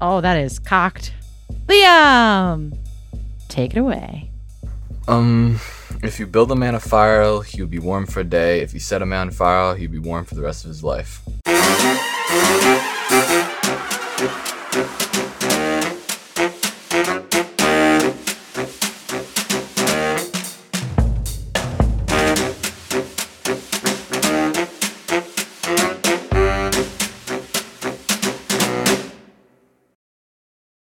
[0.00, 1.14] Oh, that is cocked.
[1.66, 2.76] Liam!
[3.48, 4.30] Take it away.
[5.06, 5.60] Um,
[6.02, 8.60] if you build a man a fire, he'll be warm for a day.
[8.60, 10.82] If you set a man on fire, he'll be warm for the rest of his
[10.82, 11.22] life.